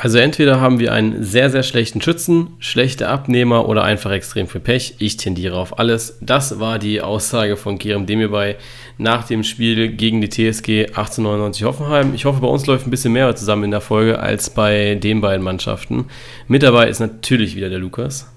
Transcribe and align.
Also 0.00 0.18
entweder 0.18 0.60
haben 0.60 0.78
wir 0.78 0.92
einen 0.92 1.24
sehr, 1.24 1.50
sehr 1.50 1.64
schlechten 1.64 2.00
Schützen, 2.00 2.50
schlechte 2.60 3.08
Abnehmer 3.08 3.68
oder 3.68 3.82
einfach 3.82 4.12
extrem 4.12 4.46
viel 4.46 4.60
Pech. 4.60 4.94
Ich 5.00 5.16
tendiere 5.16 5.56
auf 5.56 5.80
alles. 5.80 6.18
Das 6.20 6.60
war 6.60 6.78
die 6.78 7.00
Aussage 7.00 7.56
von 7.56 7.80
Kerem 7.80 8.06
Demirbay 8.06 8.54
nach 8.96 9.26
dem 9.26 9.42
Spiel 9.42 9.88
gegen 9.88 10.20
die 10.20 10.28
TSG 10.28 10.86
1899 10.90 11.64
Hoffenheim. 11.64 12.14
Ich 12.14 12.26
hoffe, 12.26 12.40
bei 12.40 12.46
uns 12.46 12.64
läuft 12.66 12.86
ein 12.86 12.92
bisschen 12.92 13.12
mehr 13.12 13.34
zusammen 13.34 13.64
in 13.64 13.70
der 13.72 13.80
Folge 13.80 14.20
als 14.20 14.50
bei 14.50 14.94
den 14.94 15.20
beiden 15.20 15.42
Mannschaften. 15.42 16.04
Mit 16.46 16.62
dabei 16.62 16.88
ist 16.88 17.00
natürlich 17.00 17.56
wieder 17.56 17.68
der 17.68 17.80
Lukas. 17.80 18.30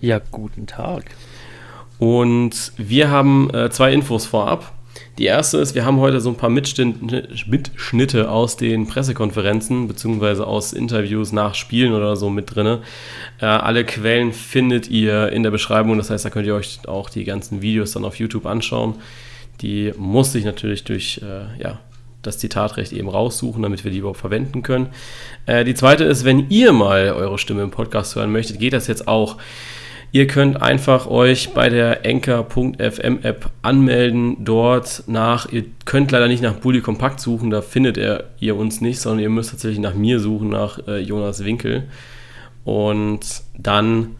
Ja, 0.00 0.20
guten 0.30 0.68
Tag. 0.68 1.06
Und 1.98 2.70
wir 2.76 3.10
haben 3.10 3.52
äh, 3.52 3.68
zwei 3.68 3.92
Infos 3.92 4.26
vorab. 4.26 4.73
Die 5.18 5.26
erste 5.26 5.58
ist, 5.58 5.76
wir 5.76 5.84
haben 5.84 6.00
heute 6.00 6.20
so 6.20 6.30
ein 6.30 6.36
paar 6.36 6.50
Mitschnitte 6.50 8.30
aus 8.30 8.56
den 8.56 8.88
Pressekonferenzen 8.88 9.86
beziehungsweise 9.86 10.44
aus 10.44 10.72
Interviews 10.72 11.30
nach 11.30 11.54
Spielen 11.54 11.92
oder 11.92 12.16
so 12.16 12.30
mit 12.30 12.54
drin. 12.54 12.78
Äh, 13.40 13.46
alle 13.46 13.84
Quellen 13.84 14.32
findet 14.32 14.90
ihr 14.90 15.28
in 15.30 15.44
der 15.44 15.52
Beschreibung, 15.52 15.98
das 15.98 16.10
heißt, 16.10 16.24
da 16.24 16.30
könnt 16.30 16.48
ihr 16.48 16.56
euch 16.56 16.80
auch 16.88 17.10
die 17.10 17.22
ganzen 17.22 17.62
Videos 17.62 17.92
dann 17.92 18.04
auf 18.04 18.16
YouTube 18.16 18.44
anschauen. 18.44 18.96
Die 19.60 19.92
musste 19.96 20.38
ich 20.38 20.44
natürlich 20.44 20.82
durch 20.82 21.20
äh, 21.22 21.62
ja, 21.62 21.78
das 22.22 22.38
Zitatrecht 22.38 22.92
eben 22.92 23.08
raussuchen, 23.08 23.62
damit 23.62 23.84
wir 23.84 23.92
die 23.92 23.98
überhaupt 23.98 24.18
verwenden 24.18 24.64
können. 24.64 24.88
Äh, 25.46 25.64
die 25.64 25.74
zweite 25.74 26.02
ist, 26.02 26.24
wenn 26.24 26.50
ihr 26.50 26.72
mal 26.72 27.12
eure 27.12 27.38
Stimme 27.38 27.62
im 27.62 27.70
Podcast 27.70 28.16
hören 28.16 28.32
möchtet, 28.32 28.58
geht 28.58 28.72
das 28.72 28.88
jetzt 28.88 29.06
auch. 29.06 29.36
Ihr 30.14 30.28
könnt 30.28 30.62
einfach 30.62 31.08
euch 31.08 31.54
bei 31.54 31.68
der 31.68 32.06
Enker.fm 32.06 33.18
App 33.22 33.50
anmelden. 33.62 34.36
Dort 34.44 35.02
nach, 35.08 35.50
ihr 35.50 35.64
könnt 35.86 36.12
leider 36.12 36.28
nicht 36.28 36.40
nach 36.40 36.54
Bully 36.54 36.82
Kompakt 36.82 37.18
suchen, 37.18 37.50
da 37.50 37.62
findet 37.62 37.96
ihr, 37.96 38.22
ihr 38.38 38.54
uns 38.54 38.80
nicht, 38.80 39.00
sondern 39.00 39.24
ihr 39.24 39.28
müsst 39.28 39.50
tatsächlich 39.50 39.80
nach 39.80 39.94
mir 39.94 40.20
suchen, 40.20 40.50
nach 40.50 40.78
äh, 40.86 41.00
Jonas 41.00 41.44
Winkel. 41.44 41.88
Und 42.62 43.42
dann 43.58 44.14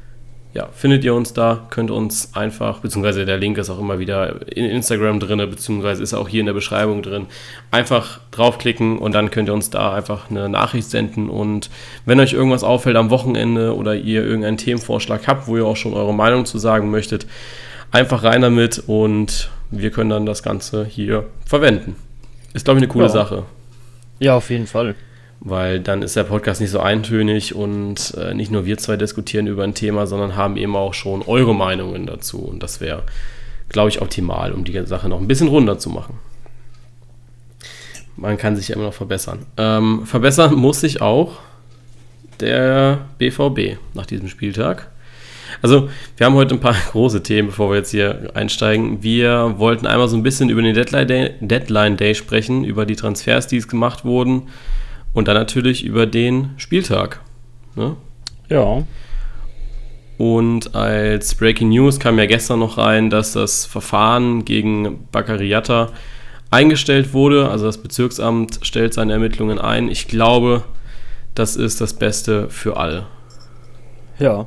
ja, 0.54 0.68
findet 0.72 1.02
ihr 1.02 1.14
uns 1.14 1.32
da, 1.32 1.66
könnt 1.70 1.90
uns 1.90 2.30
einfach, 2.34 2.78
beziehungsweise 2.78 3.26
der 3.26 3.38
Link 3.38 3.58
ist 3.58 3.70
auch 3.70 3.80
immer 3.80 3.98
wieder 3.98 4.46
in 4.56 4.64
Instagram 4.64 5.18
drin, 5.18 5.38
beziehungsweise 5.38 6.00
ist 6.00 6.14
auch 6.14 6.28
hier 6.28 6.40
in 6.40 6.46
der 6.46 6.52
Beschreibung 6.52 7.02
drin. 7.02 7.26
Einfach 7.72 8.20
draufklicken 8.30 8.98
und 8.98 9.16
dann 9.16 9.32
könnt 9.32 9.48
ihr 9.48 9.54
uns 9.54 9.70
da 9.70 9.92
einfach 9.92 10.30
eine 10.30 10.48
Nachricht 10.48 10.88
senden. 10.88 11.28
Und 11.28 11.70
wenn 12.06 12.20
euch 12.20 12.32
irgendwas 12.32 12.62
auffällt 12.62 12.96
am 12.96 13.10
Wochenende 13.10 13.74
oder 13.74 13.96
ihr 13.96 14.24
irgendeinen 14.24 14.56
Themenvorschlag 14.56 15.26
habt, 15.26 15.48
wo 15.48 15.56
ihr 15.56 15.66
auch 15.66 15.76
schon 15.76 15.92
eure 15.92 16.14
Meinung 16.14 16.46
zu 16.46 16.58
sagen 16.58 16.88
möchtet, 16.88 17.26
einfach 17.90 18.22
rein 18.22 18.40
damit 18.40 18.80
und 18.86 19.50
wir 19.72 19.90
können 19.90 20.10
dann 20.10 20.24
das 20.24 20.44
Ganze 20.44 20.84
hier 20.84 21.26
verwenden. 21.44 21.96
Ist, 22.52 22.64
glaube 22.64 22.78
ich, 22.78 22.84
eine 22.84 22.92
coole 22.92 23.06
ja. 23.06 23.10
Sache. 23.10 23.42
Ja, 24.20 24.36
auf 24.36 24.50
jeden 24.50 24.68
Fall 24.68 24.94
weil 25.44 25.78
dann 25.78 26.00
ist 26.00 26.16
der 26.16 26.24
Podcast 26.24 26.62
nicht 26.62 26.70
so 26.70 26.80
eintönig 26.80 27.54
und 27.54 28.14
äh, 28.16 28.32
nicht 28.32 28.50
nur 28.50 28.64
wir 28.64 28.78
zwei 28.78 28.96
diskutieren 28.96 29.46
über 29.46 29.62
ein 29.62 29.74
Thema, 29.74 30.06
sondern 30.06 30.36
haben 30.36 30.56
eben 30.56 30.74
auch 30.74 30.94
schon 30.94 31.22
eure 31.22 31.54
Meinungen 31.54 32.06
dazu. 32.06 32.38
Und 32.38 32.62
das 32.62 32.80
wäre, 32.80 33.02
glaube 33.68 33.90
ich, 33.90 34.00
optimal, 34.00 34.52
um 34.52 34.64
die 34.64 34.86
Sache 34.86 35.08
noch 35.08 35.20
ein 35.20 35.28
bisschen 35.28 35.48
runder 35.48 35.78
zu 35.78 35.90
machen. 35.90 36.18
Man 38.16 38.38
kann 38.38 38.56
sich 38.56 38.68
ja 38.68 38.76
immer 38.76 38.86
noch 38.86 38.94
verbessern. 38.94 39.44
Ähm, 39.58 40.06
verbessern 40.06 40.54
muss 40.54 40.80
sich 40.80 41.02
auch 41.02 41.32
der 42.40 43.04
BVB 43.18 43.78
nach 43.92 44.06
diesem 44.06 44.28
Spieltag. 44.28 44.88
Also, 45.60 45.90
wir 46.16 46.24
haben 46.24 46.34
heute 46.34 46.54
ein 46.54 46.60
paar 46.60 46.76
große 46.92 47.22
Themen, 47.22 47.48
bevor 47.48 47.70
wir 47.70 47.76
jetzt 47.76 47.90
hier 47.90 48.30
einsteigen. 48.32 49.02
Wir 49.02 49.54
wollten 49.58 49.86
einmal 49.86 50.08
so 50.08 50.16
ein 50.16 50.22
bisschen 50.22 50.48
über 50.48 50.62
den 50.62 50.74
Deadline 50.74 51.06
Day, 51.06 51.30
Deadline 51.40 51.96
Day 51.98 52.14
sprechen, 52.14 52.64
über 52.64 52.86
die 52.86 52.96
Transfers, 52.96 53.46
die 53.46 53.58
es 53.58 53.68
gemacht 53.68 54.06
wurden 54.06 54.44
und 55.14 55.28
dann 55.28 55.36
natürlich 55.36 55.84
über 55.84 56.04
den 56.04 56.50
Spieltag. 56.58 57.20
Ne? 57.76 57.96
Ja. 58.50 58.82
Und 60.18 60.74
als 60.74 61.34
Breaking 61.34 61.70
News 61.70 61.98
kam 61.98 62.18
ja 62.18 62.26
gestern 62.26 62.58
noch 62.60 62.78
rein, 62.78 63.10
dass 63.10 63.32
das 63.32 63.64
Verfahren 63.64 64.44
gegen 64.44 65.08
Baccariata 65.10 65.90
eingestellt 66.50 67.14
wurde. 67.14 67.48
Also 67.48 67.66
das 67.66 67.78
Bezirksamt 67.78 68.60
stellt 68.62 68.94
seine 68.94 69.14
Ermittlungen 69.14 69.58
ein. 69.58 69.88
Ich 69.88 70.06
glaube, 70.06 70.62
das 71.34 71.56
ist 71.56 71.80
das 71.80 71.94
Beste 71.94 72.48
für 72.48 72.76
alle. 72.76 73.06
Ja. 74.18 74.46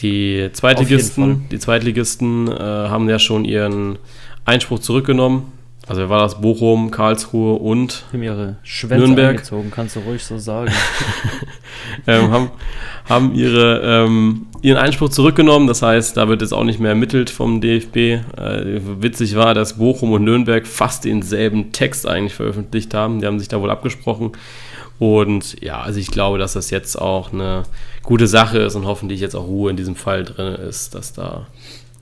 Die 0.00 0.50
Zweitligisten, 0.52 1.48
die 1.50 1.58
Zweitligisten 1.58 2.48
äh, 2.48 2.60
haben 2.60 3.08
ja 3.08 3.18
schon 3.18 3.44
ihren 3.44 3.98
Einspruch 4.44 4.80
zurückgenommen. 4.80 5.52
Also 5.88 6.00
wer 6.00 6.08
war 6.08 6.20
das? 6.20 6.40
Bochum, 6.40 6.90
Karlsruhe 6.90 7.54
und 7.54 8.04
haben 8.12 8.22
ihre 8.22 8.56
Schwänze 8.64 9.04
Nürnberg. 9.04 9.30
Angezogen, 9.36 9.70
kannst 9.70 9.94
du 9.94 10.00
ruhig 10.00 10.24
so 10.24 10.36
sagen. 10.36 10.72
ähm, 12.08 12.32
haben, 12.32 12.50
haben 13.08 13.34
ihre, 13.34 13.82
ähm, 13.82 14.46
ihren 14.62 14.78
Einspruch 14.78 15.10
zurückgenommen. 15.10 15.68
Das 15.68 15.82
heißt, 15.82 16.16
da 16.16 16.28
wird 16.28 16.42
jetzt 16.42 16.52
auch 16.52 16.64
nicht 16.64 16.80
mehr 16.80 16.90
ermittelt 16.90 17.30
vom 17.30 17.60
DFB. 17.60 17.96
Äh, 17.96 18.20
witzig 19.00 19.36
war, 19.36 19.54
dass 19.54 19.78
Bochum 19.78 20.10
und 20.10 20.24
Nürnberg 20.24 20.66
fast 20.66 21.04
denselben 21.04 21.70
Text 21.70 22.06
eigentlich 22.08 22.34
veröffentlicht 22.34 22.92
haben. 22.92 23.20
Die 23.20 23.26
haben 23.26 23.38
sich 23.38 23.48
da 23.48 23.60
wohl 23.60 23.70
abgesprochen. 23.70 24.32
Und 24.98 25.60
ja, 25.62 25.80
also 25.80 26.00
ich 26.00 26.10
glaube, 26.10 26.38
dass 26.38 26.54
das 26.54 26.70
jetzt 26.70 27.00
auch 27.00 27.32
eine 27.32 27.62
gute 28.02 28.26
Sache 28.26 28.58
ist 28.58 28.74
und 28.74 28.86
hoffentlich 28.86 29.20
jetzt 29.20 29.36
auch 29.36 29.46
Ruhe 29.46 29.70
in 29.70 29.76
diesem 29.76 29.94
Fall 29.94 30.24
drin 30.24 30.54
ist, 30.54 30.96
dass 30.96 31.12
da, 31.12 31.46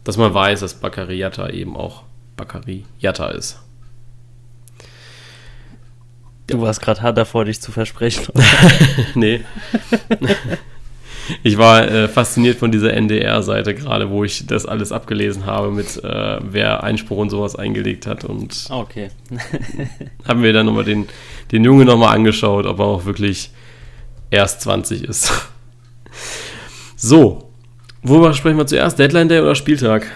dass 0.04 0.16
man 0.16 0.32
weiß, 0.32 0.60
dass 0.60 0.74
Baccariata 0.74 1.50
eben 1.50 1.76
auch 1.76 2.04
Baccariata 2.36 3.28
ist. 3.28 3.60
Du 6.46 6.60
warst 6.60 6.80
gerade 6.82 7.02
hart 7.02 7.16
davor, 7.16 7.44
dich 7.44 7.60
zu 7.60 7.72
versprechen. 7.72 8.26
nee. 9.14 9.40
Ich 11.42 11.56
war 11.56 11.90
äh, 11.90 12.06
fasziniert 12.06 12.58
von 12.58 12.70
dieser 12.70 12.92
NDR-Seite 12.92 13.74
gerade, 13.74 14.10
wo 14.10 14.24
ich 14.24 14.46
das 14.46 14.66
alles 14.66 14.92
abgelesen 14.92 15.46
habe, 15.46 15.70
mit 15.70 16.02
äh, 16.04 16.38
wer 16.42 16.84
Einspruch 16.84 17.16
und 17.16 17.30
sowas 17.30 17.56
eingelegt 17.56 18.06
hat. 18.06 18.24
Und 18.24 18.66
okay. 18.68 19.08
haben 20.28 20.42
wir 20.42 20.52
dann 20.52 20.66
nochmal 20.66 20.84
den, 20.84 21.08
den 21.50 21.64
Junge 21.64 21.86
nochmal 21.86 22.14
angeschaut, 22.14 22.66
ob 22.66 22.78
er 22.78 22.84
auch 22.84 23.04
wirklich 23.06 23.50
erst 24.30 24.60
20 24.62 25.04
ist. 25.04 25.32
So, 26.96 27.50
worüber 28.02 28.34
sprechen 28.34 28.58
wir 28.58 28.66
zuerst? 28.66 28.98
Deadline 28.98 29.28
Day 29.28 29.40
oder 29.40 29.54
Spieltag? 29.54 30.10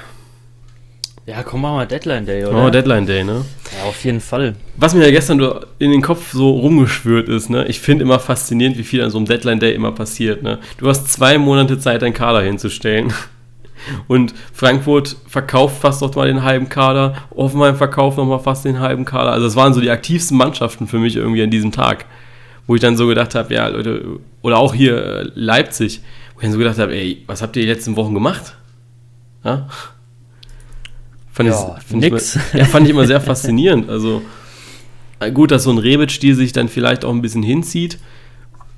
Ja, 1.28 1.43
komm, 1.43 1.61
machen 1.61 1.77
wir 1.77 1.84
Deadline 1.84 2.25
Day, 2.25 2.43
oder? 2.43 2.55
Machen 2.55 2.65
wir 2.65 2.71
Deadline 2.71 3.05
Day, 3.05 3.22
ne? 3.22 3.44
Ja, 3.77 3.84
auf 3.87 4.03
jeden 4.03 4.21
Fall. 4.21 4.55
Was 4.78 4.94
mir 4.94 5.05
ja 5.05 5.11
gestern 5.11 5.39
in 5.78 5.91
den 5.91 6.00
Kopf 6.00 6.33
so 6.33 6.49
rumgeschwört 6.53 7.28
ist, 7.28 7.50
ne? 7.50 7.66
Ich 7.69 7.81
finde 7.81 8.05
immer 8.05 8.19
faszinierend, 8.19 8.78
wie 8.78 8.83
viel 8.83 9.03
an 9.03 9.11
so 9.11 9.19
einem 9.19 9.27
Deadline 9.27 9.61
Day 9.61 9.75
immer 9.75 9.93
passiert, 9.93 10.43
ne? 10.43 10.59
Du 10.78 10.89
hast 10.89 11.12
zwei 11.12 11.37
Monate 11.37 11.78
Zeit, 11.78 12.00
deinen 12.00 12.15
Kader 12.15 12.41
hinzustellen. 12.41 13.12
Und 14.09 14.33
Frankfurt 14.55 15.16
verkauft 15.27 15.83
fast 15.83 16.00
noch 16.00 16.15
mal 16.15 16.28
den 16.28 16.44
halben 16.44 16.71
Kader, 16.71 17.15
Offenheim 17.28 17.77
verkauft 17.77 18.16
noch 18.16 18.25
mal 18.25 18.39
fast 18.39 18.65
den 18.65 18.81
halben 18.81 19.05
Kader. 19.05 19.33
Also 19.33 19.45
das 19.49 19.55
waren 19.55 19.75
so 19.75 19.83
die 19.83 19.91
aktivsten 19.91 20.39
Mannschaften 20.39 20.87
für 20.87 20.99
mich 20.99 21.16
irgendwie 21.16 21.43
an 21.43 21.50
diesem 21.50 21.72
Tag. 21.72 22.06
Wo 22.66 22.75
ich 22.75 22.81
dann 22.81 22.97
so 22.97 23.06
gedacht 23.06 23.34
habe, 23.34 23.53
ja, 23.53 23.69
Leute, 23.69 24.19
oder 24.41 24.56
auch 24.56 24.72
hier 24.72 24.97
äh, 24.97 25.31
Leipzig, 25.34 26.00
wo 26.34 26.41
ich 26.41 26.45
dann 26.45 26.53
so 26.53 26.59
gedacht 26.59 26.78
habe, 26.78 26.95
ey, 26.95 27.22
was 27.27 27.43
habt 27.43 27.55
ihr 27.56 27.62
die 27.62 27.69
letzten 27.69 27.97
Wochen 27.97 28.15
gemacht? 28.15 28.55
Ja? 29.45 29.69
Fand, 31.38 31.50
ja, 31.50 31.76
ich, 31.78 31.84
fand, 31.84 32.00
nix. 32.00 32.34
Ich 32.34 32.43
immer, 32.53 32.59
ja, 32.59 32.65
fand 32.65 32.87
ich 32.87 32.91
immer 32.91 33.06
sehr 33.06 33.21
faszinierend. 33.21 33.88
Also 33.88 34.22
äh, 35.21 35.31
gut, 35.31 35.53
dass 35.53 35.62
so 35.62 35.71
ein 35.71 35.78
Rebic-Stil 35.78 36.34
sich 36.34 36.53
dann 36.53 36.69
vielleicht 36.69 37.04
auch 37.04 37.12
ein 37.12 37.22
bisschen 37.22 37.44
hinzieht. 37.44 38.00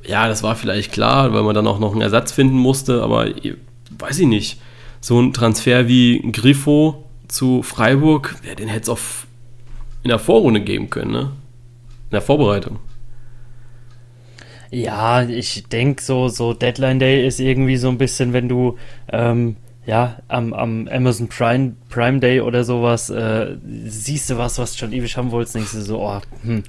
Ja, 0.07 0.29
das 0.29 0.43
war 0.43 0.57
vielleicht 0.57 0.93
klar, 0.93 1.33
weil 1.33 1.43
man 1.43 1.55
dann 1.55 1.67
auch 1.67 1.79
noch 1.79 1.93
einen 1.93 2.03
Ersatz 2.03 2.33
finden 2.33 2.59
musste, 2.59 3.03
aber 3.03 3.31
weiß 3.99 4.19
ich 4.19 4.27
nicht. 4.27 4.61
So 5.01 5.19
ein 5.19 5.33
Transfer 5.33 5.89
wie 5.89 6.21
Griffo 6.33 7.07
zu 7.29 7.63
Freiburg, 7.63 8.37
ja, 8.47 8.55
den 8.55 8.69
hätte 8.69 8.83
es 8.83 8.89
auch 8.91 8.99
in 10.03 10.11
der 10.11 10.19
Vorrunde 10.19 10.61
geben 10.61 10.91
können, 10.91 11.13
ne? 11.13 11.21
In 12.11 12.13
der 12.13 12.21
Vorbereitung. 12.21 12.79
Ja, 14.71 15.23
ich 15.23 15.65
denke, 15.65 16.03
so, 16.03 16.29
so 16.29 16.53
Deadline 16.53 16.99
Day 16.99 17.27
ist 17.27 17.41
irgendwie 17.41 17.79
so 17.79 17.89
ein 17.89 17.97
bisschen, 17.97 18.35
wenn 18.35 18.51
du 18.51 18.77
ähm, 19.11 19.57
ja, 19.87 20.19
am, 20.29 20.53
am 20.53 20.89
Amazon 20.89 21.29
Prime, 21.29 21.75
Prime 21.89 22.21
Day 22.21 22.41
oder 22.41 22.65
sowas, 22.65 23.11
äh, 23.11 23.57
siehst 23.87 24.31
du 24.31 24.39
was, 24.39 24.59
was 24.59 24.73
du 24.73 24.79
schon 24.79 24.93
ewig 24.93 25.17
haben 25.17 25.31
wolltest, 25.31 25.55
denkst 25.55 25.73
du 25.73 25.81
so, 25.81 26.01
oh, 26.01 26.21
hm, 26.43 26.63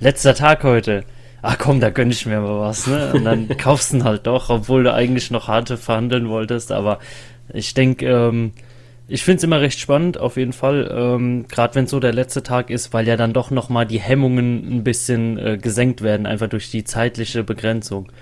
letzter 0.00 0.34
Tag 0.34 0.62
heute. 0.62 1.04
Ach 1.42 1.56
komm, 1.58 1.80
da 1.80 1.88
gönn 1.88 2.10
ich 2.10 2.26
mir 2.26 2.40
mal 2.40 2.60
was, 2.60 2.86
ne? 2.86 3.12
Und 3.14 3.24
dann 3.24 3.48
kaufst 3.58 3.92
du 3.92 3.96
ihn 3.96 4.04
halt 4.04 4.26
doch, 4.26 4.50
obwohl 4.50 4.84
du 4.84 4.92
eigentlich 4.92 5.30
noch 5.30 5.48
harte 5.48 5.78
verhandeln 5.78 6.28
wolltest. 6.28 6.70
Aber 6.70 6.98
ich 7.52 7.72
denke, 7.72 8.06
ähm, 8.06 8.52
ich 9.08 9.24
finde 9.24 9.38
es 9.38 9.44
immer 9.44 9.60
recht 9.62 9.80
spannend, 9.80 10.18
auf 10.18 10.36
jeden 10.36 10.52
Fall. 10.52 10.88
Ähm, 10.94 11.46
Gerade 11.48 11.74
wenn 11.74 11.86
so 11.86 11.98
der 11.98 12.12
letzte 12.12 12.42
Tag 12.42 12.68
ist, 12.68 12.92
weil 12.92 13.08
ja 13.08 13.16
dann 13.16 13.32
doch 13.32 13.50
nochmal 13.50 13.86
die 13.86 14.00
Hemmungen 14.00 14.70
ein 14.70 14.84
bisschen 14.84 15.38
äh, 15.38 15.56
gesenkt 15.56 16.02
werden, 16.02 16.26
einfach 16.26 16.48
durch 16.48 16.70
die 16.70 16.84
zeitliche 16.84 17.42
Begrenzung. 17.42 18.12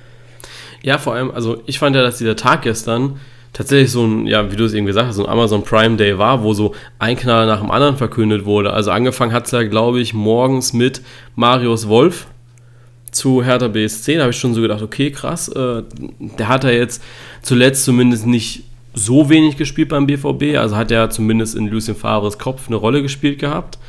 Ja, 0.81 0.99
vor 0.99 1.15
allem, 1.15 1.33
also 1.33 1.61
ich 1.67 1.81
fand 1.81 1.97
ja, 1.97 2.03
dass 2.03 2.19
dieser 2.19 2.37
Tag 2.37 2.63
gestern 2.63 3.19
tatsächlich 3.59 3.91
so 3.91 4.07
ein, 4.07 4.29
ja, 4.29 4.53
wie 4.53 4.57
du 4.57 4.65
es 4.65 4.73
eben 4.73 4.87
gesagt 4.87 5.09
hast, 5.09 5.17
so 5.17 5.27
ein 5.27 5.33
Amazon 5.33 5.65
Prime 5.65 5.97
Day 5.97 6.17
war, 6.17 6.45
wo 6.45 6.55
so 6.55 6.77
ein 7.01 7.17
Knaller 7.17 7.45
nach 7.45 7.61
dem 7.61 7.73
anderen 7.73 7.97
verkündet 7.97 8.45
wurde. 8.45 8.73
Also 8.73 8.93
angefangen 8.93 9.33
hat 9.33 9.47
es 9.47 9.51
ja, 9.51 9.65
glaube 9.65 10.01
ich, 10.01 10.15
morgens 10.15 10.73
mit 10.73 11.03
Marius 11.35 11.89
Wolf 11.89 12.29
zu 13.11 13.43
Hertha 13.43 13.67
BSC. 13.67 14.15
Da 14.15 14.23
habe 14.23 14.31
ich 14.31 14.39
schon 14.39 14.55
so 14.55 14.63
gedacht, 14.63 14.81
okay, 14.81 15.11
krass. 15.11 15.49
Äh, 15.49 15.83
der 16.21 16.47
hat 16.47 16.63
ja 16.63 16.71
jetzt 16.71 17.03
zuletzt 17.43 17.85
zumindest 17.85 18.27
nicht 18.27 18.63
so 18.95 19.29
wenig 19.29 19.57
gespielt 19.57 19.89
beim 19.89 20.07
BVB. 20.07 20.57
Also 20.57 20.77
hat 20.77 20.93
er 20.93 21.11
zumindest 21.11 21.57
in 21.57 21.67
Lucien 21.67 21.97
Favres 21.97 22.39
Kopf 22.39 22.69
eine 22.69 22.77
Rolle 22.77 23.03
gespielt 23.03 23.41
gehabt. 23.41 23.81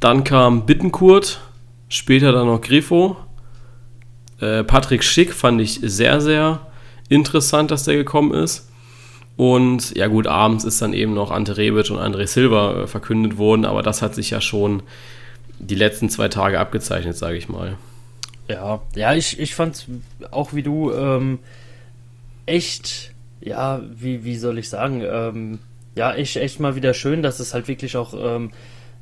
Dann 0.00 0.24
kam 0.24 0.64
Bittenkurt, 0.64 1.42
später 1.90 2.32
dann 2.32 2.46
noch 2.46 2.62
Grifo. 2.62 3.18
Äh, 4.40 4.64
Patrick 4.64 5.04
Schick 5.04 5.34
fand 5.34 5.60
ich 5.60 5.80
sehr, 5.82 6.22
sehr 6.22 6.60
interessant, 7.08 7.70
dass 7.70 7.84
der 7.84 7.96
gekommen 7.96 8.32
ist. 8.32 8.68
Und 9.36 9.96
ja 9.96 10.06
gut, 10.06 10.26
abends 10.26 10.64
ist 10.64 10.80
dann 10.80 10.92
eben 10.92 11.14
noch 11.14 11.30
Ante 11.30 11.56
Rebic 11.56 11.90
und 11.90 11.98
André 11.98 12.26
Silva 12.26 12.82
äh, 12.82 12.86
verkündet 12.86 13.36
worden, 13.36 13.64
aber 13.64 13.82
das 13.82 14.00
hat 14.00 14.14
sich 14.14 14.30
ja 14.30 14.40
schon 14.40 14.82
die 15.58 15.74
letzten 15.74 16.08
zwei 16.08 16.28
Tage 16.28 16.60
abgezeichnet, 16.60 17.16
sage 17.16 17.36
ich 17.36 17.48
mal. 17.48 17.76
Ja, 18.48 18.82
ja, 18.94 19.14
ich, 19.14 19.38
ich 19.40 19.54
fand 19.54 19.86
auch 20.30 20.52
wie 20.52 20.62
du 20.62 20.92
ähm, 20.92 21.38
echt, 22.46 23.12
ja, 23.40 23.80
wie, 23.96 24.24
wie 24.24 24.36
soll 24.36 24.58
ich 24.58 24.68
sagen, 24.68 25.02
ähm, 25.04 25.58
ja, 25.96 26.12
echt, 26.12 26.36
echt 26.36 26.60
mal 26.60 26.76
wieder 26.76 26.94
schön, 26.94 27.22
dass 27.22 27.40
es 27.40 27.54
halt 27.54 27.68
wirklich 27.68 27.96
auch 27.96 28.14
ähm, 28.16 28.50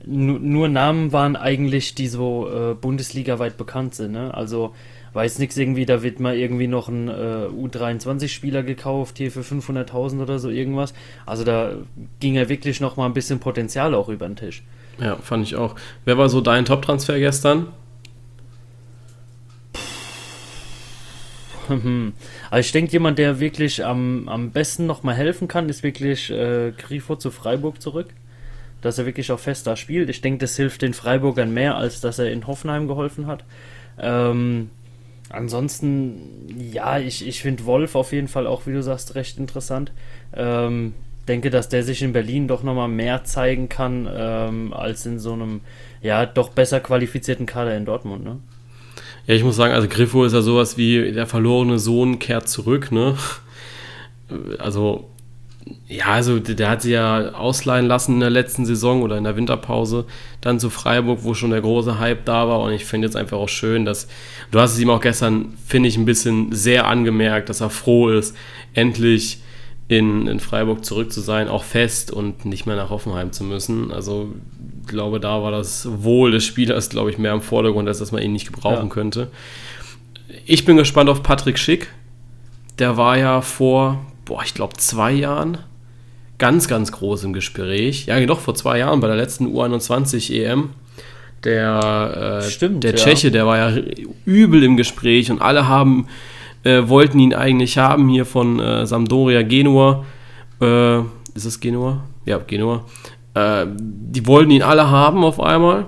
nur 0.05 0.69
Namen 0.69 1.13
waren 1.13 1.37
eigentlich, 1.37 1.95
die 1.95 2.09
so 2.09 2.49
äh, 2.49 2.75
bundesligaweit 2.75 3.57
bekannt 3.57 3.95
sind. 3.95 4.13
Ne? 4.13 4.35
Also 4.35 4.75
weiß 5.13 5.39
nichts 5.39 5.57
irgendwie, 5.57 5.87
da 5.87 6.03
wird 6.03 6.21
mal 6.21 6.37
irgendwie 6.37 6.67
noch 6.67 6.89
ein 6.89 7.09
äh, 7.09 7.49
U23-Spieler 7.49 8.63
gekauft, 8.63 9.19
hier 9.19 9.31
für 9.31 9.41
500.000 9.41 10.23
oder 10.23 10.39
so 10.39 10.49
irgendwas. 10.49 10.95
Also 11.27 11.45
da 11.45 11.75
ging 12.21 12.35
ja 12.35 12.49
wirklich 12.49 12.81
noch 12.81 12.97
mal 12.97 13.07
ein 13.07 13.15
bisschen 13.15 13.39
Potenzial 13.39 13.95
auch 13.95 14.09
über 14.09 14.27
den 14.27 14.37
Tisch. 14.37 14.63
Ja, 14.99 15.17
fand 15.17 15.47
ich 15.47 15.57
auch. 15.57 15.75
Wer 16.05 16.19
war 16.19 16.29
so 16.29 16.41
dein 16.41 16.65
Top-Transfer 16.65 17.19
gestern? 17.19 17.69
Also 22.51 22.67
ich 22.67 22.73
denke, 22.73 22.93
jemand, 22.93 23.19
der 23.19 23.41
wirklich 23.41 23.85
am, 23.85 24.29
am 24.29 24.51
besten 24.51 24.85
noch 24.85 25.05
mal 25.05 25.15
helfen 25.15 25.49
kann, 25.49 25.71
ist 25.71 25.83
wirklich 25.83 26.31
äh, 26.31 26.73
Grifo 26.77 27.17
zu 27.17 27.31
Freiburg 27.31 27.81
zurück. 27.81 28.09
Dass 28.83 28.99
er 28.99 29.07
wirklich 29.07 29.31
auch 29.33 29.39
fest 29.39 29.67
da 29.67 29.77
spielt. 29.77 30.11
Ich 30.11 30.21
denke, 30.21 30.39
das 30.41 30.57
hilft 30.57 30.83
den 30.83 30.93
Freiburgern 30.93 31.55
mehr, 31.55 31.77
als 31.77 32.01
dass 32.01 32.19
er 32.19 32.31
in 32.31 32.47
Hoffenheim 32.47 32.89
geholfen 32.89 33.27
hat. 33.27 33.45
Ähm, 33.99 34.71
ansonsten, 35.33 36.47
ja, 36.73 36.99
ich, 36.99 37.27
ich 37.27 37.43
finde 37.43 37.65
Wolf 37.65 37.95
auf 37.95 38.13
jeden 38.13 38.29
Fall 38.29 38.47
auch, 38.47 38.67
wie 38.67 38.73
du 38.73 38.83
sagst, 38.83 39.15
recht 39.15 39.39
interessant. 39.39 39.93
Ähm, 40.35 40.95
denke, 41.29 41.51
dass 41.51 41.69
der 41.69 41.83
sich 41.83 42.03
in 42.03 42.13
Berlin 42.13 42.49
doch 42.49 42.63
nochmal 42.63 42.89
mehr 42.89 43.25
zeigen 43.25 43.69
kann, 43.69 44.09
ähm, 44.13 44.73
als 44.73 45.07
in 45.07 45.19
so 45.19 45.33
einem, 45.33 45.61
ja, 46.01 46.27
doch 46.27 46.51
besser 46.51 46.81
qualifizierten 46.81 47.47
Kader 47.47 47.77
in 47.77 47.85
Dortmund, 47.85 48.25
ne? 48.25 48.39
Ja, 49.27 49.35
ich 49.35 49.45
muss 49.45 49.57
sagen, 49.57 49.73
also 49.73 49.87
Griffo 49.87 50.25
ist 50.25 50.33
ja 50.33 50.43
sowas 50.43 50.77
wie 50.77 51.13
der 51.13 51.27
verlorene 51.27 51.79
Sohn 51.79 52.19
kehrt 52.19 52.49
zurück, 52.49 52.91
ne? 52.91 53.17
Also, 54.59 55.09
ja, 55.87 56.07
also 56.07 56.39
der 56.39 56.69
hat 56.69 56.83
sie 56.83 56.93
ja 56.93 57.33
ausleihen 57.35 57.87
lassen 57.87 58.15
in 58.15 58.21
der 58.21 58.31
letzten 58.31 58.67
Saison 58.67 59.03
oder 59.03 59.17
in 59.17 59.25
der 59.25 59.37
Winterpause, 59.37 60.07
dann 60.41 60.59
zu 60.59 60.71
Freiburg, 60.71 61.21
wo 61.23 61.35
schon 61.35 61.51
der 61.51 61.61
große 61.61 61.99
Hype 61.99 62.25
da 62.25 62.49
war. 62.49 62.61
Und 62.61 62.73
ich 62.73 62.85
finde 62.85 63.07
jetzt 63.07 63.17
einfach 63.17 63.39
auch 63.39 63.49
schön, 63.49 63.85
dass 63.85 64.09
du 64.51 64.59
hast 64.59 64.73
es 64.73 64.81
ihm 64.81 64.91
auch 64.91 65.01
gestern, 65.01 65.55
finde 65.67 65.89
ich, 65.89 65.97
ein 65.97 66.05
bisschen 66.05 66.53
sehr 66.53 66.87
angemerkt, 66.87 67.49
dass 67.49 67.61
er 67.61 67.71
froh 67.71 68.09
ist, 68.09 68.37
endlich 68.75 69.41
in, 69.89 70.27
in 70.27 70.41
Freiburg 70.41 70.85
zurück 70.85 71.13
zu 71.13 71.21
sein, 71.21 71.49
auch 71.49 71.65
fest 71.65 72.11
und 72.11 72.45
nicht 72.45 72.67
mehr 72.67 72.77
nach 72.77 72.91
Hoffenheim 72.91 73.33
zu 73.33 73.45
müssen. 73.45 73.93
Also 73.93 74.33
ich 74.81 74.89
glaube, 74.89 75.21
da 75.21 75.43
war 75.43 75.51
das 75.51 75.87
Wohl 76.03 76.33
des 76.33 76.45
Spielers, 76.45 76.89
glaube 76.89 77.11
ich, 77.11 77.19
mehr 77.19 77.35
im 77.35 77.43
Vordergrund, 77.43 77.89
als 77.89 77.99
dass 77.99 78.13
man 78.13 78.23
ihn 78.23 78.33
nicht 78.33 78.53
gebrauchen 78.53 78.89
ja. 78.89 78.93
könnte. 78.93 79.29
Ich 80.47 80.65
bin 80.65 80.77
gespannt 80.77 81.11
auf 81.11 81.23
Patrick 81.23 81.59
Schick. 81.59 81.89
Der 82.79 82.97
war 82.97 83.19
ja 83.19 83.43
vor, 83.43 84.01
boah, 84.25 84.43
ich 84.45 84.55
glaube, 84.55 84.77
zwei 84.77 85.13
Jahren 85.13 85.59
ganz, 86.39 86.69
ganz 86.69 86.93
groß 86.93 87.25
im 87.25 87.33
Gespräch. 87.33 88.07
Ja, 88.07 88.25
doch, 88.27 88.41
vor 88.41 88.55
zwei 88.55 88.79
Jahren 88.79 89.01
bei 89.01 89.07
der 89.07 89.17
letzten 89.17 89.47
U21 89.47 90.33
EM. 90.33 90.71
Der, 91.45 92.41
äh, 92.45 92.49
Stimmt, 92.49 92.85
der 92.85 92.95
Tscheche, 92.95 93.29
ja. 93.29 93.33
der 93.33 93.47
war 93.47 93.59
ja 93.59 93.83
übel 94.25 94.63
im 94.63 94.77
Gespräch 94.77 95.31
und 95.31 95.43
alle 95.43 95.67
haben 95.67 96.07
äh, 96.65 96.89
wollten 96.89 97.19
ihn 97.19 97.35
eigentlich 97.35 97.79
haben 97.79 98.09
hier 98.09 98.25
von 98.25 98.61
äh, 98.61 98.87
Sampdoria 98.87 99.43
Genua. 99.43 100.05
Äh, 100.61 101.01
ist 101.35 101.45
es 101.45 101.59
Genua? 101.61 102.05
Ja, 102.25 102.39
Genua. 102.39 102.85
Äh, 103.35 103.67
die 103.77 104.27
wollten 104.27 104.53
ihn 104.53 104.63
alle 104.63 104.91
haben 104.91 105.25
auf 105.25 105.41
einmal. 105.41 105.87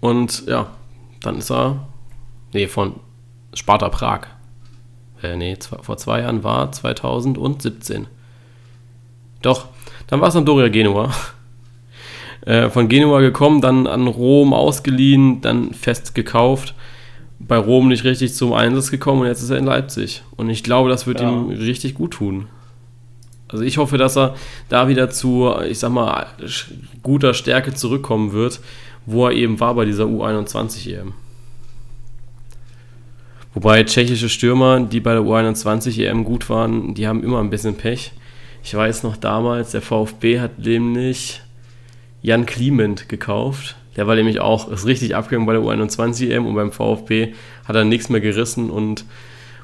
Und 0.00 0.46
ja, 0.46 0.68
dann 1.22 1.38
ist 1.38 1.50
er. 1.50 1.88
Nee, 2.52 2.66
von 2.66 2.94
Sparta 3.54 3.88
Prag. 3.88 4.26
Äh, 5.22 5.36
nee, 5.36 5.56
vor 5.58 5.96
zwei 5.96 6.20
Jahren 6.20 6.44
war 6.44 6.70
2017. 6.72 8.06
Doch, 9.42 9.66
dann 10.06 10.20
war 10.20 10.28
es 10.28 10.34
Sampdoria 10.34 10.68
Genua. 10.68 11.12
Äh, 12.42 12.70
von 12.70 12.88
Genua 12.88 13.18
gekommen, 13.22 13.60
dann 13.60 13.88
an 13.88 14.06
Rom 14.06 14.52
ausgeliehen, 14.52 15.40
dann 15.40 15.74
fest 15.74 16.14
gekauft 16.14 16.76
bei 17.38 17.56
Rom 17.56 17.88
nicht 17.88 18.04
richtig 18.04 18.34
zum 18.34 18.52
Einsatz 18.52 18.90
gekommen 18.90 19.22
und 19.22 19.26
jetzt 19.26 19.42
ist 19.42 19.50
er 19.50 19.58
in 19.58 19.66
Leipzig. 19.66 20.22
Und 20.36 20.50
ich 20.50 20.62
glaube, 20.62 20.88
das 20.88 21.06
wird 21.06 21.20
ja. 21.20 21.30
ihm 21.30 21.48
richtig 21.50 21.94
gut 21.94 22.12
tun. 22.12 22.48
Also 23.48 23.62
ich 23.62 23.78
hoffe, 23.78 23.98
dass 23.98 24.16
er 24.16 24.34
da 24.68 24.88
wieder 24.88 25.10
zu, 25.10 25.52
ich 25.68 25.78
sag 25.78 25.92
mal, 25.92 26.26
guter 27.02 27.34
Stärke 27.34 27.74
zurückkommen 27.74 28.32
wird, 28.32 28.60
wo 29.04 29.26
er 29.26 29.32
eben 29.32 29.60
war 29.60 29.74
bei 29.74 29.84
dieser 29.84 30.04
U21 30.04 30.92
EM. 30.92 31.12
Wobei 33.56 33.82
tschechische 33.82 34.28
Stürmer, 34.28 34.80
die 34.80 35.00
bei 35.00 35.12
der 35.12 35.22
U21 35.22 36.00
EM 36.04 36.22
gut 36.22 36.48
waren, 36.48 36.94
die 36.94 37.08
haben 37.08 37.24
immer 37.24 37.40
ein 37.40 37.50
bisschen 37.50 37.74
Pech. 37.74 38.12
Ich 38.62 38.72
weiß 38.72 39.02
noch 39.02 39.16
damals, 39.16 39.72
der 39.72 39.82
VfB 39.82 40.38
hat 40.38 40.60
nämlich 40.60 41.40
Jan 42.22 42.46
Kliment 42.46 43.08
gekauft 43.08 43.76
der 43.96 44.06
war 44.06 44.14
nämlich 44.14 44.40
auch, 44.40 44.68
ist 44.68 44.86
richtig 44.86 45.16
abgegangen 45.16 45.46
bei 45.46 45.54
der 45.54 45.62
U21 45.62 46.30
EM 46.30 46.46
und 46.46 46.54
beim 46.54 46.70
VfB 46.70 47.32
hat 47.64 47.76
er 47.76 47.84
nichts 47.84 48.10
mehr 48.10 48.20
gerissen 48.20 48.70
und 48.70 49.04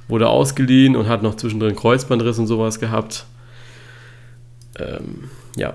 wurde 0.09 0.29
ausgeliehen 0.29 0.97
und 0.97 1.09
hat 1.09 1.23
noch 1.23 1.37
zwischendrin 1.37 1.77
Kreuzbandriss 1.77 2.39
und 2.39 2.47
sowas 2.47 2.81
gehabt. 2.81 3.27
Ähm, 4.79 5.31
ja. 5.57 5.75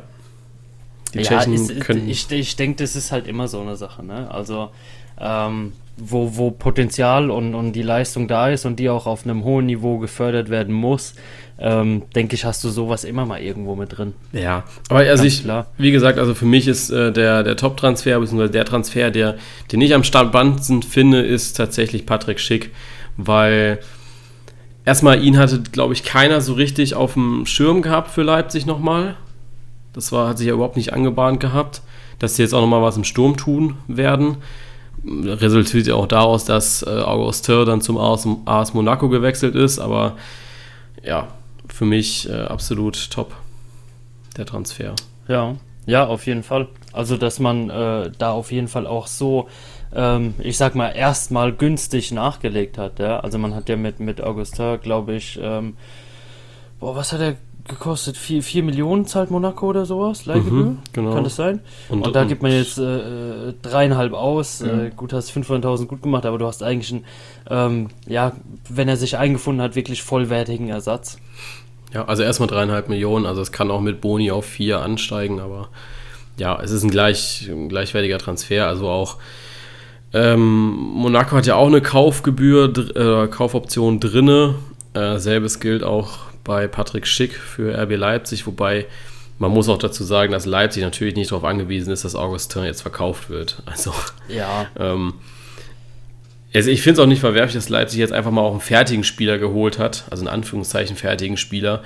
Die 1.14 1.20
ja, 1.20 1.24
Tschechen 1.24 1.54
ist, 1.54 1.80
können. 1.82 2.10
Ich, 2.10 2.30
ich 2.32 2.56
denke, 2.56 2.84
das 2.84 2.96
ist 2.96 3.12
halt 3.12 3.28
immer 3.28 3.48
so 3.48 3.62
eine 3.62 3.76
Sache, 3.76 4.04
ne? 4.04 4.30
Also, 4.30 4.72
ähm, 5.20 5.74
wo, 5.98 6.38
wo 6.38 6.52
Potenzial 6.52 7.32
und, 7.32 7.56
und 7.56 7.74
die 7.74 7.82
Leistung 7.82 8.28
da 8.28 8.50
ist 8.50 8.66
und 8.66 8.78
die 8.80 8.90
auch 8.90 9.08
auf 9.08 9.26
einem 9.26 9.44
hohen 9.44 9.66
Niveau 9.66 9.98
gefördert 9.98 10.50
werden 10.50 10.74
muss, 10.74 11.16
ähm, 11.60 12.04
denke 12.16 12.36
ich, 12.36 12.46
hast 12.46 12.64
du 12.64 12.70
sowas 12.70 13.04
immer 13.04 13.26
mal 13.26 13.42
irgendwo 13.42 13.76
mit 13.76 13.98
drin. 13.98 14.14
Ja, 14.32 14.64
aber 14.90 15.00
also 15.00 15.24
ich, 15.24 15.44
klar. 15.44 15.68
wie 15.78 15.92
gesagt, 15.92 16.20
also 16.20 16.36
für 16.36 16.46
mich 16.46 16.68
ist 16.68 16.92
äh, 16.92 17.12
der, 17.12 17.42
der 17.42 17.56
Top-Transfer, 17.56 18.20
beziehungsweise 18.20 18.52
der 18.52 18.66
Transfer, 18.66 19.10
der, 19.10 19.38
den 19.72 19.82
ich 19.82 19.96
am 19.96 20.04
Startband 20.04 20.62
finde, 20.86 21.22
ist 21.22 21.54
tatsächlich 21.54 22.06
Patrick 22.06 22.40
Schick, 22.40 22.72
weil 23.18 23.80
erstmal 24.86 25.24
ihn 25.24 25.38
hatte, 25.38 25.64
glaube 25.72 25.94
ich, 25.94 26.04
keiner 26.04 26.42
so 26.42 26.54
richtig 26.54 26.94
auf 26.94 27.14
dem 27.14 27.48
Schirm 27.48 27.82
gehabt 27.82 28.12
für 28.12 28.22
Leipzig 28.22 28.68
nochmal. 28.68 29.16
Das 29.94 30.12
war, 30.12 30.30
hat 30.30 30.38
sich 30.38 30.48
ja 30.48 30.54
überhaupt 30.54 30.78
nicht 30.78 30.94
angebahnt 30.94 31.40
gehabt, 31.40 31.82
dass 32.20 32.36
sie 32.36 32.44
jetzt 32.44 32.54
auch 32.54 32.62
nochmal 32.62 32.84
was 32.84 32.98
im 32.98 33.04
Sturm 33.04 33.36
tun 33.36 33.78
werden. 33.88 34.38
Resultiert 35.08 35.88
ja 35.88 35.96
auch 35.96 36.08
daraus, 36.08 36.46
dass 36.46 36.84
äh, 36.84 36.90
Augustin 36.90 37.66
dann 37.66 37.82
zum 37.82 37.98
AS, 37.98 38.28
AS 38.46 38.74
Monaco 38.74 39.10
gewechselt 39.10 39.56
ist, 39.56 39.80
aber 39.80 40.18
ja, 41.04 41.28
für 41.68 41.86
mich 41.86 42.30
äh, 42.30 42.34
absolut 42.34 43.10
top, 43.12 43.34
der 44.36 44.46
Transfer. 44.46 44.96
Ja, 45.28 45.56
ja, 45.86 46.06
auf 46.06 46.26
jeden 46.26 46.44
Fall. 46.44 46.68
Also, 46.92 47.16
dass 47.16 47.40
man 47.40 47.70
äh, 47.70 48.12
da 48.18 48.32
auf 48.32 48.52
jeden 48.52 48.68
Fall 48.68 48.88
auch 48.88 49.08
so, 49.08 49.48
ähm, 49.96 50.34
ich 50.40 50.58
sag 50.58 50.76
mal, 50.76 50.90
erstmal 50.90 51.54
günstig 51.54 52.12
nachgelegt 52.12 52.78
hat. 52.78 53.00
Ja? 53.00 53.22
Also, 53.22 53.38
man 53.38 53.56
hat 53.56 53.70
ja 53.70 53.78
mit, 53.78 54.00
mit 54.00 54.22
Augustin, 54.22 54.80
glaube 54.82 55.16
ich, 55.16 55.40
ähm, 55.42 55.78
boah, 56.80 56.96
was 56.96 57.14
hat 57.14 57.22
er 57.22 57.36
gekostet? 57.68 58.18
4, 58.18 58.44
4 58.44 58.64
Millionen 58.64 59.06
zahlt 59.06 59.32
Monaco 59.32 59.68
oder 59.68 59.86
sowas? 59.86 60.26
Leihgebühr? 60.26 60.66
Mhm, 60.66 60.78
genau. 60.94 61.14
Kann 61.14 61.24
das 61.24 61.36
sein? 61.36 61.62
Und, 61.90 62.06
und 62.06 62.16
da 62.16 62.22
und 62.22 62.28
gibt 62.28 62.42
man 62.42 62.52
jetzt 62.52 62.78
äh, 62.78 63.54
dreieinhalb 63.62 64.14
aus. 64.14 64.64
Ja. 64.66 64.84
Äh, 64.84 64.92
gut, 64.96 65.14
hast 65.14 65.32
500.000 65.32 65.86
gut 65.86 66.02
gemacht, 66.02 66.26
aber 66.26 66.38
du 66.38 66.46
hast 66.46 66.64
eigentlich 66.64 66.92
einen, 66.92 67.06
ähm, 67.50 67.90
ja, 68.08 68.34
wenn 68.70 68.88
er 68.88 68.98
sich 68.98 69.18
eingefunden 69.18 69.62
hat, 69.62 69.76
wirklich 69.76 70.04
vollwertigen 70.04 70.70
Ersatz. 70.70 71.18
Ja, 71.94 72.06
also 72.06 72.24
erstmal 72.24 72.48
dreieinhalb 72.48 72.90
Millionen, 72.90 73.26
also 73.26 73.42
es 73.42 73.52
kann 73.52 73.72
auch 73.72 73.82
mit 73.82 74.02
Boni 74.02 74.30
auf 74.32 74.46
vier 74.46 74.82
ansteigen, 74.82 75.40
aber 75.40 75.70
ja, 76.38 76.60
es 76.62 76.72
ist 76.72 76.84
ein, 76.84 76.92
gleich, 76.92 77.48
ein 77.50 77.70
gleichwertiger 77.70 78.18
Transfer, 78.18 78.68
also 78.68 78.90
auch 78.90 79.18
ähm, 80.14 80.70
Monaco 80.94 81.36
hat 81.36 81.46
ja 81.46 81.56
auch 81.56 81.68
eine 81.68 81.82
Kaufgebühr, 81.82 82.74
äh, 82.96 83.28
Kaufoption 83.28 84.00
drinne. 84.00 84.56
Äh, 84.94 85.18
selbes 85.20 85.60
gilt 85.60 85.84
auch 85.84 86.27
bei 86.48 86.68
Patrick 86.68 87.06
Schick 87.06 87.34
für 87.34 87.78
RB 87.80 87.96
Leipzig, 87.96 88.48
wobei 88.48 88.88
man 89.38 89.52
muss 89.52 89.70
auch 89.70 89.78
dazu 89.78 90.04
sagen, 90.04 90.32
dass 90.32 90.48
Leipzig 90.48 90.82
natürlich 90.82 91.16
nicht 91.16 91.30
darauf 91.30 91.44
angewiesen 91.44 91.94
ist, 91.94 92.04
dass 92.04 92.16
Augustin 92.16 92.64
jetzt 92.64 92.82
verkauft 92.82 93.30
wird. 93.30 93.62
Also 93.68 93.94
ja. 94.28 94.66
ähm, 94.80 95.14
Also 96.54 96.72
ich 96.72 96.82
finde 96.82 97.00
es 97.00 97.06
auch 97.06 97.10
nicht 97.10 97.20
verwerflich, 97.20 97.54
dass 97.54 97.70
Leipzig 97.70 98.00
jetzt 98.00 98.14
einfach 98.14 98.32
mal 98.32 98.42
auch 98.42 98.54
einen 98.54 98.62
fertigen 98.62 99.04
Spieler 99.04 99.38
geholt 99.38 99.78
hat, 99.78 100.06
also 100.10 100.24
in 100.24 100.30
Anführungszeichen 100.30 100.96
fertigen 100.96 101.38
Spieler, 101.38 101.84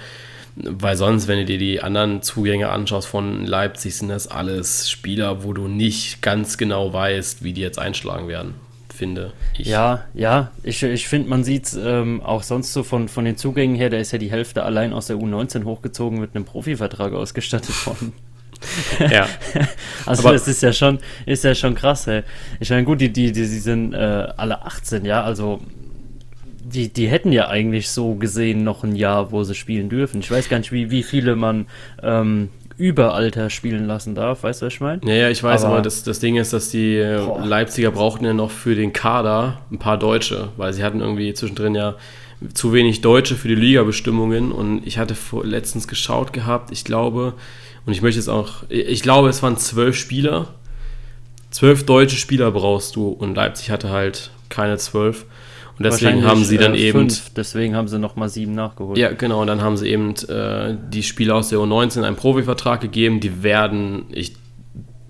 weil 0.56 0.96
sonst, 0.96 1.28
wenn 1.28 1.40
du 1.40 1.46
dir 1.46 1.58
die 1.58 1.82
anderen 1.82 2.22
Zugänge 2.22 2.70
anschaust 2.70 3.08
von 3.08 3.46
Leipzig, 3.46 3.96
sind 3.98 4.10
das 4.10 4.28
alles 4.28 4.90
Spieler, 4.90 5.44
wo 5.44 5.54
du 5.54 5.68
nicht 5.68 6.22
ganz 6.22 6.58
genau 6.58 6.94
weißt, 6.94 7.44
wie 7.44 7.54
die 7.54 7.62
jetzt 7.62 7.80
einschlagen 7.80 8.28
werden, 8.28 8.54
finde 9.02 9.34
ich. 9.58 9.66
Ja, 9.66 10.04
ja, 10.14 10.52
ich, 10.62 10.84
ich 10.84 11.08
finde, 11.08 11.28
man 11.28 11.44
sieht 11.44 11.66
es 11.66 11.74
ähm, 11.74 12.22
auch 12.22 12.44
sonst 12.44 12.72
so 12.72 12.84
von, 12.84 13.10
von 13.10 13.26
den 13.26 13.36
Zugängen 13.36 13.76
her, 13.76 13.90
da 13.90 13.98
ist 13.98 14.12
ja 14.12 14.20
die 14.20 14.30
Hälfte 14.30 14.62
allein 14.62 14.94
aus 14.94 15.08
der 15.08 15.16
U19 15.16 15.64
hochgezogen 15.64 16.20
mit 16.20 16.36
einem 16.36 16.46
Profivertrag 16.46 17.12
ausgestattet 17.14 17.74
worden. 17.88 18.14
ja. 19.00 19.26
also 20.06 20.22
Aber 20.22 20.34
das 20.34 20.48
ist 20.48 20.62
ja 20.62 20.72
schon, 20.72 21.00
ist 21.26 21.44
ja 21.44 21.56
schon 21.56 21.74
krass, 21.74 22.06
ey. 22.06 22.22
Ich 22.60 22.70
meine, 22.70 22.84
gut, 22.84 23.02
die, 23.02 23.12
die, 23.12 23.32
die, 23.32 23.42
die 23.42 23.60
sind 23.60 23.96
äh, 23.96 23.98
alle 24.38 24.64
18, 24.68 25.04
ja, 25.04 25.24
also 25.24 25.62
die, 26.64 26.94
die 26.94 27.08
hätten 27.08 27.32
ja 27.32 27.48
eigentlich 27.48 27.90
so 27.90 28.14
gesehen 28.14 28.64
noch 28.64 28.84
ein 28.84 28.96
Jahr, 28.96 29.32
wo 29.32 29.44
sie 29.44 29.56
spielen 29.56 29.90
dürfen. 29.90 30.20
Ich 30.20 30.30
weiß 30.30 30.48
gar 30.48 30.60
nicht, 30.60 30.72
wie, 30.72 30.92
wie 30.92 31.02
viele 31.02 31.36
man 31.36 31.66
ähm, 32.04 32.50
über 32.82 33.14
Alter 33.14 33.50
spielen 33.50 33.86
lassen 33.86 34.16
darf, 34.16 34.44
weißt 34.44 34.62
du, 34.62 34.66
was 34.66 34.74
ich 34.74 34.82
meine? 34.82 35.02
Ja, 35.06 35.14
ja, 35.14 35.30
ich 35.30 35.44
weiß, 35.44 35.64
aber, 35.64 35.76
aber, 35.76 35.82
das, 35.84 36.04
das 36.04 36.20
Ding 36.20 36.36
ist, 36.36 36.52
dass 36.52 36.70
die 36.70 36.98
äh, 36.98 37.24
boah. 37.24 37.46
Leipziger 37.46 37.92
brauchten 37.92 38.26
ja 38.26 38.34
noch 38.34 38.50
für 38.50 38.74
den 38.74 38.92
Kader 38.92 39.62
ein 39.72 39.78
paar 39.78 39.98
Deutsche, 39.98 40.50
weil 40.58 40.74
sie 40.74 40.84
hatten 40.84 41.00
irgendwie 41.00 41.34
zwischendrin 41.34 41.76
ja 41.76 41.96
zu 42.56 42.74
wenig 42.74 43.02
Deutsche 43.02 43.36
für 43.36 43.48
die 43.48 43.56
Liga-Bestimmungen 43.56 44.52
und 44.52 44.86
ich 44.86 44.98
hatte 44.98 45.14
vor, 45.14 45.46
letztens 45.46 45.88
geschaut 45.88 46.34
gehabt, 46.34 46.72
ich 46.72 46.84
glaube, 46.84 47.34
und 47.86 47.94
ich 47.94 48.02
möchte 48.02 48.20
es 48.20 48.28
auch, 48.28 48.64
ich 48.70 49.04
glaube, 49.04 49.30
es 49.30 49.44
waren 49.44 49.58
zwölf 49.58 49.96
Spieler. 49.96 50.48
Zwölf 51.52 51.86
deutsche 51.86 52.16
Spieler 52.16 52.50
brauchst 52.52 52.96
du 52.96 53.10
und 53.10 53.36
Leipzig 53.36 53.70
hatte 53.70 53.90
halt 53.90 54.32
keine 54.50 54.78
zwölf. 54.78 55.26
Und 55.78 55.86
deswegen 55.86 56.26
haben 56.26 56.44
sie 56.44 56.58
dann 56.58 56.76
äh, 56.76 56.80
eben. 56.80 57.10
Fünf, 57.10 57.32
deswegen 57.36 57.76
haben 57.76 57.88
sie 57.88 58.00
nochmal 58.00 58.30
sieben 58.30 58.54
nachgeholt. 58.54 58.98
Ja, 58.98 59.12
genau. 59.12 59.42
Und 59.42 59.48
dann 59.48 59.62
haben 59.62 59.78
sie 59.78 59.88
eben 59.90 60.14
äh, 60.28 60.76
die 60.92 61.04
Spieler 61.04 61.36
aus 61.36 61.50
der 61.50 61.60
U19 61.60 62.04
einen 62.04 62.16
Profivertrag 62.16 62.82
gegeben. 62.82 63.20
Die 63.20 63.44
werden, 63.44 64.06
ich, 64.12 64.36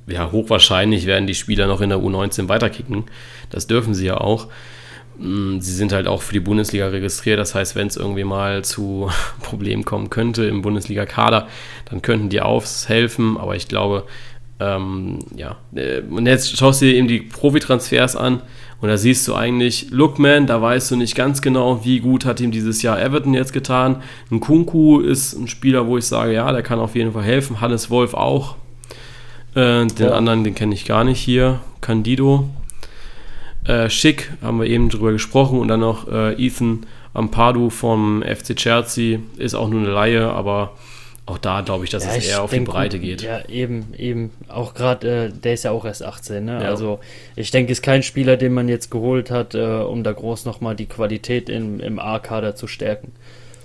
ja, 0.08 0.32
hochwahrscheinlich 0.32 1.06
werden 1.06 1.28
die 1.28 1.36
Spieler 1.36 1.68
noch 1.68 1.82
in 1.82 1.90
der 1.90 2.00
U19 2.00 2.48
weiterkicken. 2.50 3.06
Das 3.50 3.68
dürfen 3.68 3.94
sie 3.94 4.06
ja 4.06 4.18
auch. 4.18 4.48
Mm, 5.18 5.60
sie 5.60 5.74
sind 5.74 5.92
halt 5.92 6.08
auch 6.08 6.22
für 6.22 6.34
die 6.34 6.40
Bundesliga 6.40 6.88
registriert. 6.88 7.40
Das 7.40 7.54
heißt, 7.54 7.76
wenn 7.76 7.88
es 7.88 7.98
irgendwie 7.98 8.24
mal 8.24 8.64
zu 8.64 9.10
Problemen 9.42 9.86
kommen 9.86 10.10
könnte 10.10 10.46
im 10.46 10.62
Bundesliga-Kader, 10.62 11.48
dann 11.90 12.02
könnten 12.02 12.30
die 12.30 12.42
aushelfen. 12.42 13.38
Aber 13.38 13.56
ich 13.56 13.68
glaube, 13.68 14.06
ähm, 14.60 15.20
ja. 15.36 15.58
Äh, 15.76 16.02
und 16.02 16.28
jetzt 16.28 16.58
schaust 16.58 16.82
du 16.82 16.86
dir 16.86 16.96
eben 16.96 17.08
die 17.08 17.20
Profitransfers 17.22 18.16
an 18.16 18.42
und 18.82 18.90
da 18.90 18.98
siehst 18.98 19.28
du 19.28 19.36
eigentlich, 19.36 19.92
Lookman, 19.92 20.48
da 20.48 20.60
weißt 20.60 20.92
du 20.92 20.96
nicht 20.96 21.16
ganz 21.16 21.44
genau, 21.44 21.86
wie 21.86 22.00
gut 22.00 22.26
hat 22.26 22.40
ihm 22.40 22.50
dieses 22.50 22.82
Jahr 22.82 23.00
Everton 23.00 23.36
jetzt 23.36 23.54
getan. 23.54 23.98
Ein 24.32 24.40
Kunku 24.40 25.00
ist 25.00 25.34
ein 25.34 25.48
Spieler, 25.48 25.86
wo 25.86 26.00
ich 26.00 26.06
sage, 26.06 26.34
ja, 26.34 26.52
der 26.52 26.64
kann 26.64 26.80
auf 26.80 26.96
jeden 26.96 27.14
Fall 27.14 27.24
helfen. 27.24 27.62
Hannes 27.62 27.92
Wolf 27.92 28.16
auch. 28.16 28.56
Äh, 29.54 29.86
den 29.86 29.92
ja. 30.00 30.12
anderen, 30.12 30.44
den 30.44 30.56
kenne 30.56 30.74
ich 30.74 30.86
gar 30.86 31.04
nicht 31.04 31.20
hier. 31.20 31.60
Candido 31.80 32.50
äh, 33.66 33.88
Schick, 33.88 34.32
haben 34.42 34.60
wir 34.60 34.68
eben 34.68 34.90
drüber 34.90 35.12
gesprochen. 35.12 35.60
Und 35.60 35.68
dann 35.68 35.82
noch 35.82 36.08
äh, 36.08 36.34
Ethan 36.44 36.88
Ampadu 37.14 37.70
vom 37.70 38.24
FC 38.24 38.56
Chelsea. 38.56 39.20
Ist 39.38 39.54
auch 39.54 39.70
nur 39.70 39.82
eine 39.82 39.92
Laie, 39.92 40.28
aber 40.32 40.74
auch 41.26 41.38
da 41.38 41.62
glaube 41.62 41.84
ich, 41.84 41.90
dass 41.90 42.04
ja, 42.04 42.16
es 42.16 42.28
eher 42.28 42.44
auf 42.44 42.50
denk, 42.50 42.66
die 42.66 42.72
Breite 42.72 43.00
geht. 43.00 43.22
Ja, 43.22 43.48
eben, 43.48 43.94
eben. 43.98 44.32
Auch 44.48 44.74
gerade, 44.74 45.26
äh, 45.26 45.30
der 45.30 45.54
ist 45.54 45.64
ja 45.64 45.72
auch 45.72 45.86
erst 45.86 46.04
18, 46.04 46.44
ne? 46.44 46.64
Ja. 46.64 46.70
Also 46.70 47.00
ich 47.36 47.52
denke, 47.52 47.72
ist 47.72 47.84
kein 47.84 48.04
Spieler, 48.04 48.38
den 48.38 48.54
man 48.54 48.68
jetzt 48.68 48.90
geholt 48.90 49.30
hat, 49.30 49.54
äh, 49.54 49.60
um 49.60 50.04
da 50.04 50.12
groß 50.12 50.46
nochmal 50.46 50.76
die 50.76 50.88
Qualität 50.88 51.50
im, 51.50 51.80
im 51.80 52.00
A-Kader 52.00 52.56
zu 52.56 52.68
stärken. 52.68 53.12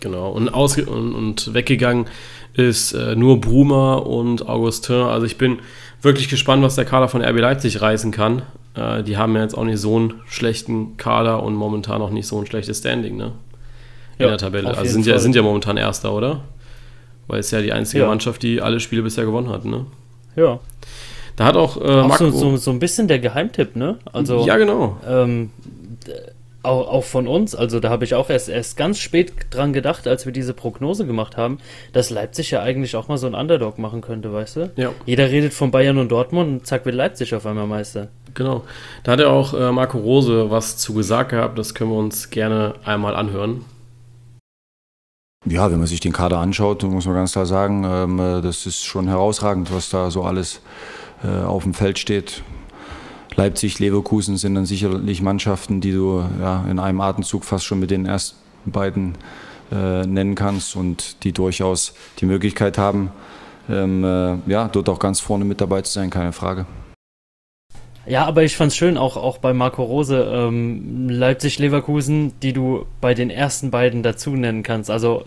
Genau, 0.00 0.30
und, 0.30 0.50
ausge 0.50 0.84
und, 0.84 1.14
und 1.14 1.54
weggegangen 1.54 2.06
ist 2.52 2.92
äh, 2.92 3.16
nur 3.16 3.40
Brumer 3.40 4.06
und 4.06 4.46
Augustin. 4.46 4.96
Also 4.96 5.26
ich 5.26 5.38
bin 5.38 5.60
wirklich 6.02 6.28
gespannt, 6.28 6.62
was 6.62 6.75
der 6.75 6.84
Kader 6.84 7.08
von 7.08 7.22
RB 7.22 7.38
Leipzig 7.38 7.80
reißen 7.80 8.12
kann. 8.12 8.42
Äh, 8.75 9.02
die 9.02 9.16
haben 9.16 9.34
ja 9.34 9.42
jetzt 9.42 9.56
auch 9.56 9.64
nicht 9.64 9.80
so 9.80 9.96
einen 9.96 10.14
schlechten 10.26 10.96
Kader 10.98 11.42
und 11.42 11.54
momentan 11.54 12.02
auch 12.02 12.10
nicht 12.10 12.26
so 12.26 12.38
ein 12.38 12.46
schlechtes 12.46 12.78
Standing, 12.78 13.16
ne? 13.16 13.32
In 14.18 14.25
ja, 14.25 14.28
der 14.28 14.38
Tabelle. 14.38 14.68
Also 14.68 14.92
sind 14.92 15.06
ja, 15.06 15.18
sind 15.18 15.34
ja 15.34 15.42
momentan 15.42 15.76
Erster, 15.76 16.12
oder? 16.12 16.42
Weil 17.26 17.40
es 17.40 17.50
ja 17.50 17.61
die 17.61 17.73
einzige 17.73 18.04
ja. 18.04 18.09
Mannschaft, 18.09 18.42
die 18.42 18.61
alle 18.61 18.80
Spiele 18.80 19.02
bisher 19.02 19.25
gewonnen 19.25 19.49
hat, 19.49 19.64
ne? 19.64 19.87
Ja. 20.37 20.61
Da 21.35 21.45
hat 21.45 21.56
auch, 21.56 21.76
äh, 21.76 22.00
auch 22.00 22.16
so, 22.16 22.30
so, 22.30 22.56
so, 22.56 22.71
ein 22.71 22.78
bisschen 22.78 23.09
der 23.09 23.18
Geheimtipp, 23.18 23.76
ne? 23.76 23.99
Also, 24.12 24.47
ja, 24.47 24.56
genau. 24.56 24.99
Ähm, 25.06 25.50
auch, 26.66 26.88
auch 26.88 27.04
von 27.04 27.26
uns, 27.26 27.54
also 27.54 27.80
da 27.80 27.90
habe 27.90 28.04
ich 28.04 28.14
auch 28.14 28.28
erst, 28.28 28.49
erst 28.49 28.76
ganz 28.76 28.99
spät 28.99 29.33
dran 29.50 29.73
gedacht, 29.73 30.06
als 30.06 30.26
wir 30.26 30.33
diese 30.33 30.52
Prognose 30.52 31.06
gemacht 31.06 31.37
haben, 31.37 31.59
dass 31.92 32.11
Leipzig 32.11 32.50
ja 32.50 32.62
eigentlich 32.62 32.97
auch 32.97 33.09
mal 33.09 33.18
so 33.18 33.26
ein 33.26 33.35
Underdog 33.35 33.78
machen 33.78 34.00
könnte, 34.00 34.33
weißt 34.33 34.56
du? 34.56 34.71
Ja. 34.76 34.90
Jeder 35.06 35.30
redet 35.30 35.54
von 35.54 35.71
Bayern 35.71 35.99
und 35.99 36.11
Dortmund 36.11 36.49
und 36.49 36.66
zack 36.66 36.85
wird 36.85 36.97
Leipzig 36.97 37.35
auf 37.35 37.47
einmal 37.47 37.66
Meister. 37.66 38.09
Genau. 38.35 38.64
Da 39.04 39.12
hat 39.12 39.21
ja 39.21 39.28
auch 39.28 39.54
äh, 39.54 39.73
Marco 39.73 39.99
Rose 39.99 40.50
was 40.50 40.76
zu 40.76 40.92
gesagt 40.92 41.30
gehabt, 41.30 41.59
das 41.59 41.75
können 41.75 41.90
wir 41.90 41.99
uns 41.99 42.30
gerne 42.30 42.75
einmal 42.85 43.14
anhören. 43.14 43.64
Ja, 45.49 45.71
wenn 45.71 45.79
man 45.79 45.87
sich 45.87 46.00
den 46.00 46.12
Kader 46.12 46.38
anschaut, 46.38 46.83
muss 46.83 47.07
man 47.07 47.15
ganz 47.15 47.33
klar 47.33 47.47
sagen, 47.47 47.85
ähm, 47.85 48.19
äh, 48.19 48.41
das 48.43 48.67
ist 48.67 48.85
schon 48.85 49.07
herausragend, 49.07 49.73
was 49.73 49.91
da 49.91 50.11
so 50.11 50.25
alles 50.25 50.61
äh, 51.23 51.45
auf 51.45 51.62
dem 51.62 51.73
Feld 51.73 52.00
steht. 52.00 52.43
Leipzig, 53.37 53.79
Leverkusen 53.79 54.38
sind 54.38 54.57
dann 54.57 54.67
sicherlich 54.67 55.23
Mannschaften, 55.23 55.81
die 55.81 55.93
du 55.93 56.25
ja, 56.41 56.65
in 56.69 56.81
einem 56.81 57.00
Atemzug 57.00 57.45
fast 57.45 57.65
schon 57.65 57.79
mit 57.79 57.93
den 57.93 58.07
ersten 58.07 58.37
beiden 58.65 59.15
äh, 59.71 60.05
nennen 60.05 60.35
kannst 60.35 60.75
und 60.75 61.23
die 61.23 61.33
durchaus 61.33 61.95
die 62.19 62.26
Möglichkeit 62.26 62.76
haben, 62.76 63.12
ähm, 63.69 64.03
äh, 64.03 64.38
ja, 64.50 64.67
dort 64.67 64.88
auch 64.88 64.99
ganz 64.99 65.21
vorne 65.21 65.45
mit 65.45 65.61
dabei 65.61 65.83
zu 65.83 65.93
sein, 65.93 66.11
keine 66.11 66.33
Frage. 66.33 66.67
Ja, 68.06 68.25
aber 68.25 68.44
ich 68.44 68.56
fand's 68.56 68.76
schön, 68.76 68.96
auch, 68.98 69.16
auch 69.16 69.38
bei 69.38 69.52
Marco 69.52 69.82
Rose, 69.82 70.30
ähm, 70.32 71.08
Leipzig-Leverkusen, 71.08 72.38
die 72.40 72.52
du 72.52 72.86
bei 73.00 73.14
den 73.14 73.30
ersten 73.30 73.72
beiden 73.72 74.04
dazu 74.04 74.30
nennen 74.36 74.62
kannst. 74.62 74.90
Also 74.90 75.25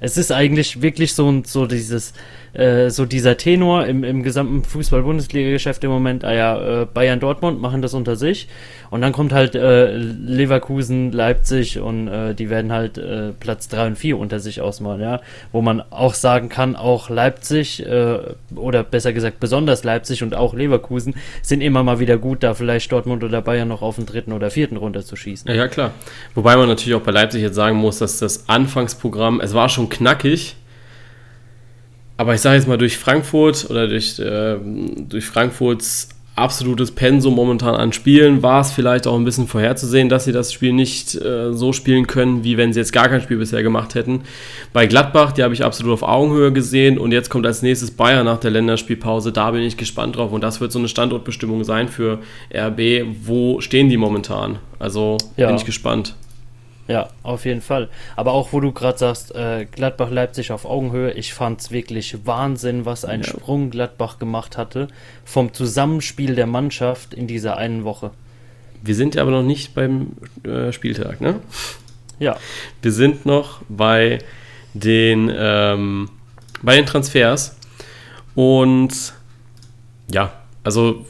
es 0.00 0.18
ist 0.18 0.30
eigentlich 0.30 0.82
wirklich 0.82 1.14
so, 1.14 1.42
so 1.46 1.66
dieses 1.66 2.12
äh, 2.52 2.90
so 2.90 3.04
dieser 3.06 3.36
Tenor 3.36 3.86
im, 3.86 4.04
im 4.04 4.22
gesamten 4.22 4.64
Fußball-Bundesliga-Geschäft 4.64 5.84
im 5.84 5.90
Moment, 5.90 6.24
ah 6.24 6.32
ja, 6.32 6.82
äh, 6.82 6.86
Bayern 6.86 7.20
Dortmund 7.20 7.60
machen 7.60 7.82
das 7.82 7.94
unter 7.94 8.16
sich 8.16 8.48
und 8.90 9.02
dann 9.02 9.12
kommt 9.12 9.32
halt 9.32 9.54
äh, 9.54 9.96
Leverkusen, 9.96 11.12
Leipzig 11.12 11.78
und 11.78 12.08
äh, 12.08 12.34
die 12.34 12.50
werden 12.50 12.72
halt 12.72 12.98
äh, 12.98 13.32
Platz 13.38 13.68
3 13.68 13.88
und 13.88 13.96
4 13.96 14.18
unter 14.18 14.40
sich 14.40 14.60
ausmalen, 14.60 15.00
ja, 15.00 15.20
wo 15.52 15.62
man 15.62 15.80
auch 15.90 16.14
sagen 16.14 16.48
kann, 16.48 16.76
auch 16.76 17.08
Leipzig 17.08 17.86
äh, 17.86 18.18
oder 18.54 18.82
besser 18.82 19.12
gesagt 19.12 19.38
besonders 19.38 19.84
Leipzig 19.84 20.22
und 20.22 20.34
auch 20.34 20.54
Leverkusen 20.54 21.14
sind 21.42 21.60
immer 21.60 21.82
mal 21.82 22.00
wieder 22.00 22.18
gut, 22.18 22.42
da 22.42 22.54
vielleicht 22.54 22.90
Dortmund 22.90 23.22
oder 23.22 23.42
Bayern 23.42 23.68
noch 23.68 23.82
auf 23.82 23.96
den 23.96 24.06
dritten 24.06 24.32
oder 24.32 24.50
vierten 24.50 24.76
runterzuschießen. 24.76 25.48
Ja, 25.48 25.56
ja, 25.56 25.68
klar. 25.68 25.92
Wobei 26.34 26.56
man 26.56 26.68
natürlich 26.68 26.94
auch 26.94 27.02
bei 27.02 27.12
Leipzig 27.12 27.42
jetzt 27.42 27.54
sagen 27.54 27.76
muss, 27.76 27.98
dass 27.98 28.18
das 28.18 28.48
Anfangsprogramm, 28.48 29.40
es 29.40 29.54
war 29.54 29.68
schon 29.68 29.88
knackig, 29.88 30.56
aber 32.20 32.34
ich 32.34 32.42
sage 32.42 32.56
jetzt 32.56 32.68
mal, 32.68 32.76
durch 32.76 32.98
Frankfurt 32.98 33.70
oder 33.70 33.88
durch, 33.88 34.18
äh, 34.18 34.56
durch 35.08 35.24
Frankfurts 35.24 36.10
absolutes 36.36 36.90
Pensum 36.90 37.34
momentan 37.34 37.74
an 37.74 37.94
Spielen 37.94 38.42
war 38.42 38.60
es 38.60 38.72
vielleicht 38.72 39.06
auch 39.06 39.16
ein 39.16 39.24
bisschen 39.24 39.46
vorherzusehen, 39.46 40.10
dass 40.10 40.26
sie 40.26 40.32
das 40.32 40.52
Spiel 40.52 40.74
nicht 40.74 41.14
äh, 41.14 41.54
so 41.54 41.72
spielen 41.72 42.06
können, 42.06 42.44
wie 42.44 42.58
wenn 42.58 42.74
sie 42.74 42.80
jetzt 42.80 42.92
gar 42.92 43.08
kein 43.08 43.22
Spiel 43.22 43.38
bisher 43.38 43.62
gemacht 43.62 43.94
hätten. 43.94 44.20
Bei 44.74 44.86
Gladbach, 44.86 45.32
die 45.32 45.42
habe 45.42 45.54
ich 45.54 45.64
absolut 45.64 45.94
auf 45.94 46.02
Augenhöhe 46.02 46.52
gesehen 46.52 46.98
und 46.98 47.10
jetzt 47.12 47.30
kommt 47.30 47.46
als 47.46 47.62
nächstes 47.62 47.90
Bayern 47.90 48.26
nach 48.26 48.38
der 48.38 48.50
Länderspielpause. 48.50 49.32
Da 49.32 49.52
bin 49.52 49.62
ich 49.62 49.78
gespannt 49.78 50.16
drauf 50.16 50.30
und 50.30 50.42
das 50.42 50.60
wird 50.60 50.72
so 50.72 50.78
eine 50.78 50.88
Standortbestimmung 50.88 51.64
sein 51.64 51.88
für 51.88 52.18
RB. 52.54 53.06
Wo 53.24 53.62
stehen 53.62 53.88
die 53.88 53.96
momentan? 53.96 54.58
Also 54.78 55.16
ja. 55.38 55.46
bin 55.46 55.56
ich 55.56 55.64
gespannt. 55.64 56.16
Ja, 56.90 57.08
auf 57.22 57.44
jeden 57.44 57.60
Fall. 57.60 57.88
Aber 58.16 58.32
auch 58.32 58.52
wo 58.52 58.58
du 58.58 58.72
gerade 58.72 58.98
sagst, 58.98 59.32
äh, 59.32 59.64
Gladbach-Leipzig 59.64 60.50
auf 60.50 60.64
Augenhöhe, 60.64 61.12
ich 61.12 61.32
fand 61.32 61.60
es 61.60 61.70
wirklich 61.70 62.26
Wahnsinn, 62.26 62.84
was 62.84 63.04
ein 63.04 63.20
ja. 63.20 63.28
Sprung 63.28 63.70
Gladbach 63.70 64.18
gemacht 64.18 64.58
hatte 64.58 64.88
vom 65.24 65.54
Zusammenspiel 65.54 66.34
der 66.34 66.48
Mannschaft 66.48 67.14
in 67.14 67.28
dieser 67.28 67.56
einen 67.58 67.84
Woche. 67.84 68.10
Wir 68.82 68.96
sind 68.96 69.14
ja 69.14 69.22
aber 69.22 69.30
noch 69.30 69.44
nicht 69.44 69.72
beim 69.72 70.16
äh, 70.42 70.72
Spieltag, 70.72 71.20
ne? 71.20 71.38
Ja. 72.18 72.36
Wir 72.82 72.90
sind 72.90 73.24
noch 73.24 73.60
bei 73.68 74.18
den, 74.74 75.30
ähm, 75.32 76.10
bei 76.60 76.74
den 76.74 76.86
Transfers. 76.86 77.56
Und 78.34 79.14
ja, 80.10 80.32
also 80.64 81.06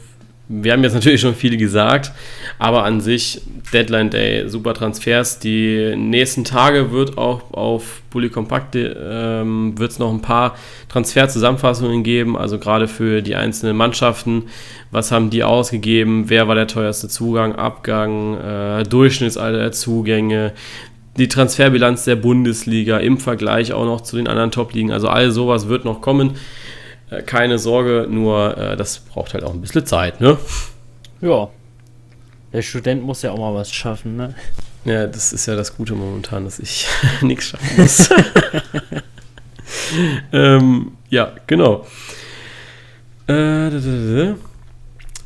wir 0.51 0.73
haben 0.73 0.83
jetzt 0.83 0.93
natürlich 0.93 1.21
schon 1.21 1.35
viel 1.35 1.55
gesagt, 1.55 2.11
aber 2.59 2.83
an 2.83 2.99
sich 2.99 3.41
Deadline 3.73 4.09
Day, 4.09 4.49
super 4.49 4.73
Transfers. 4.73 5.39
Die 5.39 5.95
nächsten 5.95 6.43
Tage 6.43 6.91
wird 6.91 7.17
auch 7.17 7.53
auf 7.53 8.01
Bully 8.09 8.29
Compact 8.29 8.75
ähm, 8.75 9.77
wird 9.77 9.91
es 9.91 9.99
noch 9.99 10.11
ein 10.11 10.21
paar 10.21 10.55
Transferzusammenfassungen 10.89 12.03
geben, 12.03 12.37
also 12.37 12.59
gerade 12.59 12.89
für 12.89 13.21
die 13.21 13.35
einzelnen 13.35 13.77
Mannschaften. 13.77 14.43
Was 14.91 15.11
haben 15.11 15.29
die 15.29 15.43
ausgegeben? 15.43 16.25
Wer 16.27 16.49
war 16.49 16.55
der 16.55 16.67
teuerste 16.67 17.07
Zugang, 17.07 17.55
Abgang, 17.55 18.37
äh, 18.37 18.83
Durchschnittsalter 18.83 19.59
der 19.59 19.71
Zugänge? 19.71 20.51
Die 21.17 21.29
Transferbilanz 21.29 22.03
der 22.03 22.17
Bundesliga 22.17 22.97
im 22.97 23.17
Vergleich 23.17 23.71
auch 23.73 23.85
noch 23.85 24.01
zu 24.01 24.17
den 24.17 24.27
anderen 24.27 24.51
Top-Ligen. 24.51 24.91
Also 24.91 25.07
all 25.07 25.31
sowas 25.31 25.69
wird 25.69 25.85
noch 25.85 26.01
kommen. 26.01 26.31
Äh, 27.11 27.21
keine 27.21 27.59
Sorge, 27.59 28.07
nur 28.09 28.57
äh, 28.57 28.75
das 28.75 28.99
braucht 28.99 29.35
halt 29.35 29.43
auch 29.43 29.53
ein 29.53 29.61
bisschen 29.61 29.85
Zeit, 29.85 30.19
ne? 30.19 30.39
Ja. 31.19 31.49
Der 32.53 32.61
Student 32.61 33.03
muss 33.03 33.21
ja 33.21 33.31
auch 33.31 33.37
mal 33.37 33.53
was 33.53 33.71
schaffen, 33.71 34.15
ne? 34.15 34.33
Ja, 34.83 35.05
das 35.05 35.31
ist 35.31 35.45
ja 35.45 35.55
das 35.55 35.77
Gute 35.77 35.93
momentan, 35.93 36.45
dass 36.45 36.57
ich 36.57 36.87
nichts 37.21 37.45
schaffen 37.45 37.69
muss. 37.77 38.09
ähm, 40.33 40.93
ja, 41.09 41.33
genau. 41.47 41.85
Äh, 43.27 44.33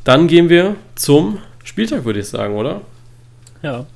dann 0.04 0.28
gehen 0.28 0.48
wir 0.48 0.76
zum 0.94 1.38
Spieltag, 1.64 2.04
würde 2.04 2.20
ich 2.20 2.28
sagen, 2.28 2.54
oder? 2.54 2.82
Ja. 3.62 3.86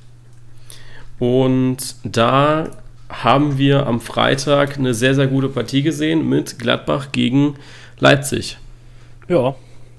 Und 1.19 1.95
da 2.03 2.69
haben 3.09 3.57
wir 3.57 3.85
am 3.85 4.01
Freitag 4.01 4.77
eine 4.77 4.93
sehr, 4.93 5.13
sehr 5.13 5.27
gute 5.27 5.49
Partie 5.49 5.83
gesehen 5.83 6.27
mit 6.27 6.57
Gladbach 6.57 7.09
gegen 7.11 7.55
Leipzig. 8.01 8.57
Ja, 9.29 9.55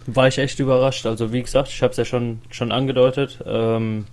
war 0.06 0.28
ich 0.28 0.36
echt 0.38 0.58
überrascht. 0.58 1.06
Also 1.06 1.32
wie 1.32 1.42
gesagt, 1.42 1.68
ich 1.68 1.82
habe 1.82 1.92
es 1.92 1.96
ja 1.96 2.04
schon, 2.04 2.42
schon 2.50 2.72
angedeutet. 2.72 3.38
Ähm, 3.46 4.06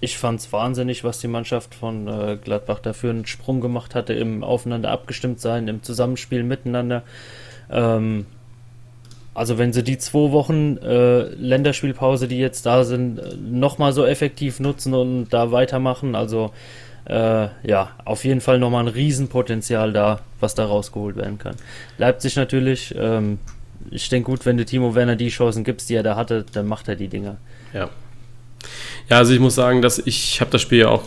ich 0.00 0.16
fand 0.16 0.40
es 0.40 0.50
wahnsinnig, 0.52 1.04
was 1.04 1.20
die 1.20 1.28
Mannschaft 1.28 1.74
von 1.74 2.08
äh, 2.08 2.38
Gladbach 2.42 2.80
dafür 2.80 3.10
einen 3.10 3.26
Sprung 3.26 3.60
gemacht 3.60 3.94
hatte 3.94 4.14
im 4.14 4.42
Aufeinander 4.42 4.90
abgestimmt 4.90 5.38
sein, 5.38 5.68
im 5.68 5.82
Zusammenspiel 5.82 6.42
miteinander. 6.42 7.02
Ähm, 7.70 8.24
also 9.34 9.58
wenn 9.58 9.74
sie 9.74 9.84
die 9.84 9.98
zwei 9.98 10.32
Wochen 10.32 10.78
äh, 10.78 11.20
Länderspielpause, 11.34 12.26
die 12.26 12.38
jetzt 12.38 12.64
da 12.64 12.84
sind, 12.84 13.20
nochmal 13.38 13.92
so 13.92 14.06
effektiv 14.06 14.60
nutzen 14.60 14.94
und 14.94 15.28
da 15.28 15.52
weitermachen, 15.52 16.14
also 16.14 16.52
äh, 17.06 17.48
ja, 17.62 17.90
auf 18.04 18.24
jeden 18.24 18.40
Fall 18.40 18.58
nochmal 18.58 18.84
ein 18.84 18.88
Riesenpotenzial 18.88 19.92
da, 19.92 20.20
was 20.40 20.54
da 20.54 20.64
rausgeholt 20.64 21.16
werden 21.16 21.38
kann. 21.38 21.56
Leipzig 21.98 22.36
natürlich, 22.36 22.94
ähm, 22.96 23.38
ich 23.90 24.08
denke 24.08 24.30
gut, 24.30 24.46
wenn 24.46 24.56
du 24.56 24.64
Timo 24.64 24.94
Werner 24.94 25.16
die 25.16 25.28
Chancen 25.28 25.64
gibst, 25.64 25.90
die 25.90 25.94
er 25.94 26.02
da 26.02 26.16
hatte, 26.16 26.44
dann 26.52 26.66
macht 26.66 26.88
er 26.88 26.96
die 26.96 27.08
Dinger. 27.08 27.36
Ja. 27.72 27.88
Ja, 29.08 29.16
also 29.16 29.32
ich 29.32 29.40
muss 29.40 29.54
sagen, 29.54 29.82
dass 29.82 29.98
ich 29.98 30.40
habe 30.40 30.50
das 30.50 30.60
Spiel 30.60 30.80
ja 30.80 30.88
auch 30.88 31.04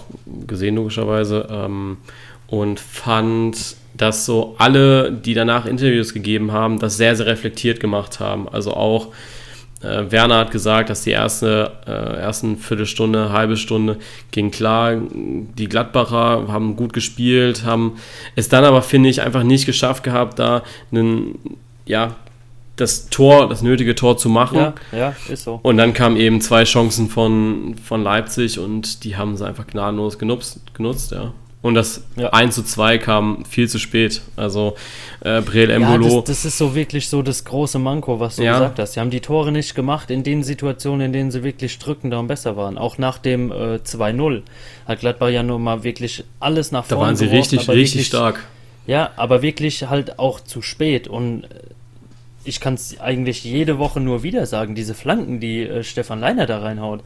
gesehen, 0.48 0.76
logischerweise, 0.76 1.48
ähm, 1.50 1.98
und 2.48 2.80
fand, 2.80 3.76
dass 3.96 4.26
so 4.26 4.56
alle, 4.58 5.12
die 5.12 5.34
danach 5.34 5.66
Interviews 5.66 6.14
gegeben 6.14 6.52
haben, 6.52 6.80
das 6.80 6.98
sehr, 6.98 7.16
sehr 7.16 7.26
reflektiert 7.26 7.80
gemacht 7.80 8.20
haben. 8.20 8.50
Also 8.50 8.74
auch 8.74 9.14
äh, 9.84 10.12
Werner 10.12 10.38
hat 10.38 10.52
gesagt, 10.52 10.90
dass 10.90 11.04
die 11.04 11.12
erste, 11.12 11.72
äh, 11.86 11.92
ersten 11.92 12.58
Viertelstunde, 12.58 13.32
halbe 13.32 13.58
Stunde 13.58 13.98
ging 14.32 14.50
klar. 14.52 14.96
Die 15.14 15.68
Gladbacher 15.68 16.46
haben 16.48 16.76
gut 16.76 16.94
gespielt, 16.94 17.66
haben 17.66 17.98
es 18.36 18.50
dann 18.50 18.64
aber, 18.64 18.82
finde 18.82 19.10
ich, 19.10 19.22
einfach 19.22 19.44
nicht 19.44 19.66
geschafft 19.66 20.04
gehabt, 20.04 20.40
da 20.40 20.64
einen, 20.92 21.58
ja, 21.86 22.16
das 22.76 23.10
Tor, 23.10 23.50
das 23.50 23.62
nötige 23.62 23.94
Tor 23.94 24.18
zu 24.18 24.30
machen. 24.30 24.58
Ja, 24.58 24.74
ja, 24.92 25.16
ist 25.30 25.44
so. 25.44 25.60
Und 25.62 25.78
dann 25.78 25.94
kamen 25.94 26.18
eben 26.18 26.42
zwei 26.42 26.64
Chancen 26.64 27.08
von, 27.10 27.76
von 27.84 28.04
Leipzig 28.04 28.58
und 28.58 29.04
die 29.04 29.16
haben 29.16 29.38
sie 29.38 29.46
einfach 29.46 29.68
gnadenlos 29.68 30.18
genutzt, 30.18 30.60
genutzt 30.74 31.12
ja. 31.12 31.34
Und 31.64 31.76
das 31.76 32.04
ja. 32.18 32.28
1 32.28 32.54
zu 32.54 32.62
2 32.62 32.98
kam 32.98 33.46
viel 33.46 33.70
zu 33.70 33.80
spät. 33.80 34.22
Also 34.36 34.76
äh, 35.22 35.40
Breel 35.40 35.70
Embolo. 35.70 36.08
Ja, 36.08 36.16
das, 36.18 36.24
das, 36.26 36.46
ist 36.46 36.58
so 36.58 36.76
wirklich 36.76 37.08
so 37.08 37.22
das 37.22 37.46
große 37.46 37.80
Manko, 37.80 38.20
was 38.20 38.36
du 38.36 38.44
ja. 38.44 38.52
gesagt 38.52 38.80
hast. 38.80 38.94
Sie 38.94 39.00
haben 39.00 39.10
die 39.10 39.22
Tore 39.22 39.54
nicht 39.54 39.74
gemacht 39.74 40.12
in 40.12 40.24
den 40.24 40.44
Situationen, 40.44 41.06
in 41.08 41.14
denen 41.14 41.32
sie 41.32 41.42
wirklich 41.42 41.80
drückender 41.80 42.20
und 42.20 42.28
besser 42.28 42.58
waren. 42.58 42.78
Auch 42.78 42.98
nach 42.98 43.18
dem 43.18 43.50
äh, 43.50 43.76
2-0 43.76 44.42
hat 44.86 45.00
Gladbach 45.00 45.30
ja 45.30 45.42
nur 45.42 45.58
mal 45.58 45.86
wirklich 45.86 46.26
alles 46.42 46.74
nach 46.74 46.84
vorne 46.84 47.00
Da 47.00 47.08
waren 47.08 47.16
sie 47.16 47.26
geworfen, 47.28 47.40
richtig, 47.40 47.70
richtig 47.70 47.94
wirklich, 47.94 48.08
stark. 48.08 48.46
Ja, 48.86 49.12
aber 49.16 49.42
wirklich 49.42 49.90
halt 49.90 50.20
auch 50.20 50.42
zu 50.42 50.62
spät. 50.62 51.08
Und 51.08 51.48
ich 52.44 52.60
kann 52.60 52.74
es 52.74 53.00
eigentlich 53.00 53.46
jede 53.46 53.78
Woche 53.78 54.02
nur 54.02 54.22
wieder 54.22 54.46
sagen, 54.48 54.76
diese 54.76 54.96
Flanken, 54.96 55.40
die 55.40 55.62
äh, 55.62 55.84
Stefan 55.86 56.20
Leiner 56.20 56.46
da 56.46 56.60
reinhaut 56.60 57.04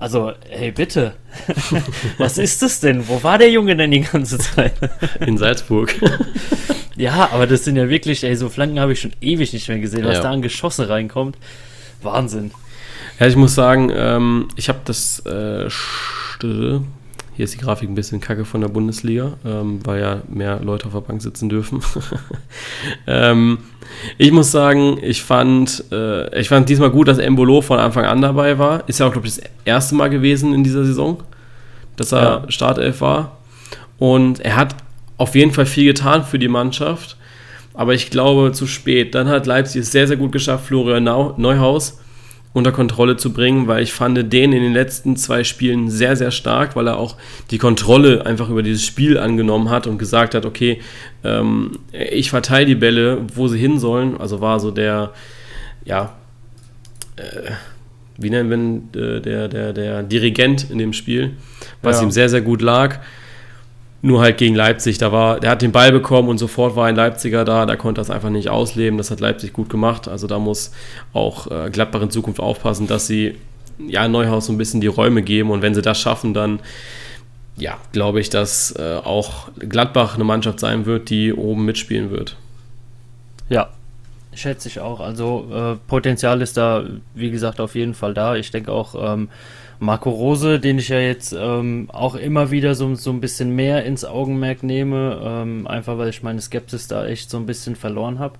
also, 0.00 0.32
hey, 0.48 0.70
bitte. 0.70 1.12
Was 2.18 2.38
ist 2.38 2.62
das 2.62 2.80
denn? 2.80 3.06
Wo 3.06 3.22
war 3.22 3.36
der 3.36 3.50
Junge 3.50 3.76
denn 3.76 3.90
die 3.90 4.00
ganze 4.00 4.38
Zeit? 4.38 4.72
In 5.20 5.36
Salzburg. 5.36 5.94
ja, 6.96 7.28
aber 7.30 7.46
das 7.46 7.64
sind 7.66 7.76
ja 7.76 7.86
wirklich, 7.90 8.24
ey, 8.24 8.34
so 8.34 8.48
Flanken 8.48 8.80
habe 8.80 8.94
ich 8.94 9.00
schon 9.00 9.12
ewig 9.20 9.52
nicht 9.52 9.68
mehr 9.68 9.78
gesehen, 9.78 10.06
was 10.06 10.16
ja. 10.16 10.22
da 10.22 10.30
an 10.30 10.40
Geschosse 10.40 10.88
reinkommt. 10.88 11.36
Wahnsinn. 12.02 12.50
Ja, 13.18 13.26
ich 13.26 13.36
muss 13.36 13.54
sagen, 13.54 13.92
ähm, 13.94 14.48
ich 14.56 14.70
habe 14.70 14.80
das 14.86 15.20
äh, 15.26 15.68
hier 17.40 17.46
ist 17.46 17.54
die 17.54 17.58
Grafik 17.58 17.88
ein 17.88 17.94
bisschen 17.94 18.20
kacke 18.20 18.44
von 18.44 18.60
der 18.60 18.68
Bundesliga, 18.68 19.32
ähm, 19.46 19.80
weil 19.84 20.02
ja 20.02 20.20
mehr 20.28 20.60
Leute 20.60 20.84
auf 20.84 20.92
der 20.92 21.00
Bank 21.00 21.22
sitzen 21.22 21.48
dürfen. 21.48 21.80
ähm, 23.06 23.56
ich 24.18 24.30
muss 24.30 24.50
sagen, 24.50 24.98
ich 25.00 25.22
fand, 25.22 25.84
äh, 25.90 26.38
ich 26.38 26.50
fand 26.50 26.68
diesmal 26.68 26.90
gut, 26.90 27.08
dass 27.08 27.16
Embolo 27.16 27.62
von 27.62 27.78
Anfang 27.78 28.04
an 28.04 28.20
dabei 28.20 28.58
war. 28.58 28.86
Ist 28.90 29.00
ja 29.00 29.06
auch, 29.06 29.12
glaube 29.12 29.26
ich, 29.26 29.36
das 29.36 29.44
erste 29.64 29.94
Mal 29.94 30.10
gewesen 30.10 30.52
in 30.52 30.64
dieser 30.64 30.84
Saison, 30.84 31.22
dass 31.96 32.12
er 32.12 32.22
ja. 32.22 32.44
Startelf 32.50 33.00
war. 33.00 33.38
Und 33.98 34.40
er 34.40 34.56
hat 34.56 34.76
auf 35.16 35.34
jeden 35.34 35.52
Fall 35.52 35.64
viel 35.64 35.86
getan 35.86 36.24
für 36.24 36.38
die 36.38 36.48
Mannschaft. 36.48 37.16
Aber 37.72 37.94
ich 37.94 38.10
glaube, 38.10 38.52
zu 38.52 38.66
spät. 38.66 39.14
Dann 39.14 39.28
hat 39.28 39.46
Leipzig 39.46 39.80
es 39.80 39.92
sehr, 39.92 40.06
sehr 40.06 40.18
gut 40.18 40.32
geschafft, 40.32 40.66
Florian 40.66 41.04
Neuhaus 41.04 42.00
unter 42.52 42.72
Kontrolle 42.72 43.16
zu 43.16 43.32
bringen, 43.32 43.68
weil 43.68 43.82
ich 43.82 43.92
fand 43.92 44.16
den 44.16 44.52
in 44.52 44.62
den 44.62 44.72
letzten 44.72 45.16
zwei 45.16 45.44
Spielen 45.44 45.88
sehr, 45.88 46.16
sehr 46.16 46.32
stark, 46.32 46.74
weil 46.74 46.88
er 46.88 46.96
auch 46.96 47.16
die 47.50 47.58
Kontrolle 47.58 48.26
einfach 48.26 48.48
über 48.48 48.62
dieses 48.62 48.84
Spiel 48.84 49.18
angenommen 49.18 49.70
hat 49.70 49.86
und 49.86 49.98
gesagt 49.98 50.34
hat, 50.34 50.44
okay, 50.44 50.80
ähm, 51.22 51.78
ich 51.92 52.30
verteile 52.30 52.66
die 52.66 52.74
Bälle, 52.74 53.18
wo 53.34 53.46
sie 53.46 53.58
hin 53.58 53.78
sollen. 53.78 54.20
Also 54.20 54.40
war 54.40 54.58
so 54.58 54.72
der, 54.72 55.12
ja, 55.84 56.12
äh, 57.16 57.52
wie 58.16 58.30
nennen 58.30 58.90
wir 58.92 59.00
äh, 59.00 59.20
der, 59.20 59.48
der, 59.48 59.72
der 59.72 60.02
Dirigent 60.02 60.70
in 60.70 60.78
dem 60.78 60.92
Spiel, 60.92 61.36
was 61.82 61.98
ja. 61.98 62.06
ihm 62.06 62.10
sehr, 62.10 62.28
sehr 62.28 62.42
gut 62.42 62.62
lag. 62.62 62.98
Nur 64.02 64.22
halt 64.22 64.38
gegen 64.38 64.54
Leipzig, 64.54 64.96
da 64.96 65.12
war, 65.12 65.40
der 65.40 65.50
hat 65.50 65.62
den 65.62 65.72
Ball 65.72 65.92
bekommen 65.92 66.28
und 66.30 66.38
sofort 66.38 66.74
war 66.74 66.86
ein 66.86 66.96
Leipziger 66.96 67.44
da, 67.44 67.66
da 67.66 67.76
konnte 67.76 68.00
das 68.00 68.08
einfach 68.08 68.30
nicht 68.30 68.48
ausleben. 68.48 68.96
Das 68.96 69.10
hat 69.10 69.20
Leipzig 69.20 69.52
gut 69.52 69.68
gemacht. 69.68 70.08
Also 70.08 70.26
da 70.26 70.38
muss 70.38 70.72
auch 71.12 71.50
äh, 71.50 71.70
Gladbach 71.70 72.00
in 72.00 72.10
Zukunft 72.10 72.40
aufpassen, 72.40 72.86
dass 72.86 73.06
sie 73.06 73.36
ja 73.78 74.08
Neuhaus 74.08 74.46
so 74.46 74.52
ein 74.52 74.58
bisschen 74.58 74.80
die 74.80 74.86
Räume 74.86 75.22
geben 75.22 75.50
und 75.50 75.62
wenn 75.62 75.74
sie 75.74 75.82
das 75.82 76.00
schaffen, 76.00 76.32
dann 76.32 76.60
ja, 77.56 77.76
glaube 77.92 78.20
ich, 78.20 78.30
dass 78.30 78.74
äh, 78.78 78.96
auch 79.04 79.48
Gladbach 79.58 80.14
eine 80.14 80.24
Mannschaft 80.24 80.60
sein 80.60 80.86
wird, 80.86 81.10
die 81.10 81.32
oben 81.34 81.66
mitspielen 81.66 82.10
wird. 82.10 82.36
Ja, 83.50 83.68
schätze 84.32 84.68
ich 84.68 84.80
auch. 84.80 85.00
Also 85.00 85.46
äh, 85.52 85.76
Potenzial 85.86 86.40
ist 86.40 86.56
da, 86.56 86.84
wie 87.14 87.30
gesagt, 87.30 87.60
auf 87.60 87.74
jeden 87.74 87.94
Fall 87.94 88.14
da. 88.14 88.34
Ich 88.36 88.50
denke 88.50 88.72
auch, 88.72 88.94
ähm, 89.14 89.28
Marco 89.80 90.10
Rose, 90.10 90.60
den 90.60 90.78
ich 90.78 90.90
ja 90.90 91.00
jetzt 91.00 91.32
ähm, 91.32 91.88
auch 91.90 92.14
immer 92.14 92.50
wieder 92.50 92.74
so, 92.74 92.94
so 92.96 93.10
ein 93.10 93.22
bisschen 93.22 93.56
mehr 93.56 93.82
ins 93.86 94.04
Augenmerk 94.04 94.62
nehme, 94.62 95.18
ähm, 95.24 95.66
einfach 95.66 95.96
weil 95.96 96.10
ich 96.10 96.22
meine 96.22 96.42
Skepsis 96.42 96.86
da 96.86 97.06
echt 97.06 97.30
so 97.30 97.38
ein 97.38 97.46
bisschen 97.46 97.76
verloren 97.76 98.18
habe. 98.18 98.34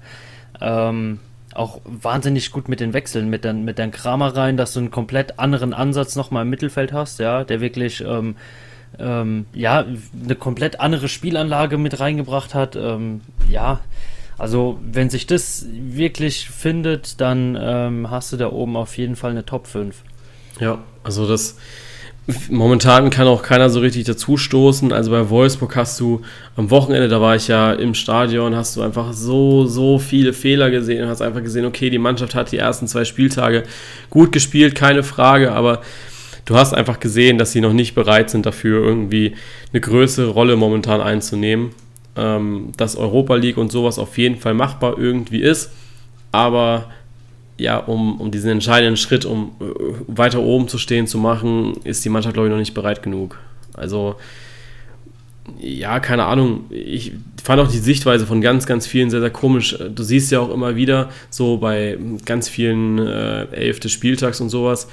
Ähm, 0.61 1.19
auch 1.55 1.81
wahnsinnig 1.85 2.53
gut 2.53 2.69
mit 2.69 2.79
den 2.79 2.93
Wechseln, 2.93 3.31
mit 3.31 3.45
den, 3.45 3.65
mit 3.65 3.79
den 3.79 3.91
Kramer 3.91 4.37
rein, 4.37 4.59
dass 4.59 4.75
du 4.75 4.81
einen 4.81 4.91
komplett 4.91 5.39
anderen 5.39 5.73
Ansatz 5.73 6.15
nochmal 6.15 6.43
im 6.43 6.51
Mittelfeld 6.51 6.93
hast, 6.93 7.21
ja, 7.21 7.43
der 7.43 7.63
wirklich, 7.63 8.05
ähm, 8.07 8.37
ähm, 8.99 9.47
ja, 9.55 9.87
eine 10.23 10.35
komplett 10.35 10.79
andere 10.79 11.09
Spielanlage 11.09 11.79
mit 11.79 12.01
reingebracht 12.01 12.55
hat, 12.55 12.77
ähm, 12.77 13.23
ja, 13.49 13.81
also 14.37 14.79
wenn 14.83 15.09
sich 15.09 15.27
das 15.27 15.67
wirklich 15.73 16.51
findet, 16.51 17.21
dann 17.21 17.59
hast 18.09 18.33
du 18.33 18.39
da 18.39 18.51
oben 18.51 18.75
auf 18.75 18.97
jeden 18.97 19.15
Fall 19.15 19.33
eine 19.33 19.45
Top 19.45 19.67
5. 19.67 20.03
Ja, 20.61 20.79
also 21.03 21.27
das 21.27 21.57
momentan 22.49 23.11
kann 23.11 23.27
auch 23.27 23.43
keiner 23.43 23.71
so 23.71 23.81
richtig 23.81 24.05
dazustoßen. 24.05 24.93
Also 24.93 25.11
bei 25.11 25.31
Wolfsburg 25.31 25.75
hast 25.77 25.99
du 26.01 26.23
am 26.57 26.71
Wochenende, 26.71 27.09
da 27.09 27.21
war 27.21 27.35
ich 27.35 27.49
ja 27.49 27.73
im 27.73 27.95
Stadion, 27.95 28.55
hast 28.55 28.77
du 28.77 28.83
einfach 28.83 29.13
so, 29.13 29.67
so 29.67 29.99
viele 29.99 30.33
Fehler 30.33 30.71
gesehen 30.71 31.03
und 31.03 31.09
hast 31.09 31.23
einfach 31.23 31.43
gesehen, 31.43 31.65
okay, 31.65 31.91
die 31.91 31.99
Mannschaft 31.99 32.35
hat 32.35 32.53
die 32.53 32.59
ersten 32.59 32.87
zwei 32.87 33.05
Spieltage 33.05 33.65
gut 34.11 34.33
gespielt, 34.33 34.75
keine 34.75 35.03
Frage, 35.03 35.53
aber 35.53 35.81
du 36.45 36.57
hast 36.57 36.75
einfach 36.75 37.01
gesehen, 37.01 37.39
dass 37.39 37.53
sie 37.53 37.61
noch 37.61 37.73
nicht 37.73 37.95
bereit 37.95 38.31
sind 38.31 38.47
dafür, 38.47 38.85
irgendwie 38.85 39.35
eine 39.73 39.81
größere 39.81 40.29
Rolle 40.29 40.57
momentan 40.57 41.01
einzunehmen. 41.01 41.71
Ähm, 42.17 42.73
dass 42.77 42.97
Europa 42.97 43.37
League 43.37 43.57
und 43.57 43.71
sowas 43.71 43.97
auf 43.97 44.19
jeden 44.19 44.37
Fall 44.37 44.53
machbar 44.53 44.99
irgendwie 44.99 45.41
ist, 45.41 45.71
aber 46.33 46.91
ja, 47.61 47.77
um, 47.77 48.21
um 48.21 48.31
diesen 48.31 48.51
entscheidenden 48.51 48.97
Schritt, 48.97 49.25
um 49.25 49.53
äh, 49.61 49.65
weiter 50.07 50.41
oben 50.41 50.67
zu 50.67 50.79
stehen, 50.79 51.07
zu 51.07 51.19
machen, 51.19 51.75
ist 51.85 52.05
die 52.05 52.09
Mannschaft, 52.09 52.35
glaube 52.35 52.49
ich, 52.49 52.51
noch 52.51 52.59
nicht 52.59 52.75
bereit 52.75 53.03
genug. 53.03 53.39
Also, 53.75 54.17
ja, 55.59 56.01
keine 56.01 56.25
Ahnung. 56.25 56.65
Ich 56.71 57.13
fand 57.43 57.61
auch 57.61 57.71
die 57.71 57.79
Sichtweise 57.79 58.27
von 58.27 58.41
ganz, 58.41 58.67
ganz 58.67 58.87
vielen 58.87 59.11
sehr, 59.11 59.21
sehr 59.21 59.31
komisch. 59.31 59.77
Du 59.95 60.03
siehst 60.03 60.31
ja 60.33 60.41
auch 60.41 60.51
immer 60.51 60.75
wieder 60.77 61.11
so 61.29 61.59
bei 61.59 61.99
ganz 62.25 62.49
vielen 62.49 62.99
äh, 62.99 63.45
Elf 63.53 63.79
des 63.81 63.93
Spieltags 63.93 64.41
und 64.41 64.49
sowas, 64.49 64.89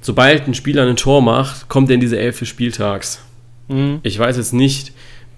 sobald 0.00 0.46
ein 0.46 0.54
Spieler 0.54 0.86
ein 0.86 0.96
Tor 0.96 1.20
macht, 1.20 1.68
kommt 1.68 1.90
er 1.90 1.94
in 1.94 2.00
diese 2.00 2.18
Elf 2.18 2.38
des 2.38 2.48
Spieltags. 2.48 3.24
Mhm. 3.68 4.00
Ich 4.04 4.18
weiß 4.18 4.36
jetzt 4.36 4.52
nicht, 4.52 4.92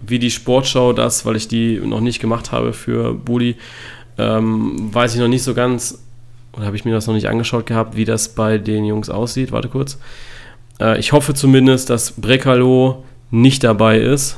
wie 0.07 0.19
die 0.19 0.31
Sportschau 0.31 0.93
das, 0.93 1.25
weil 1.25 1.37
ich 1.37 1.49
die 1.49 1.79
noch 1.79 2.01
nicht 2.01 2.21
gemacht 2.21 2.53
habe 2.53 2.75
für 2.75 3.15
Budi, 3.15 3.57
ähm, 4.19 4.93
weiß 4.93 5.15
ich 5.15 5.21
noch 5.21 5.29
nicht 5.29 5.43
so 5.43 5.55
ganz, 5.55 6.06
oder 6.57 6.67
habe 6.67 6.77
ich 6.77 6.85
mir 6.85 6.93
das 6.93 7.07
noch 7.07 7.15
nicht 7.15 7.29
angeschaut 7.29 7.67
gehabt, 7.67 7.97
wie 7.97 8.05
das 8.05 8.31
bei 8.31 8.59
den 8.59 8.85
Jungs 8.85 9.11
aussieht. 9.11 9.53
Warte 9.53 9.69
kurz. 9.69 9.99
Äh, 10.81 10.99
ich 10.99 11.13
hoffe 11.13 11.35
zumindest, 11.35 11.91
dass 11.91 12.13
Brekalo 12.13 13.05
nicht 13.31 13.65
dabei 13.65 13.99
ist. 13.99 14.37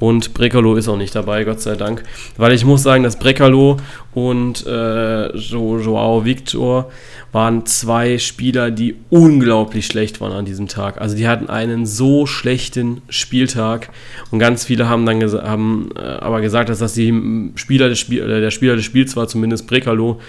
Und 0.00 0.34
Brekalo 0.34 0.74
ist 0.74 0.88
auch 0.88 0.96
nicht 0.96 1.14
dabei, 1.14 1.44
Gott 1.44 1.60
sei 1.60 1.76
Dank. 1.76 2.02
Weil 2.36 2.52
ich 2.52 2.64
muss 2.64 2.82
sagen, 2.82 3.04
dass 3.04 3.18
Brekalo 3.18 3.78
und 4.12 4.66
äh, 4.66 5.36
jo 5.36 5.78
Joao 5.78 6.24
Victor 6.24 6.90
waren 7.32 7.64
zwei 7.64 8.18
Spieler, 8.18 8.70
die 8.70 8.96
unglaublich 9.10 9.86
schlecht 9.86 10.20
waren 10.20 10.32
an 10.32 10.44
diesem 10.44 10.68
Tag. 10.68 11.00
Also 11.00 11.16
die 11.16 11.26
hatten 11.26 11.48
einen 11.48 11.86
so 11.86 12.26
schlechten 12.26 13.02
Spieltag 13.08 13.90
und 14.30 14.40
ganz 14.40 14.64
viele 14.64 14.88
haben 14.88 15.06
dann 15.06 15.22
haben, 15.22 15.90
äh, 15.96 16.00
aber 16.00 16.40
gesagt, 16.40 16.68
dass 16.68 16.80
das 16.80 16.94
die 16.94 17.52
Spieler 17.54 17.88
des 17.88 17.98
Spiel 17.98 18.20
äh, 18.22 18.40
der 18.40 18.50
Spieler 18.50 18.76
des 18.76 18.84
Spiels 18.84 19.16
war, 19.16 19.26
zumindest 19.26 19.66
Brekalo. 19.66 20.20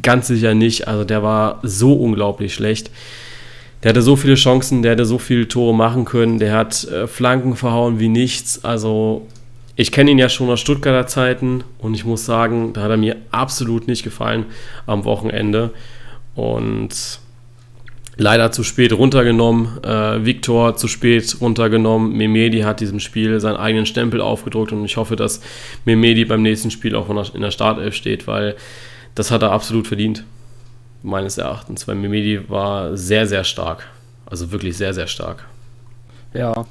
Ganz 0.00 0.28
sicher 0.28 0.54
nicht. 0.54 0.88
Also 0.88 1.04
der 1.04 1.22
war 1.22 1.60
so 1.62 1.92
unglaublich 1.94 2.54
schlecht. 2.54 2.90
Der 3.82 3.90
hatte 3.90 4.02
so 4.02 4.16
viele 4.16 4.36
Chancen, 4.36 4.82
der 4.82 4.92
hätte 4.92 5.04
so 5.04 5.18
viele 5.18 5.48
Tore 5.48 5.74
machen 5.74 6.04
können, 6.04 6.38
der 6.38 6.54
hat 6.54 6.84
äh, 6.84 7.08
Flanken 7.08 7.56
verhauen 7.56 7.98
wie 7.98 8.08
nichts. 8.08 8.64
Also 8.64 9.26
ich 9.74 9.90
kenne 9.90 10.12
ihn 10.12 10.18
ja 10.18 10.28
schon 10.28 10.48
aus 10.50 10.60
Stuttgarter 10.60 11.06
Zeiten 11.06 11.64
und 11.78 11.94
ich 11.94 12.04
muss 12.04 12.24
sagen, 12.24 12.72
da 12.72 12.82
hat 12.82 12.90
er 12.90 12.96
mir 12.96 13.16
absolut 13.30 13.88
nicht 13.88 14.04
gefallen 14.04 14.46
am 14.86 15.04
Wochenende. 15.04 15.70
Und 16.34 17.20
leider 18.16 18.52
zu 18.52 18.62
spät 18.62 18.92
runtergenommen. 18.92 19.82
Äh, 19.82 20.24
Viktor 20.24 20.76
zu 20.76 20.88
spät 20.88 21.36
runtergenommen. 21.40 22.16
Memedi 22.16 22.60
hat 22.60 22.80
diesem 22.80 23.00
Spiel 23.00 23.40
seinen 23.40 23.56
eigenen 23.56 23.86
Stempel 23.86 24.20
aufgedruckt 24.20 24.72
und 24.72 24.84
ich 24.84 24.96
hoffe, 24.96 25.16
dass 25.16 25.40
Memedi 25.84 26.24
beim 26.24 26.42
nächsten 26.42 26.70
Spiel 26.70 26.94
auch 26.94 27.08
in 27.34 27.40
der 27.40 27.50
Startelf 27.50 27.94
steht, 27.94 28.26
weil 28.26 28.54
das 29.14 29.30
hat 29.30 29.42
er 29.42 29.52
absolut 29.52 29.86
verdient 29.86 30.24
meines 31.02 31.38
Erachtens, 31.38 31.86
weil 31.88 31.96
Mimedi 31.96 32.48
war 32.48 32.96
sehr, 32.96 33.26
sehr 33.26 33.44
stark. 33.44 33.88
Also 34.26 34.52
wirklich 34.52 34.76
sehr, 34.76 34.94
sehr 34.94 35.08
stark. 35.08 35.44
Ja, 36.32 36.64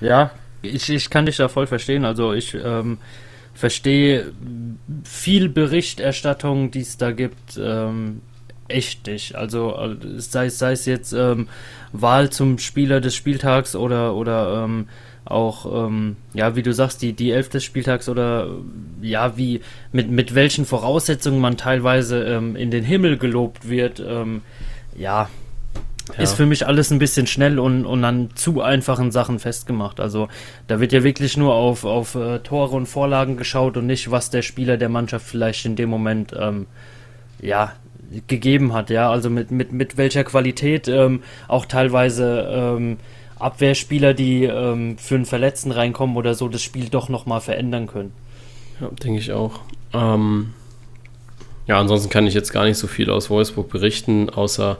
ja, 0.00 0.30
ich, 0.62 0.88
ich 0.88 1.10
kann 1.10 1.26
dich 1.26 1.36
da 1.36 1.48
voll 1.48 1.66
verstehen. 1.66 2.04
Also 2.04 2.32
ich 2.32 2.54
ähm, 2.54 2.98
verstehe 3.52 4.32
viel 5.04 5.48
Berichterstattung, 5.48 6.70
die 6.70 6.80
es 6.80 6.96
da 6.96 7.12
gibt, 7.12 7.58
ähm, 7.58 8.20
echt 8.68 9.06
nicht. 9.06 9.34
Also 9.34 9.76
äh, 9.76 9.96
sei, 10.18 10.48
sei 10.48 10.72
es 10.72 10.86
jetzt 10.86 11.12
ähm, 11.12 11.48
Wahl 11.92 12.30
zum 12.30 12.58
Spieler 12.58 13.00
des 13.00 13.14
Spieltags 13.14 13.76
oder, 13.76 14.14
oder 14.14 14.64
ähm, 14.64 14.88
auch, 15.24 15.86
ähm, 15.86 16.16
ja, 16.34 16.54
wie 16.56 16.62
du 16.62 16.72
sagst, 16.72 17.00
die, 17.02 17.12
die 17.14 17.30
Elf 17.30 17.48
des 17.48 17.64
Spieltags 17.64 18.08
oder 18.08 18.48
ja, 19.00 19.36
wie, 19.36 19.60
mit, 19.92 20.10
mit 20.10 20.34
welchen 20.34 20.66
Voraussetzungen 20.66 21.40
man 21.40 21.56
teilweise 21.56 22.24
ähm, 22.24 22.56
in 22.56 22.70
den 22.70 22.84
Himmel 22.84 23.16
gelobt 23.16 23.68
wird, 23.68 24.00
ähm, 24.06 24.42
ja, 24.96 25.28
ja, 26.14 26.22
ist 26.22 26.34
für 26.34 26.44
mich 26.44 26.66
alles 26.66 26.90
ein 26.90 26.98
bisschen 26.98 27.26
schnell 27.26 27.58
und, 27.58 27.86
und 27.86 28.04
an 28.04 28.28
zu 28.34 28.60
einfachen 28.60 29.10
Sachen 29.10 29.38
festgemacht. 29.38 30.00
Also 30.00 30.28
da 30.66 30.78
wird 30.78 30.92
ja 30.92 31.02
wirklich 31.02 31.38
nur 31.38 31.54
auf, 31.54 31.84
auf 31.84 32.14
äh, 32.14 32.40
Tore 32.40 32.76
und 32.76 32.86
Vorlagen 32.86 33.38
geschaut 33.38 33.78
und 33.78 33.86
nicht, 33.86 34.10
was 34.10 34.28
der 34.28 34.42
Spieler 34.42 34.76
der 34.76 34.90
Mannschaft 34.90 35.26
vielleicht 35.26 35.64
in 35.64 35.76
dem 35.76 35.88
Moment 35.88 36.34
ähm, 36.38 36.66
ja, 37.40 37.72
gegeben 38.26 38.74
hat, 38.74 38.90
ja, 38.90 39.10
also 39.10 39.30
mit, 39.30 39.50
mit, 39.50 39.72
mit 39.72 39.96
welcher 39.96 40.24
Qualität 40.24 40.88
ähm, 40.88 41.22
auch 41.48 41.64
teilweise 41.64 42.48
ähm, 42.50 42.98
Abwehrspieler, 43.44 44.14
die 44.14 44.44
ähm, 44.44 44.96
für 44.96 45.16
einen 45.16 45.26
Verletzten 45.26 45.70
reinkommen 45.70 46.16
oder 46.16 46.34
so, 46.34 46.48
das 46.48 46.62
Spiel 46.62 46.88
doch 46.88 47.08
nochmal 47.08 47.40
verändern 47.40 47.86
können. 47.86 48.12
Ja, 48.80 48.88
denke 48.88 49.20
ich 49.20 49.32
auch. 49.32 49.60
Ähm, 49.92 50.54
ja, 51.66 51.78
ansonsten 51.78 52.08
kann 52.10 52.26
ich 52.26 52.34
jetzt 52.34 52.52
gar 52.52 52.64
nicht 52.64 52.78
so 52.78 52.86
viel 52.86 53.10
aus 53.10 53.30
Wolfsburg 53.30 53.68
berichten, 53.68 54.30
außer, 54.30 54.78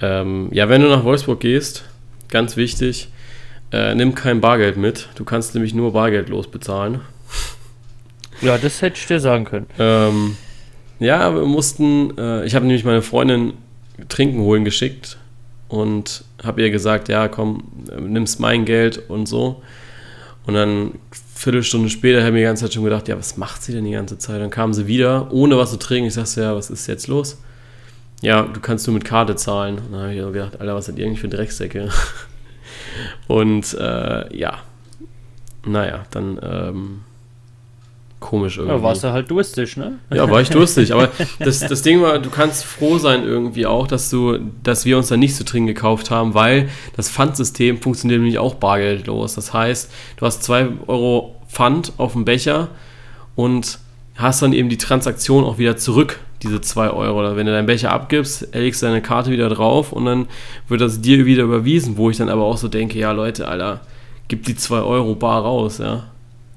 ähm, 0.00 0.48
ja, 0.52 0.68
wenn 0.68 0.82
du 0.82 0.88
nach 0.88 1.04
Wolfsburg 1.04 1.40
gehst, 1.40 1.84
ganz 2.28 2.56
wichtig, 2.56 3.08
äh, 3.72 3.94
nimm 3.94 4.14
kein 4.14 4.40
Bargeld 4.40 4.76
mit. 4.76 5.08
Du 5.16 5.24
kannst 5.24 5.54
nämlich 5.54 5.74
nur 5.74 5.92
bargeldlos 5.92 6.48
bezahlen. 6.48 7.00
Ja, 8.42 8.58
das 8.58 8.82
hätte 8.82 8.98
ich 8.98 9.06
dir 9.06 9.18
sagen 9.18 9.46
können. 9.46 9.66
Ähm, 9.78 10.36
ja, 10.98 11.34
wir 11.34 11.46
mussten, 11.46 12.16
äh, 12.18 12.44
ich 12.44 12.54
habe 12.54 12.66
nämlich 12.66 12.84
meine 12.84 13.00
Freundin 13.00 13.54
Trinken 14.08 14.40
holen 14.40 14.64
geschickt 14.66 15.16
und 15.68 16.24
habe 16.42 16.62
ihr 16.62 16.70
gesagt, 16.70 17.08
ja, 17.08 17.28
komm, 17.28 17.64
nimmst 17.98 18.40
mein 18.40 18.64
Geld 18.64 19.08
und 19.08 19.26
so. 19.26 19.62
Und 20.46 20.54
dann 20.54 20.92
Viertelstunde 21.34 21.90
später 21.90 22.20
habe 22.20 22.28
ich 22.28 22.32
mir 22.34 22.38
die 22.40 22.44
ganze 22.44 22.64
Zeit 22.64 22.74
schon 22.74 22.84
gedacht, 22.84 23.08
ja, 23.08 23.18
was 23.18 23.36
macht 23.36 23.62
sie 23.62 23.72
denn 23.72 23.84
die 23.84 23.90
ganze 23.90 24.16
Zeit? 24.16 24.40
Dann 24.40 24.50
kam 24.50 24.72
sie 24.72 24.86
wieder, 24.86 25.32
ohne 25.32 25.56
was 25.58 25.70
zu 25.70 25.78
trinken. 25.78 26.08
Ich 26.08 26.14
sagte, 26.14 26.40
ja, 26.40 26.54
was 26.54 26.70
ist 26.70 26.86
jetzt 26.86 27.08
los? 27.08 27.42
Ja, 28.22 28.42
du 28.42 28.60
kannst 28.60 28.86
nur 28.86 28.94
mit 28.94 29.04
Karte 29.04 29.36
zahlen. 29.36 29.78
Und 29.78 29.92
dann 29.92 30.02
habe 30.02 30.14
ich 30.14 30.20
gedacht, 30.20 30.60
Alter, 30.60 30.74
was 30.74 30.88
hat 30.88 30.98
ihr 30.98 31.06
eigentlich 31.06 31.20
für 31.20 31.28
Drecksäcke? 31.28 31.90
und 33.26 33.74
äh, 33.74 34.36
ja, 34.36 34.58
naja, 35.66 36.04
dann 36.10 36.38
ähm, 36.42 37.00
komisch 38.26 38.58
irgendwie. 38.58 38.76
Ja, 38.76 38.82
warst 38.82 39.04
du 39.04 39.12
halt 39.12 39.30
durstig, 39.30 39.76
ne? 39.76 39.98
Ja, 40.12 40.28
war 40.28 40.40
ich 40.40 40.50
durstig. 40.50 40.92
Aber 40.92 41.10
das, 41.38 41.60
das 41.60 41.82
Ding 41.82 42.02
war, 42.02 42.18
du 42.18 42.28
kannst 42.28 42.64
froh 42.64 42.98
sein 42.98 43.24
irgendwie 43.24 43.66
auch, 43.66 43.86
dass 43.86 44.10
du, 44.10 44.38
dass 44.62 44.84
wir 44.84 44.98
uns 44.98 45.08
da 45.08 45.16
nicht 45.16 45.36
zu 45.36 45.44
trinken 45.44 45.68
gekauft 45.68 46.10
haben, 46.10 46.34
weil 46.34 46.68
das 46.96 47.08
Pfandsystem 47.08 47.80
funktioniert 47.80 48.20
nämlich 48.20 48.38
auch 48.38 48.56
bargeldlos. 48.56 49.34
Das 49.36 49.52
heißt, 49.52 49.90
du 50.16 50.26
hast 50.26 50.42
2 50.42 50.68
Euro 50.88 51.36
Pfand 51.48 51.92
auf 51.98 52.12
dem 52.12 52.24
Becher 52.24 52.68
und 53.36 53.78
hast 54.16 54.42
dann 54.42 54.52
eben 54.52 54.68
die 54.68 54.78
Transaktion 54.78 55.44
auch 55.44 55.58
wieder 55.58 55.76
zurück, 55.76 56.18
diese 56.42 56.60
2 56.60 56.90
Euro. 56.90 57.20
Oder 57.20 57.36
wenn 57.36 57.46
du 57.46 57.52
deinen 57.52 57.66
Becher 57.66 57.92
abgibst, 57.92 58.48
legst 58.54 58.82
du 58.82 58.86
deine 58.86 59.02
Karte 59.02 59.30
wieder 59.30 59.48
drauf 59.48 59.92
und 59.92 60.04
dann 60.04 60.26
wird 60.68 60.80
das 60.80 61.00
dir 61.00 61.24
wieder 61.26 61.44
überwiesen, 61.44 61.96
wo 61.96 62.10
ich 62.10 62.16
dann 62.16 62.28
aber 62.28 62.44
auch 62.44 62.56
so 62.56 62.66
denke, 62.68 62.98
ja 62.98 63.12
Leute, 63.12 63.46
Alter, 63.46 63.82
gib 64.28 64.44
die 64.44 64.56
2 64.56 64.80
Euro 64.80 65.14
bar 65.14 65.42
raus, 65.42 65.78
ja. 65.78 66.04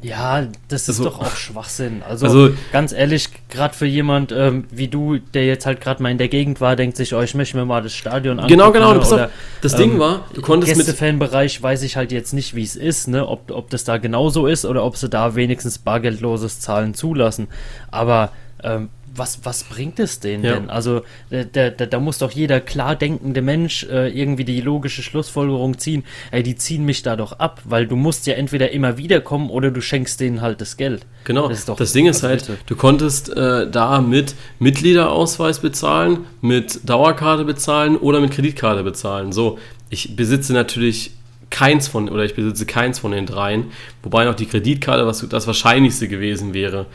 Ja, 0.01 0.47
das 0.69 0.87
ist 0.87 0.99
also, 0.99 1.05
doch 1.05 1.19
auch 1.19 1.35
Schwachsinn. 1.35 2.01
Also, 2.07 2.25
also 2.25 2.49
ganz 2.71 2.93
ehrlich, 2.93 3.27
gerade 3.49 3.73
für 3.73 3.85
jemand 3.85 4.31
ähm, 4.31 4.63
wie 4.71 4.87
du, 4.87 5.17
der 5.17 5.45
jetzt 5.45 5.65
halt 5.65 5.81
gerade 5.81 6.01
mal 6.01 6.09
in 6.09 6.17
der 6.17 6.29
Gegend 6.29 6.61
war, 6.61 6.77
denkt 6.77 6.95
sich, 6.95 7.13
oh, 7.13 7.21
ich 7.21 7.35
möchte 7.35 7.57
mir 7.57 7.65
mal 7.65 7.81
das 7.81 7.93
Stadion 7.93 8.39
anschauen. 8.39 8.47
Genau, 8.47 8.71
genau. 8.71 8.91
Oder, 8.91 9.01
auf, 9.01 9.31
das 9.61 9.73
ähm, 9.73 9.79
Ding 9.79 9.99
war, 9.99 10.25
du 10.33 10.41
konntest 10.41 10.77
mit 10.77 10.85
Gästefanbereich 10.85 11.61
weiß 11.61 11.83
ich 11.83 11.97
halt 11.97 12.13
jetzt 12.13 12.33
nicht, 12.33 12.55
wie 12.55 12.63
es 12.63 12.77
ist, 12.77 13.09
ne, 13.09 13.27
ob, 13.27 13.51
ob 13.51 13.69
das 13.69 13.83
da 13.83 13.97
genauso 13.97 14.47
ist 14.47 14.65
oder 14.65 14.85
ob 14.85 14.95
sie 14.95 15.09
da 15.09 15.35
wenigstens 15.35 15.79
bargeldloses 15.79 16.61
Zahlen 16.61 16.93
zulassen. 16.93 17.47
Aber 17.91 18.31
ähm, 18.63 18.89
was, 19.15 19.39
was 19.43 19.63
bringt 19.63 19.99
es 19.99 20.19
denen 20.19 20.43
ja. 20.43 20.55
denn? 20.55 20.69
Also 20.69 21.01
da, 21.29 21.69
da, 21.69 21.85
da, 21.85 21.99
muss 21.99 22.17
doch 22.17 22.31
jeder 22.31 22.59
klar 22.59 22.95
denkende 22.95 23.41
Mensch 23.41 23.83
äh, 23.83 24.09
irgendwie 24.09 24.45
die 24.45 24.61
logische 24.61 25.03
Schlussfolgerung 25.03 25.77
ziehen, 25.77 26.03
ey, 26.31 26.43
die 26.43 26.55
ziehen 26.55 26.85
mich 26.85 27.03
da 27.03 27.15
doch 27.15 27.33
ab, 27.33 27.61
weil 27.65 27.87
du 27.87 27.95
musst 27.95 28.27
ja 28.27 28.35
entweder 28.35 28.71
immer 28.71 28.97
wieder 28.97 29.21
kommen 29.21 29.49
oder 29.49 29.71
du 29.71 29.81
schenkst 29.81 30.19
denen 30.19 30.41
halt 30.41 30.61
das 30.61 30.77
Geld. 30.77 31.05
Genau, 31.23 31.47
das, 31.47 31.65
das 31.65 31.93
Ding 31.93 32.07
ist 32.07 32.23
halt, 32.23 32.49
du 32.65 32.75
konntest 32.75 33.29
äh, 33.29 33.69
da 33.69 34.01
mit 34.01 34.35
Mitgliederausweis 34.59 35.59
bezahlen, 35.59 36.25
mit 36.41 36.87
Dauerkarte 36.89 37.45
bezahlen 37.45 37.97
oder 37.97 38.19
mit 38.19 38.31
Kreditkarte 38.31 38.83
bezahlen. 38.83 39.31
So, 39.31 39.59
ich 39.89 40.15
besitze 40.15 40.53
natürlich 40.53 41.11
keins 41.49 41.87
von, 41.87 42.09
oder 42.09 42.23
ich 42.23 42.35
besitze 42.35 42.65
keins 42.65 42.99
von 42.99 43.11
den 43.11 43.25
dreien, 43.25 43.65
wobei 44.03 44.25
noch 44.25 44.35
die 44.35 44.45
Kreditkarte 44.45 45.05
was 45.05 45.27
das 45.27 45.47
Wahrscheinlichste 45.47 46.07
gewesen 46.07 46.53
wäre. 46.53 46.85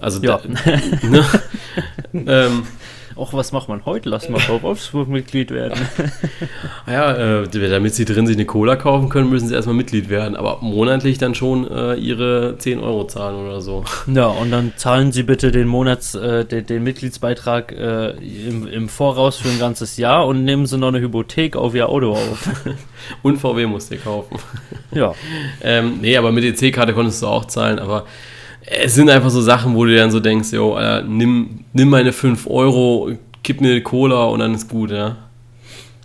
Also 0.00 0.20
ja. 0.22 0.38
Da, 0.38 0.76
ne? 1.06 1.24
ähm, 2.14 2.64
auch 3.16 3.32
was 3.34 3.52
macht 3.52 3.68
man 3.68 3.84
heute? 3.84 4.08
Lass 4.08 4.28
mal 4.28 4.40
Wolfsburg-Mitglied 4.62 5.50
werden. 5.50 5.78
Ah 6.86 6.92
ja, 6.92 7.42
äh, 7.42 7.68
damit 7.68 7.94
sie 7.94 8.04
drin 8.04 8.26
sich 8.26 8.36
eine 8.36 8.46
Cola 8.46 8.74
kaufen 8.74 9.10
können, 9.10 9.28
müssen 9.28 9.48
sie 9.48 9.54
erstmal 9.54 9.76
Mitglied 9.76 10.08
werden. 10.08 10.34
Aber 10.34 10.58
monatlich 10.60 11.18
dann 11.18 11.34
schon 11.34 11.70
äh, 11.70 11.94
ihre 11.94 12.56
10 12.58 12.80
Euro 12.80 13.06
zahlen 13.06 13.46
oder 13.46 13.60
so. 13.60 13.84
Ja, 14.06 14.26
und 14.26 14.50
dann 14.50 14.72
zahlen 14.76 15.12
sie 15.12 15.22
bitte 15.22 15.52
den 15.52 15.68
Monats, 15.68 16.14
äh, 16.14 16.44
den, 16.44 16.66
den, 16.66 16.82
Mitgliedsbeitrag 16.82 17.72
äh, 17.72 18.10
im, 18.10 18.66
im, 18.66 18.88
Voraus 18.88 19.36
für 19.36 19.48
ein 19.48 19.58
ganzes 19.58 19.96
Jahr 19.98 20.26
und 20.26 20.44
nehmen 20.44 20.66
sie 20.66 20.78
noch 20.78 20.88
eine 20.88 21.00
Hypothek 21.00 21.56
auf 21.56 21.74
ihr 21.74 21.88
Auto 21.88 22.12
auf. 22.12 22.48
und 23.22 23.38
VW 23.38 23.66
musst 23.66 23.92
ihr 23.92 23.98
kaufen. 23.98 24.38
Ja. 24.92 25.14
ähm, 25.62 25.98
nee, 26.00 26.16
aber 26.16 26.32
mit 26.32 26.44
EC-Karte 26.44 26.92
konntest 26.94 27.22
du 27.22 27.26
auch 27.26 27.44
zahlen, 27.44 27.78
aber 27.78 28.06
es 28.66 28.94
sind 28.94 29.10
einfach 29.10 29.30
so 29.30 29.40
Sachen, 29.40 29.74
wo 29.74 29.84
du 29.84 29.96
dann 29.96 30.10
so 30.10 30.20
denkst, 30.20 30.52
yo, 30.52 30.74
Alter, 30.74 31.06
nimm, 31.06 31.64
nimm 31.72 31.90
meine 31.90 32.12
5 32.12 32.46
Euro, 32.46 33.10
gib 33.42 33.60
mir 33.60 33.82
Cola 33.82 34.24
und 34.24 34.40
dann 34.40 34.54
ist 34.54 34.68
gut, 34.68 34.90
ja. 34.90 35.16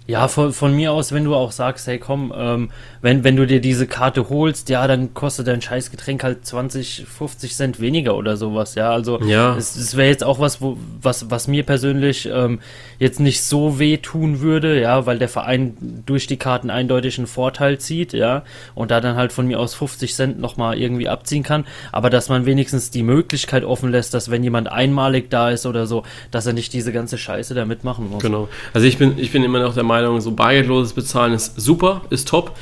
Ja, 0.08 0.28
von, 0.28 0.54
von 0.54 0.76
mir 0.76 0.92
aus, 0.92 1.12
wenn 1.12 1.24
du 1.24 1.34
auch 1.34 1.52
sagst, 1.52 1.88
hey 1.88 1.98
komm, 1.98 2.32
ähm, 2.36 2.70
wenn, 3.06 3.24
wenn 3.24 3.36
du 3.36 3.46
dir 3.46 3.62
diese 3.62 3.86
Karte 3.86 4.30
holst, 4.30 4.70
ja, 4.70 4.88
dann 4.88 5.14
kostet 5.14 5.48
dein 5.48 5.62
scheiß 5.62 5.92
Getränk 5.92 6.24
halt 6.24 6.46
20, 6.46 7.06
50 7.06 7.56
Cent 7.56 7.80
weniger 7.80 8.16
oder 8.16 8.38
sowas, 8.38 8.76
ja. 8.76 8.92
Also 8.92 9.22
ja. 9.22 9.56
es, 9.56 9.76
es 9.76 9.96
wäre 9.96 10.10
jetzt 10.10 10.24
auch 10.24 10.40
was, 10.40 10.62
wo, 10.62 10.78
was, 11.02 11.30
was 11.30 11.48
mir 11.48 11.64
persönlich 11.64 12.30
ähm, 12.32 12.60
jetzt 12.98 13.20
nicht 13.20 13.44
so 13.44 13.78
weh 13.80 13.98
tun 13.98 14.40
würde, 14.40 14.80
ja, 14.80 15.06
weil 15.06 15.20
der 15.20 15.30
Verein 15.30 15.78
durch 16.06 16.28
die 16.28 16.38
Karten 16.38 16.70
eindeutig 16.70 17.18
einen 17.18 17.28
Vorteil 17.28 17.78
zieht, 17.78 18.14
ja, 18.14 18.44
und 18.74 18.90
da 18.90 19.02
dann 19.02 19.16
halt 19.16 19.34
von 19.34 19.46
mir 19.46 19.60
aus 19.60 19.76
50 19.76 20.16
Cent 20.16 20.40
nochmal 20.40 20.78
irgendwie 20.78 21.08
abziehen 21.08 21.44
kann, 21.44 21.66
aber 21.92 22.10
dass 22.10 22.30
man 22.30 22.46
wenigstens 22.46 22.90
die 22.90 23.04
Möglichkeit 23.04 23.64
offen 23.64 23.92
lässt, 23.92 24.14
dass 24.14 24.32
wenn 24.32 24.44
jemand 24.44 24.72
einmalig 24.72 25.30
da 25.30 25.52
ist 25.52 25.66
oder 25.66 25.86
so, 25.86 26.04
dass 26.32 26.46
er 26.46 26.54
nicht 26.54 26.74
diese 26.74 26.92
ganze 26.92 27.18
Scheiße 27.18 27.54
da 27.54 27.66
mitmachen 27.66 28.10
muss. 28.10 28.24
Genau. 28.24 28.50
Also 28.74 28.88
ich 28.88 28.98
bin, 28.98 29.20
ich 29.20 29.32
bin 29.32 29.44
immer 29.44 29.60
noch 29.60 29.76
der 29.76 29.84
Meinung, 29.84 29.96
Meinung, 30.06 30.22
so 30.22 30.32
bargeldloses 30.32 30.94
Bezahlen 30.94 31.34
ist 31.34 31.60
super, 31.60 32.02
ist 32.10 32.28
top. 32.28 32.56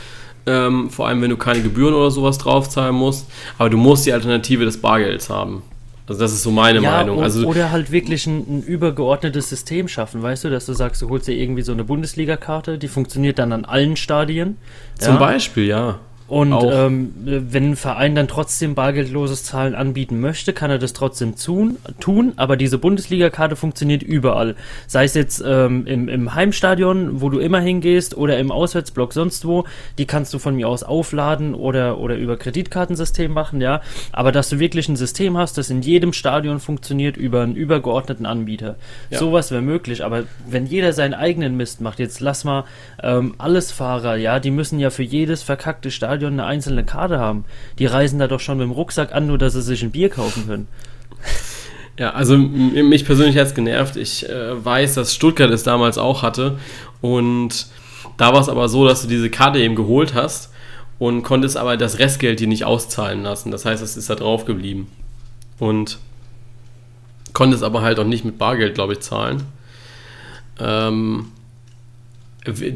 Ähm, 0.45 0.89
vor 0.89 1.07
allem, 1.07 1.21
wenn 1.21 1.29
du 1.29 1.37
keine 1.37 1.61
Gebühren 1.61 1.93
oder 1.93 2.11
sowas 2.11 2.37
draufzahlen 2.37 2.95
musst. 2.95 3.29
Aber 3.57 3.69
du 3.69 3.77
musst 3.77 4.05
die 4.05 4.13
Alternative 4.13 4.65
des 4.65 4.81
Bargelds 4.81 5.29
haben. 5.29 5.63
Also 6.07 6.19
das 6.19 6.33
ist 6.33 6.43
so 6.43 6.51
meine 6.51 6.81
ja, 6.81 6.91
Meinung. 6.91 7.23
Also, 7.23 7.47
oder 7.47 7.71
halt 7.71 7.91
wirklich 7.91 8.27
ein, 8.27 8.39
ein, 8.39 8.63
übergeordnetes 8.63 9.49
System 9.49 9.87
schaffen, 9.87 10.21
weißt 10.21 10.43
du, 10.43 10.49
dass 10.49 10.65
du 10.65 10.73
sagst, 10.73 11.01
du 11.01 11.09
holst 11.09 11.27
dir 11.27 11.33
irgendwie 11.33 11.61
so 11.61 11.71
eine 11.71 11.85
Bundesliga-Karte, 11.85 12.77
die 12.77 12.89
funktioniert 12.89 13.39
dann 13.39 13.53
an 13.53 13.63
allen 13.63 13.95
Stadien. 13.95 14.57
Zum 14.99 15.13
ja? 15.13 15.19
Beispiel, 15.19 15.65
ja. 15.65 15.99
Und 16.33 16.63
ähm, 16.63 17.13
wenn 17.25 17.71
ein 17.71 17.75
Verein 17.75 18.15
dann 18.15 18.27
trotzdem 18.27 18.73
bargeldloses 18.73 19.43
Zahlen 19.43 19.75
anbieten 19.75 20.19
möchte, 20.19 20.51
kann 20.51 20.71
er 20.71 20.79
das 20.79 20.93
trotzdem 20.93 21.35
tun, 21.35 21.77
tun 21.99 22.33
aber 22.37 22.57
diese 22.57 22.79
Bundesliga-Karte 22.79 23.55
funktioniert 23.55 24.01
überall. 24.01 24.55
Sei 24.87 25.03
es 25.03 25.13
jetzt 25.13 25.43
ähm, 25.45 25.85
im, 25.85 26.09
im 26.09 26.33
Heimstadion, 26.33 27.21
wo 27.21 27.29
du 27.29 27.37
immer 27.37 27.59
hingehst, 27.59 28.17
oder 28.17 28.39
im 28.39 28.51
Auswärtsblock 28.51 29.13
sonst 29.13 29.45
wo, 29.45 29.65
die 29.99 30.07
kannst 30.07 30.33
du 30.33 30.39
von 30.39 30.55
mir 30.55 30.67
aus 30.67 30.81
aufladen 30.81 31.53
oder, 31.53 31.99
oder 31.99 32.15
über 32.15 32.35
Kreditkartensystem 32.35 33.31
machen, 33.31 33.61
ja. 33.61 33.81
Aber 34.11 34.31
dass 34.31 34.49
du 34.49 34.57
wirklich 34.57 34.89
ein 34.89 34.95
System 34.95 35.37
hast, 35.37 35.59
das 35.59 35.69
in 35.69 35.83
jedem 35.83 36.13
Stadion 36.13 36.59
funktioniert 36.59 37.15
über 37.15 37.43
einen 37.43 37.55
übergeordneten 37.55 38.25
Anbieter. 38.25 38.75
Ja. 39.11 39.19
Sowas 39.19 39.51
wäre 39.51 39.61
möglich, 39.61 40.03
aber 40.03 40.23
wenn 40.47 40.65
jeder 40.65 40.93
seinen 40.93 41.13
eigenen 41.13 41.55
Mist 41.57 41.79
macht, 41.79 41.99
jetzt 41.99 42.21
lass 42.21 42.43
mal 42.43 42.63
ähm, 43.03 43.35
alles 43.37 43.71
Fahrer, 43.71 44.15
ja, 44.15 44.39
die 44.39 44.49
müssen 44.49 44.79
ja 44.79 44.89
für 44.89 45.03
jedes 45.03 45.43
verkackte 45.43 45.91
Stadion 45.91 46.22
Stadion 46.23 46.39
eine 46.39 46.45
einzelne 46.45 46.83
Karte 46.83 47.19
haben. 47.19 47.45
Die 47.79 47.85
reisen 47.85 48.19
da 48.19 48.27
doch 48.27 48.39
schon 48.39 48.57
mit 48.57 48.65
dem 48.65 48.71
Rucksack 48.71 49.13
an, 49.13 49.27
nur 49.27 49.37
dass 49.37 49.53
sie 49.53 49.61
sich 49.61 49.83
ein 49.83 49.91
Bier 49.91 50.09
kaufen 50.09 50.47
können. 50.47 50.67
Ja, 51.97 52.11
also 52.11 52.35
mich 52.37 53.05
persönlich 53.05 53.37
hat 53.37 53.47
es 53.47 53.53
genervt. 53.53 53.97
Ich 53.97 54.27
äh, 54.27 54.65
weiß, 54.65 54.95
dass 54.95 55.13
Stuttgart 55.13 55.51
es 55.51 55.61
damals 55.61 55.97
auch 55.97 56.23
hatte. 56.23 56.57
Und 57.01 57.67
da 58.17 58.33
war 58.33 58.41
es 58.41 58.49
aber 58.49 58.67
so, 58.67 58.87
dass 58.87 59.03
du 59.03 59.07
diese 59.07 59.29
Karte 59.29 59.59
eben 59.59 59.75
geholt 59.75 60.15
hast 60.15 60.51
und 60.97 61.21
konntest 61.21 61.55
aber 61.55 61.77
das 61.77 61.99
Restgeld 61.99 62.39
dir 62.39 62.47
nicht 62.47 62.65
auszahlen 62.65 63.21
lassen. 63.21 63.51
Das 63.51 63.65
heißt, 63.65 63.83
es 63.83 63.95
ist 63.95 64.09
da 64.09 64.15
drauf 64.15 64.45
geblieben. 64.45 64.87
Und 65.59 65.99
konntest 67.33 67.63
aber 67.63 67.81
halt 67.81 67.99
auch 67.99 68.05
nicht 68.05 68.25
mit 68.25 68.37
Bargeld, 68.37 68.73
glaube 68.73 68.93
ich, 68.93 69.01
zahlen. 69.01 69.43
Ähm, 70.59 71.27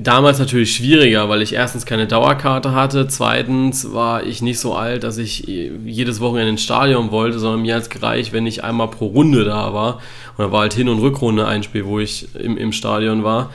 Damals 0.02 0.40
natürlich 0.40 0.74
schwieriger, 0.74 1.28
weil 1.28 1.42
ich 1.42 1.54
erstens 1.54 1.86
keine 1.86 2.08
Dauerkarte 2.08 2.72
hatte, 2.72 3.10
zweitens 3.10 3.92
war 3.92 4.24
ich 4.24 4.42
nicht 4.42 4.60
so 4.60 4.76
alt, 4.76 5.04
dass 5.04 5.18
ich 5.18 5.40
jedes 5.40 6.22
Wochenende 6.22 6.52
ins 6.52 6.64
Stadion 6.64 7.12
wollte, 7.12 7.38
sondern 7.38 7.64
mir 7.64 7.76
hat 7.76 7.82
es 7.82 7.90
gereicht, 7.90 8.32
wenn 8.32 8.48
ich 8.48 8.64
einmal 8.64 8.88
pro 8.88 9.08
Runde 9.08 9.44
da 9.44 9.74
war. 9.74 9.96
Und 10.38 10.46
da 10.46 10.52
war 10.54 10.62
halt 10.62 10.74
Hin- 10.74 10.88
und 10.88 11.00
Rückrunde 11.00 11.48
ein 11.48 11.64
Spiel, 11.64 11.86
wo 11.86 12.00
ich 12.00 12.34
im, 12.36 12.58
im 12.58 12.72
Stadion 12.72 13.26
war. 13.26 13.52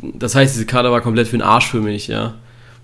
Das 0.00 0.34
heißt, 0.34 0.52
diese 0.52 0.66
Karte 0.66 0.90
war 0.90 1.00
komplett 1.00 1.28
für 1.28 1.36
den 1.36 1.46
Arsch 1.46 1.68
für 1.68 1.80
mich, 1.80 2.08
ja. 2.08 2.34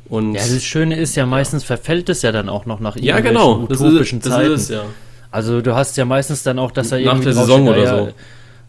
Und 0.08 0.34
ja, 0.34 0.40
das 0.40 0.62
Schöne 0.62 0.96
ist 0.96 1.16
ja, 1.16 1.26
meistens 1.26 1.64
verfällt 1.64 2.08
es 2.10 2.22
ja 2.22 2.30
dann 2.30 2.48
auch 2.48 2.66
noch 2.66 2.78
nach 2.78 2.96
ja, 2.96 3.18
genau. 3.18 3.62
utopischen 3.62 4.20
das 4.20 4.26
ist, 4.28 4.32
Zeiten. 4.34 4.50
Das 4.50 4.60
ist 4.60 4.70
es, 4.70 4.76
ja. 4.76 4.84
Also 5.32 5.62
du 5.62 5.74
hast 5.74 5.96
ja 5.96 6.04
meistens 6.04 6.44
dann 6.44 6.60
auch, 6.60 6.70
dass 6.70 6.92
er 6.92 7.00
Nach 7.00 7.18
der 7.18 7.32
Saison 7.32 7.66
oder 7.66 7.86
so 7.88 8.12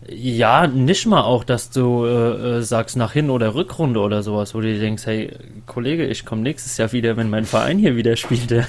ja, 0.09 0.67
nicht 0.67 1.05
mal 1.05 1.21
auch, 1.21 1.43
dass 1.43 1.69
du 1.69 2.05
äh, 2.05 2.57
äh, 2.57 2.61
sagst 2.61 2.97
nach 2.97 3.13
Hin- 3.13 3.29
oder 3.29 3.55
Rückrunde 3.55 3.99
oder 3.99 4.23
sowas, 4.23 4.53
wo 4.53 4.61
du 4.61 4.67
dir 4.67 4.79
denkst, 4.79 5.05
hey, 5.05 5.31
Kollege, 5.65 6.05
ich 6.05 6.25
komme 6.25 6.41
nächstes 6.41 6.77
Jahr 6.77 6.91
wieder, 6.91 7.17
wenn 7.17 7.29
mein 7.29 7.45
Verein 7.45 7.77
hier 7.77 7.95
wieder 7.95 8.15
spielt. 8.15 8.51
ja. 8.51 8.65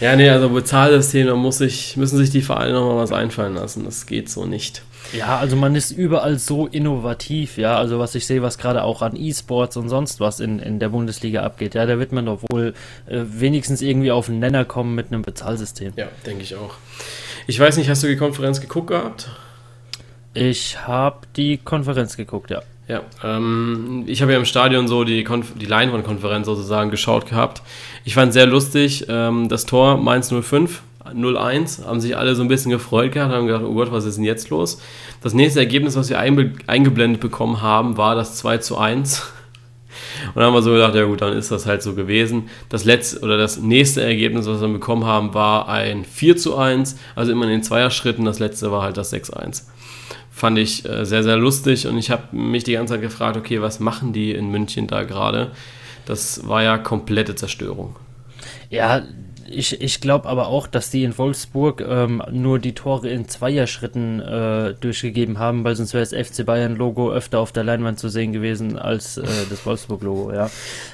ja, 0.00 0.16
nee, 0.16 0.28
also 0.28 0.48
Bezahlsystem, 0.50 1.26
da 1.26 1.34
muss 1.34 1.60
ich, 1.60 1.96
müssen 1.96 2.18
sich 2.18 2.30
die 2.30 2.42
Vereine 2.42 2.74
nochmal 2.74 2.98
was 2.98 3.12
einfallen 3.12 3.54
lassen. 3.54 3.84
Das 3.84 4.06
geht 4.06 4.28
so 4.28 4.46
nicht. 4.46 4.82
Ja, 5.12 5.38
also 5.38 5.56
man 5.56 5.74
ist 5.74 5.90
überall 5.90 6.38
so 6.38 6.66
innovativ, 6.66 7.56
ja. 7.56 7.76
Also 7.78 7.98
was 7.98 8.14
ich 8.14 8.26
sehe, 8.26 8.42
was 8.42 8.58
gerade 8.58 8.82
auch 8.82 9.00
an 9.00 9.16
E-Sports 9.16 9.76
und 9.76 9.88
sonst 9.88 10.20
was 10.20 10.40
in, 10.40 10.58
in 10.58 10.80
der 10.80 10.90
Bundesliga 10.90 11.42
abgeht, 11.42 11.74
ja, 11.74 11.86
da 11.86 11.98
wird 11.98 12.12
man 12.12 12.26
doch 12.26 12.42
wohl 12.50 12.74
äh, 13.06 13.20
wenigstens 13.26 13.80
irgendwie 13.80 14.10
auf 14.10 14.28
einen 14.28 14.38
Nenner 14.38 14.64
kommen 14.64 14.94
mit 14.94 15.06
einem 15.06 15.22
Bezahlsystem. 15.22 15.92
Ja, 15.96 16.08
denke 16.26 16.42
ich 16.42 16.56
auch. 16.56 16.74
Ich 17.46 17.58
weiß 17.58 17.78
nicht, 17.78 17.88
hast 17.88 18.02
du 18.02 18.06
die 18.06 18.16
Konferenz 18.16 18.60
geguckt 18.60 18.88
gehabt? 18.88 19.30
Ich 20.38 20.86
habe 20.86 21.18
die 21.36 21.58
Konferenz 21.58 22.16
geguckt, 22.16 22.50
ja. 22.50 22.62
Ja, 22.86 23.02
ähm, 23.22 24.04
ich 24.06 24.22
habe 24.22 24.32
ja 24.32 24.38
im 24.38 24.46
Stadion 24.46 24.88
so 24.88 25.04
die, 25.04 25.22
die 25.24 25.66
Leinwand-Konferenz 25.66 26.46
sozusagen 26.46 26.90
geschaut 26.90 27.28
gehabt. 27.28 27.60
Ich 28.04 28.14
fand 28.14 28.32
sehr 28.32 28.46
lustig, 28.46 29.06
ähm, 29.08 29.48
das 29.48 29.66
Tor 29.66 29.98
Mainz 29.98 30.32
05, 30.32 30.80
0-1, 31.04 31.84
haben 31.84 32.00
sich 32.00 32.16
alle 32.16 32.34
so 32.34 32.42
ein 32.42 32.48
bisschen 32.48 32.70
gefreut 32.70 33.12
gehabt, 33.12 33.32
haben 33.32 33.46
gedacht, 33.46 33.64
oh 33.64 33.74
Gott, 33.74 33.92
was 33.92 34.06
ist 34.06 34.16
denn 34.16 34.24
jetzt 34.24 34.48
los? 34.48 34.80
Das 35.22 35.34
nächste 35.34 35.60
Ergebnis, 35.60 35.96
was 35.96 36.08
wir 36.08 36.18
eingeblendet 36.18 37.20
bekommen 37.20 37.60
haben, 37.60 37.96
war 37.96 38.14
das 38.14 38.36
2 38.36 38.58
zu 38.58 38.78
1. 38.78 39.32
Und 40.28 40.36
dann 40.36 40.44
haben 40.44 40.54
wir 40.54 40.62
so 40.62 40.70
gedacht, 40.70 40.94
ja 40.94 41.04
gut, 41.04 41.20
dann 41.20 41.32
ist 41.32 41.50
das 41.50 41.66
halt 41.66 41.82
so 41.82 41.94
gewesen. 41.94 42.48
Das 42.68 42.84
letzte 42.84 43.20
oder 43.20 43.36
das 43.36 43.58
nächste 43.58 44.02
Ergebnis, 44.02 44.46
was 44.46 44.60
wir 44.60 44.68
bekommen 44.68 45.04
haben, 45.04 45.34
war 45.34 45.68
ein 45.68 46.04
4 46.04 46.36
zu 46.36 46.56
1, 46.56 46.96
also 47.16 47.32
immer 47.32 47.44
in 47.44 47.50
den 47.50 47.62
Zweierschritten. 47.62 48.24
Das 48.24 48.38
letzte 48.38 48.70
war 48.70 48.82
halt 48.82 48.96
das 48.96 49.12
6-1 49.12 49.64
fand 50.38 50.56
ich 50.56 50.88
äh, 50.88 51.04
sehr, 51.04 51.22
sehr 51.22 51.36
lustig 51.36 51.86
und 51.86 51.98
ich 51.98 52.10
habe 52.10 52.34
mich 52.34 52.64
die 52.64 52.72
ganze 52.72 52.94
Zeit 52.94 53.02
gefragt, 53.02 53.36
okay, 53.36 53.60
was 53.60 53.80
machen 53.80 54.12
die 54.12 54.30
in 54.30 54.50
München 54.50 54.86
da 54.86 55.02
gerade? 55.02 55.50
Das 56.06 56.46
war 56.46 56.62
ja 56.62 56.78
komplette 56.78 57.34
Zerstörung. 57.34 57.96
Ja, 58.70 59.02
ich, 59.50 59.80
ich 59.80 60.00
glaube 60.00 60.28
aber 60.28 60.48
auch, 60.48 60.66
dass 60.66 60.90
die 60.90 61.02
in 61.02 61.16
Wolfsburg 61.16 61.84
ähm, 61.86 62.22
nur 62.30 62.58
die 62.58 62.74
Tore 62.74 63.08
in 63.08 63.28
Zweierschritten 63.28 64.20
äh, 64.20 64.74
durchgegeben 64.74 65.38
haben, 65.38 65.64
weil 65.64 65.74
sonst 65.74 65.94
wäre 65.94 66.04
das 66.04 66.12
FC 66.12 66.46
Bayern-Logo 66.46 67.10
öfter 67.10 67.40
auf 67.40 67.50
der 67.50 67.64
Leinwand 67.64 67.98
zu 67.98 68.08
sehen 68.08 68.32
gewesen 68.32 68.78
als 68.78 69.16
äh, 69.16 69.26
das 69.50 69.66
Wolfsburg-Logo, 69.66 70.32
ja. 70.32 70.50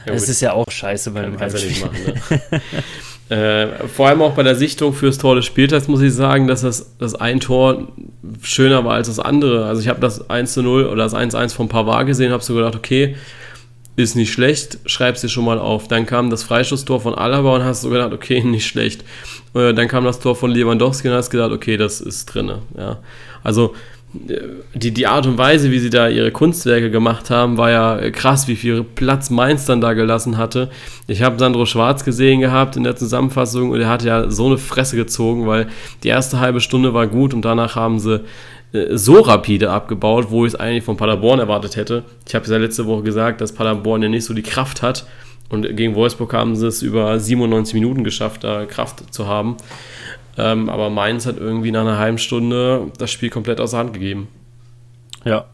Es 0.06 0.28
ist 0.28 0.40
ja 0.40 0.52
auch 0.52 0.70
scheiße 0.70 1.10
bei 1.10 1.24
einem 1.24 1.38
Heimspiel. 1.38 1.90
Ne? 1.90 2.40
Äh, 3.30 3.88
vor 3.88 4.08
allem 4.08 4.20
auch 4.20 4.34
bei 4.34 4.42
der 4.42 4.54
Sichtung 4.54 4.92
fürs 4.92 5.16
Tor 5.16 5.34
des 5.34 5.46
Spieltags 5.46 5.88
muss 5.88 6.02
ich 6.02 6.12
sagen, 6.12 6.46
dass 6.46 6.60
das, 6.60 6.94
das 6.98 7.14
ein 7.14 7.40
Tor 7.40 7.88
schöner 8.42 8.84
war 8.84 8.94
als 8.94 9.08
das 9.08 9.18
andere. 9.18 9.64
Also 9.64 9.80
ich 9.80 9.88
habe 9.88 10.00
das 10.00 10.28
1 10.28 10.52
zu 10.52 10.62
0 10.62 10.86
oder 10.86 11.04
das 11.04 11.14
1-1 11.14 11.54
von 11.54 11.68
Pavard 11.68 12.06
gesehen, 12.06 12.32
habe 12.32 12.42
so 12.42 12.54
gedacht, 12.54 12.76
okay, 12.76 13.16
ist 13.96 14.16
nicht 14.16 14.32
schlecht, 14.32 14.78
schreib's 14.86 15.20
dir 15.20 15.28
schon 15.28 15.44
mal 15.44 15.58
auf. 15.58 15.88
Dann 15.88 16.04
kam 16.04 16.28
das 16.28 16.42
Freistoßtor 16.42 17.00
von 17.00 17.14
Alaba 17.14 17.54
und 17.54 17.64
hast 17.64 17.82
so 17.82 17.90
gedacht, 17.90 18.12
okay, 18.12 18.40
nicht 18.44 18.66
schlecht. 18.66 19.04
Äh, 19.54 19.72
dann 19.72 19.88
kam 19.88 20.04
das 20.04 20.20
Tor 20.20 20.36
von 20.36 20.50
Lewandowski 20.50 21.08
und 21.08 21.14
hast 21.14 21.30
gedacht, 21.30 21.52
okay, 21.52 21.76
das 21.76 22.00
ist 22.00 22.26
drinne. 22.26 22.60
Ja. 22.76 22.98
Also 23.42 23.74
die, 24.74 24.92
die 24.92 25.06
Art 25.06 25.26
und 25.26 25.38
Weise, 25.38 25.70
wie 25.72 25.80
sie 25.80 25.90
da 25.90 26.08
ihre 26.08 26.30
Kunstwerke 26.30 26.90
gemacht 26.90 27.30
haben, 27.30 27.56
war 27.56 27.70
ja 27.70 28.10
krass, 28.10 28.46
wie 28.46 28.54
viel 28.54 28.84
Platz 28.84 29.28
Mainz 29.28 29.66
dann 29.66 29.80
da 29.80 29.92
gelassen 29.92 30.38
hatte. 30.38 30.70
Ich 31.08 31.22
habe 31.22 31.38
Sandro 31.38 31.66
Schwarz 31.66 32.04
gesehen 32.04 32.40
gehabt 32.40 32.76
in 32.76 32.84
der 32.84 32.94
Zusammenfassung 32.94 33.70
und 33.70 33.80
er 33.80 33.88
hat 33.88 34.04
ja 34.04 34.30
so 34.30 34.46
eine 34.46 34.58
Fresse 34.58 34.96
gezogen, 34.96 35.46
weil 35.46 35.66
die 36.04 36.08
erste 36.08 36.38
halbe 36.38 36.60
Stunde 36.60 36.94
war 36.94 37.08
gut 37.08 37.34
und 37.34 37.44
danach 37.44 37.74
haben 37.74 37.98
sie 37.98 38.20
äh, 38.72 38.96
so 38.96 39.20
rapide 39.20 39.70
abgebaut, 39.70 40.26
wo 40.30 40.46
ich 40.46 40.54
es 40.54 40.60
eigentlich 40.60 40.84
von 40.84 40.96
Paderborn 40.96 41.40
erwartet 41.40 41.74
hätte. 41.74 42.04
Ich 42.28 42.34
habe 42.36 42.48
ja 42.48 42.56
letzte 42.56 42.86
Woche 42.86 43.02
gesagt, 43.02 43.40
dass 43.40 43.52
Paderborn 43.52 44.02
ja 44.02 44.08
nicht 44.08 44.24
so 44.24 44.32
die 44.32 44.42
Kraft 44.42 44.80
hat 44.80 45.06
und 45.48 45.76
gegen 45.76 45.94
Wolfsburg 45.94 46.32
haben 46.32 46.56
sie 46.56 46.66
es 46.66 46.82
über 46.82 47.18
97 47.18 47.74
Minuten 47.74 48.04
geschafft, 48.04 48.44
da 48.44 48.64
Kraft 48.64 49.12
zu 49.12 49.26
haben. 49.26 49.56
Ähm, 50.36 50.68
aber 50.68 50.90
Mainz 50.90 51.26
hat 51.26 51.38
irgendwie 51.38 51.70
nach 51.70 51.82
einer 51.82 51.98
halben 51.98 52.18
Stunde 52.18 52.90
das 52.98 53.10
Spiel 53.10 53.30
komplett 53.30 53.60
außer 53.60 53.78
Hand 53.78 53.92
gegeben. 53.92 54.28
Ja. 55.24 55.46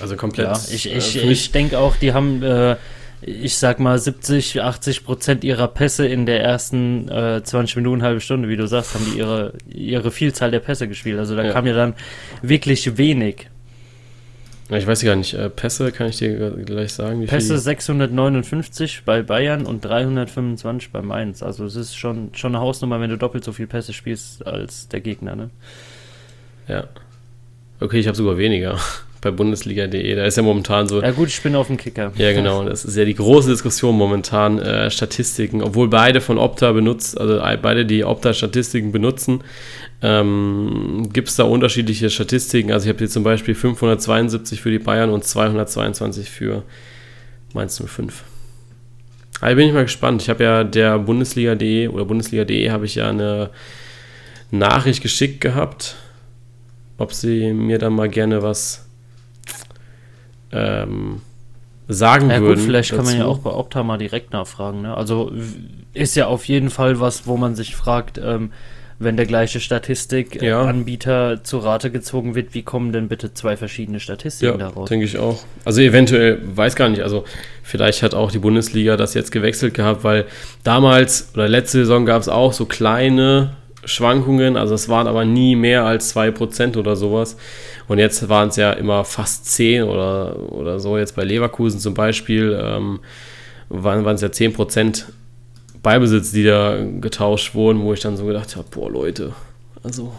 Also 0.00 0.16
komplett. 0.16 0.46
Ja, 0.46 0.60
ich 0.72 0.90
ich, 0.90 1.16
äh, 1.16 1.30
ich 1.30 1.52
denke 1.52 1.78
auch, 1.78 1.96
die 1.96 2.12
haben, 2.12 2.42
äh, 2.42 2.76
ich 3.22 3.56
sag 3.56 3.80
mal, 3.80 3.98
70, 3.98 4.60
80 4.60 5.04
Prozent 5.04 5.44
ihrer 5.44 5.68
Pässe 5.68 6.06
in 6.06 6.26
der 6.26 6.42
ersten 6.42 7.08
äh, 7.08 7.42
20 7.42 7.76
Minuten, 7.76 8.02
halbe 8.02 8.20
Stunde, 8.20 8.48
wie 8.48 8.56
du 8.56 8.66
sagst, 8.66 8.94
haben 8.94 9.06
die 9.10 9.18
ihre, 9.18 9.52
ihre 9.68 10.10
Vielzahl 10.10 10.50
der 10.50 10.60
Pässe 10.60 10.88
gespielt. 10.88 11.18
Also 11.18 11.34
da 11.36 11.44
ja. 11.44 11.52
kam 11.52 11.66
ja 11.66 11.74
dann 11.74 11.94
wirklich 12.42 12.98
wenig. 12.98 13.48
Ich 14.68 14.86
weiß 14.86 15.02
gar 15.02 15.14
nicht, 15.14 15.34
äh, 15.34 15.48
Pässe 15.48 15.92
kann 15.92 16.08
ich 16.08 16.16
dir 16.16 16.50
gleich 16.50 16.92
sagen. 16.92 17.24
Pässe 17.26 17.56
659 17.58 19.02
bei 19.04 19.22
Bayern 19.22 19.64
und 19.64 19.84
325 19.84 20.90
bei 20.90 21.02
Mainz. 21.02 21.42
Also 21.42 21.64
es 21.64 21.76
ist 21.76 21.96
schon, 21.96 22.30
schon 22.34 22.54
eine 22.54 22.62
Hausnummer, 22.62 23.00
wenn 23.00 23.10
du 23.10 23.18
doppelt 23.18 23.44
so 23.44 23.52
viel 23.52 23.68
Pässe 23.68 23.92
spielst 23.92 24.44
als 24.44 24.88
der 24.88 25.00
Gegner, 25.00 25.36
ne? 25.36 25.50
Ja. 26.66 26.84
Okay, 27.78 27.98
ich 27.98 28.08
habe 28.08 28.16
sogar 28.16 28.38
weniger 28.38 28.76
bei 29.20 29.30
Bundesliga.de. 29.30 30.16
Da 30.16 30.24
ist 30.24 30.36
ja 30.36 30.42
momentan 30.42 30.88
so. 30.88 31.00
Ja, 31.00 31.12
gut, 31.12 31.28
ich 31.28 31.40
bin 31.42 31.54
auf 31.54 31.68
dem 31.68 31.76
Kicker. 31.76 32.12
Ja, 32.16 32.32
genau. 32.32 32.64
Das 32.64 32.84
ist 32.84 32.96
ja 32.96 33.04
die 33.04 33.14
große 33.14 33.50
Diskussion 33.50 33.96
momentan. 33.96 34.58
Äh, 34.58 34.90
Statistiken, 34.90 35.62
obwohl 35.62 35.88
beide 35.88 36.20
von 36.20 36.38
Opta 36.38 36.72
benutzt, 36.72 37.20
also 37.20 37.40
beide 37.62 37.86
die 37.86 38.04
Opta-Statistiken 38.04 38.90
benutzen, 38.90 39.44
ähm, 40.02 41.08
gibt 41.12 41.28
es 41.28 41.36
da 41.36 41.44
unterschiedliche 41.44 42.10
Statistiken. 42.10 42.72
Also, 42.72 42.84
ich 42.84 42.88
habe 42.90 42.98
hier 42.98 43.08
zum 43.08 43.22
Beispiel 43.24 43.54
572 43.54 44.60
für 44.60 44.70
die 44.70 44.78
Bayern 44.78 45.10
und 45.10 45.24
222 45.24 46.30
für 46.30 46.62
Mainz 47.54 47.82
05. 47.82 48.24
Also 49.40 49.56
bin 49.56 49.68
ich 49.68 49.74
mal 49.74 49.82
gespannt. 49.82 50.22
Ich 50.22 50.30
habe 50.30 50.44
ja 50.44 50.64
der 50.64 50.98
Bundesliga.de 50.98 51.88
oder 51.88 52.04
Bundesliga.de 52.04 52.70
habe 52.70 52.86
ich 52.86 52.94
ja 52.94 53.10
eine 53.10 53.50
Nachricht 54.50 55.02
geschickt 55.02 55.40
gehabt, 55.40 55.96
ob 56.98 57.12
sie 57.12 57.52
mir 57.52 57.78
dann 57.78 57.92
mal 57.92 58.08
gerne 58.08 58.42
was 58.42 58.88
ähm, 60.52 61.20
sagen 61.88 62.30
ja, 62.30 62.40
würden. 62.40 62.56
Gut, 62.56 62.64
vielleicht 62.64 62.92
dazu. 62.92 63.02
kann 63.02 63.10
man 63.10 63.18
ja 63.18 63.26
auch 63.26 63.38
bei 63.38 63.50
Opta 63.50 63.82
mal 63.82 63.98
direkt 63.98 64.32
nachfragen. 64.32 64.82
Ne? 64.82 64.96
Also 64.96 65.32
ist 65.92 66.16
ja 66.16 66.26
auf 66.26 66.46
jeden 66.46 66.70
Fall 66.70 67.00
was, 67.00 67.26
wo 67.26 67.36
man 67.36 67.54
sich 67.54 67.76
fragt, 67.76 68.18
ähm, 68.18 68.52
wenn 68.98 69.16
der 69.16 69.26
gleiche 69.26 69.60
Statistikanbieter 69.60 71.30
ja. 71.32 71.44
zu 71.44 71.58
Rate 71.58 71.90
gezogen 71.90 72.34
wird, 72.34 72.54
wie 72.54 72.62
kommen 72.62 72.92
denn 72.92 73.08
bitte 73.08 73.34
zwei 73.34 73.56
verschiedene 73.56 74.00
Statistiken 74.00 74.58
ja, 74.58 74.68
daraus? 74.68 74.88
denke 74.88 75.04
ich 75.04 75.18
auch. 75.18 75.38
Also 75.64 75.82
eventuell, 75.82 76.40
weiß 76.44 76.76
gar 76.76 76.88
nicht, 76.88 77.02
also 77.02 77.24
vielleicht 77.62 78.02
hat 78.02 78.14
auch 78.14 78.30
die 78.30 78.38
Bundesliga 78.38 78.96
das 78.96 79.14
jetzt 79.14 79.32
gewechselt 79.32 79.74
gehabt, 79.74 80.02
weil 80.02 80.24
damals 80.64 81.30
oder 81.34 81.48
letzte 81.48 81.78
Saison 81.78 82.06
gab 82.06 82.22
es 82.22 82.28
auch 82.28 82.52
so 82.52 82.64
kleine 82.64 83.56
Schwankungen, 83.84 84.56
also 84.56 84.74
es 84.74 84.88
waren 84.88 85.06
aber 85.06 85.24
nie 85.24 85.56
mehr 85.56 85.84
als 85.84 86.14
2% 86.16 86.76
oder 86.76 86.96
sowas. 86.96 87.36
Und 87.88 87.98
jetzt 87.98 88.28
waren 88.28 88.48
es 88.48 88.56
ja 88.56 88.72
immer 88.72 89.04
fast 89.04 89.46
10 89.46 89.84
oder, 89.84 90.52
oder 90.52 90.80
so. 90.80 90.98
Jetzt 90.98 91.14
bei 91.14 91.22
Leverkusen 91.22 91.78
zum 91.78 91.94
Beispiel 91.94 92.58
ähm, 92.60 93.00
waren, 93.68 94.04
waren 94.04 94.16
es 94.16 94.22
ja 94.22 94.32
10 94.32 94.54
Beibesitz, 95.86 96.32
die 96.32 96.42
da 96.42 96.84
getauscht 97.00 97.54
wurden, 97.54 97.82
wo 97.82 97.92
ich 97.92 98.00
dann 98.00 98.16
so 98.16 98.26
gedacht 98.26 98.56
habe, 98.56 98.66
boah 98.72 98.90
Leute, 98.90 99.34
also 99.84 100.12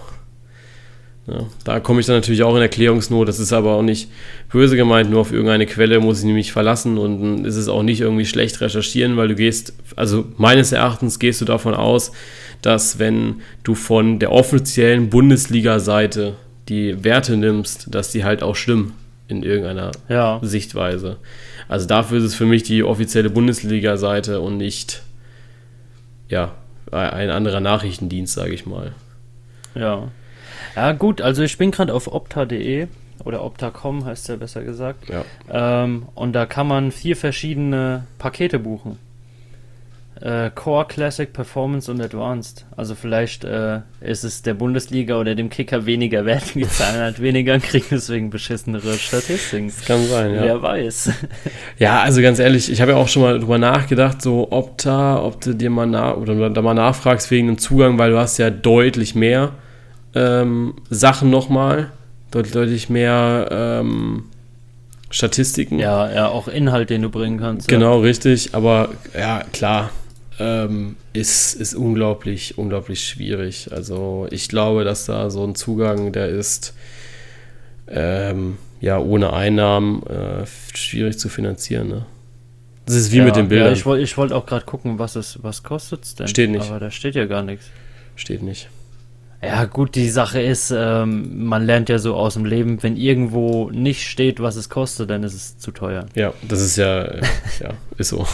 ja, 1.27 1.45
da 1.65 1.81
komme 1.81 1.99
ich 1.99 2.05
dann 2.05 2.15
natürlich 2.15 2.41
auch 2.43 2.55
in 2.55 2.61
Erklärungsnot. 2.61 3.27
Das 3.27 3.37
ist 3.37 3.51
aber 3.51 3.73
auch 3.73 3.81
nicht 3.81 4.09
böse 4.49 4.77
gemeint, 4.77 5.09
nur 5.09 5.19
auf 5.19 5.33
irgendeine 5.33 5.65
Quelle 5.65 5.99
muss 5.99 6.19
ich 6.19 6.25
nämlich 6.25 6.53
verlassen 6.53 6.97
und 6.97 7.43
ist 7.43 7.57
es 7.57 7.67
auch 7.67 7.83
nicht 7.83 7.99
irgendwie 7.99 8.25
schlecht 8.25 8.61
recherchieren, 8.61 9.17
weil 9.17 9.27
du 9.27 9.35
gehst, 9.35 9.73
also 9.97 10.23
meines 10.37 10.71
Erachtens 10.71 11.19
gehst 11.19 11.41
du 11.41 11.45
davon 11.45 11.73
aus, 11.73 12.13
dass 12.61 12.97
wenn 12.97 13.41
du 13.65 13.75
von 13.75 14.19
der 14.19 14.31
offiziellen 14.31 15.09
Bundesliga-Seite 15.09 16.37
die 16.69 17.03
Werte 17.03 17.35
nimmst, 17.35 17.93
dass 17.93 18.13
die 18.13 18.23
halt 18.23 18.41
auch 18.41 18.55
stimmen 18.55 18.93
in 19.27 19.43
irgendeiner 19.43 19.91
ja. 20.07 20.39
Sichtweise. 20.43 21.17
Also 21.67 21.87
dafür 21.87 22.19
ist 22.19 22.23
es 22.23 22.35
für 22.35 22.45
mich 22.45 22.63
die 22.63 22.83
offizielle 22.83 23.29
Bundesliga-Seite 23.29 24.39
und 24.39 24.55
nicht 24.55 25.01
ja, 26.29 26.53
ein 26.91 27.29
anderer 27.29 27.59
Nachrichtendienst, 27.59 28.33
sage 28.33 28.53
ich 28.53 28.65
mal. 28.65 28.93
Ja. 29.75 30.09
Ja, 30.75 30.91
gut, 30.93 31.21
also 31.21 31.43
ich 31.43 31.57
bin 31.57 31.71
gerade 31.71 31.93
auf 31.93 32.11
opta.de 32.11 32.87
oder 33.23 33.43
opta.com 33.43 34.05
heißt 34.05 34.29
ja 34.29 34.35
besser 34.35 34.63
gesagt. 34.63 35.09
Ja. 35.09 35.25
Ähm, 35.83 36.07
und 36.15 36.33
da 36.33 36.45
kann 36.45 36.67
man 36.67 36.91
vier 36.91 37.15
verschiedene 37.15 38.05
Pakete 38.19 38.59
buchen 38.59 38.99
äh, 40.21 40.49
Core, 40.53 40.85
Classic, 40.87 41.31
Performance 41.31 41.91
und 41.91 42.01
Advanced. 42.01 42.65
Also 42.75 42.95
vielleicht 42.95 43.43
äh, 43.43 43.81
ist 44.01 44.23
es 44.23 44.41
der 44.41 44.53
Bundesliga 44.53 45.19
oder 45.19 45.35
dem 45.35 45.49
Kicker 45.49 45.85
weniger 45.85 46.25
wert, 46.25 46.43
die 46.55 46.67
zahlen 46.67 46.99
halt 46.99 47.21
weniger 47.21 47.53
und 47.55 47.63
kriegen 47.63 47.85
deswegen 47.91 48.29
beschissenere 48.29 48.93
Statistiken. 48.93 49.67
Das 49.67 49.85
kann 49.85 50.05
sein, 50.05 50.33
ja. 50.33 50.43
Wer 50.43 50.61
weiß. 50.61 51.11
Ja, 51.79 52.01
also 52.01 52.21
ganz 52.21 52.39
ehrlich, 52.39 52.71
ich 52.71 52.81
habe 52.81 52.91
ja 52.91 52.97
auch 52.97 53.07
schon 53.07 53.21
mal 53.21 53.39
drüber 53.39 53.57
nachgedacht, 53.57 54.21
so 54.21 54.47
ob 54.51 54.79
da, 54.79 55.21
ob 55.21 55.41
du 55.41 55.53
dir 55.53 55.69
mal 55.69 55.85
nach 55.85 56.17
oder 56.17 56.49
da 56.49 56.61
mal 56.61 56.73
nachfragst 56.73 57.29
wegen 57.29 57.47
dem 57.47 57.57
Zugang, 57.57 57.99
weil 57.99 58.11
du 58.11 58.17
hast 58.17 58.37
ja 58.37 58.49
deutlich 58.49 59.13
mehr 59.13 59.51
ähm, 60.15 60.75
Sachen 60.89 61.29
nochmal, 61.29 61.91
deutlich, 62.31 62.53
deutlich 62.53 62.89
mehr 62.89 63.47
ähm, 63.51 64.23
Statistiken. 65.09 65.79
Ja, 65.79 66.11
ja, 66.11 66.27
auch 66.27 66.47
Inhalt, 66.47 66.89
den 66.89 67.03
du 67.03 67.09
bringen 67.09 67.39
kannst. 67.39 67.67
Genau, 67.67 67.97
ja. 67.97 68.01
richtig. 68.01 68.55
Aber 68.55 68.89
ja, 69.17 69.43
klar, 69.53 69.91
ähm, 70.39 70.95
ist, 71.13 71.53
ist 71.53 71.73
unglaublich, 71.73 72.57
unglaublich 72.57 73.03
schwierig. 73.03 73.71
Also 73.71 74.27
ich 74.31 74.49
glaube, 74.49 74.83
dass 74.83 75.05
da 75.05 75.29
so 75.29 75.43
ein 75.43 75.55
Zugang, 75.55 76.11
der 76.11 76.29
ist 76.29 76.73
ähm, 77.87 78.57
ja 78.79 78.99
ohne 78.99 79.33
Einnahmen 79.33 80.03
äh, 80.03 80.45
schwierig 80.75 81.17
zu 81.17 81.29
finanzieren. 81.29 81.87
Ne? 81.87 82.05
Das 82.85 82.95
ist 82.95 83.11
wie 83.11 83.17
ja, 83.17 83.25
mit 83.25 83.35
den 83.35 83.49
Bildern. 83.49 83.67
Ja, 83.67 83.73
ich 83.73 83.85
wollte 83.85 84.03
ich 84.03 84.17
wollt 84.17 84.31
auch 84.31 84.45
gerade 84.45 84.65
gucken, 84.65 84.99
was 84.99 85.15
es, 85.15 85.39
was 85.43 85.63
kostet 85.63 86.05
es 86.05 86.15
denn? 86.15 86.27
Steht 86.27 86.49
nicht. 86.49 86.69
Aber 86.69 86.79
da 86.79 86.91
steht 86.91 87.15
ja 87.15 87.25
gar 87.25 87.43
nichts. 87.43 87.65
Steht 88.15 88.43
nicht. 88.43 88.69
Ja, 89.41 89.65
gut, 89.65 89.93
die 89.93 90.09
Sache 90.09 90.41
ist, 90.41 90.73
ähm, 90.75 91.45
man 91.45 91.65
lernt 91.65 91.89
ja 91.89 91.99
so 91.99 92.15
aus 92.15 92.33
dem 92.33 92.45
Leben, 92.45 92.81
wenn 92.81 92.97
irgendwo 92.97 93.69
nicht 93.69 94.07
steht, 94.07 94.39
was 94.39 94.55
es 94.55 94.67
kostet, 94.67 95.11
dann 95.11 95.21
ist 95.21 95.35
es 95.35 95.59
zu 95.59 95.71
teuer. 95.71 96.07
Ja, 96.15 96.33
das 96.47 96.61
ist 96.61 96.75
ja, 96.75 97.17
ja, 97.59 97.73
ist 97.97 98.09
so. 98.09 98.25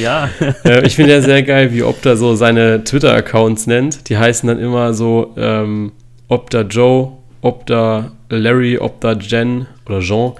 Ja. 0.00 0.30
äh, 0.64 0.86
ich 0.86 0.96
finde 0.96 1.12
ja 1.12 1.22
sehr 1.22 1.42
geil, 1.42 1.72
wie 1.72 1.82
Opta 1.82 2.16
so 2.16 2.34
seine 2.34 2.84
Twitter-Accounts 2.84 3.66
nennt. 3.66 4.08
Die 4.08 4.18
heißen 4.18 4.46
dann 4.46 4.58
immer 4.58 4.94
so 4.94 5.34
ähm, 5.36 5.92
Opta 6.28 6.62
Joe, 6.62 7.12
Opta 7.40 8.12
Larry, 8.28 8.78
Opta 8.78 9.12
Jen 9.12 9.66
oder 9.86 10.00
Jean, 10.00 10.32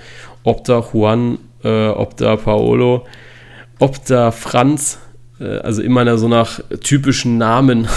Opta 0.44 0.84
Juan, 0.92 1.38
äh, 1.64 1.88
Opta 1.88 2.36
Paolo, 2.36 3.06
Opta 3.78 4.30
Franz. 4.30 4.98
Äh, 5.40 5.58
also 5.58 5.82
immer 5.82 6.16
so 6.18 6.28
nach 6.28 6.60
typischen 6.82 7.38
Namen 7.38 7.88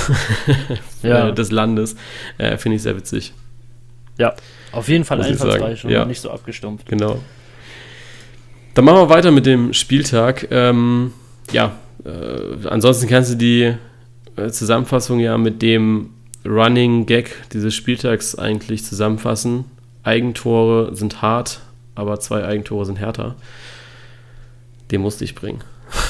ja. 1.04 1.32
des 1.32 1.52
Landes. 1.52 1.96
Äh, 2.38 2.58
finde 2.58 2.78
ich 2.78 2.82
sehr 2.82 2.96
witzig. 2.96 3.34
Ja, 4.18 4.36
auf 4.72 4.88
jeden 4.90 5.06
Fall 5.06 5.22
einfallsreich 5.22 5.86
und 5.86 5.92
ja. 5.92 6.06
nicht 6.06 6.22
so 6.22 6.32
abgestumpft. 6.32 6.88
Genau. 6.88 7.20
Dann 8.74 8.86
machen 8.86 8.98
wir 8.98 9.10
weiter 9.10 9.32
mit 9.32 9.46
dem 9.46 9.74
Spieltag. 9.74 10.48
Ähm, 10.50 11.14
ja, 11.52 11.74
äh, 12.06 12.68
ansonsten 12.68 13.08
kannst 13.08 13.32
du 13.32 13.36
die 13.36 13.76
äh, 14.36 14.50
Zusammenfassung 14.50 15.20
ja 15.20 15.38
mit 15.38 15.62
dem 15.62 16.10
Running 16.46 17.06
Gag 17.06 17.36
dieses 17.52 17.76
Spieltags 17.76 18.36
eigentlich 18.36 18.84
zusammenfassen. 18.84 19.66
Eigentore 20.04 20.96
sind 20.96 21.22
hart, 21.22 21.62
aber 21.96 22.20
zwei 22.20 22.44
Eigentore 22.46 22.86
sind 22.86 23.00
härter. 23.00 23.36
Den 24.92 25.02
musste 25.02 25.24
ich 25.24 25.36
bringen. 25.36 25.64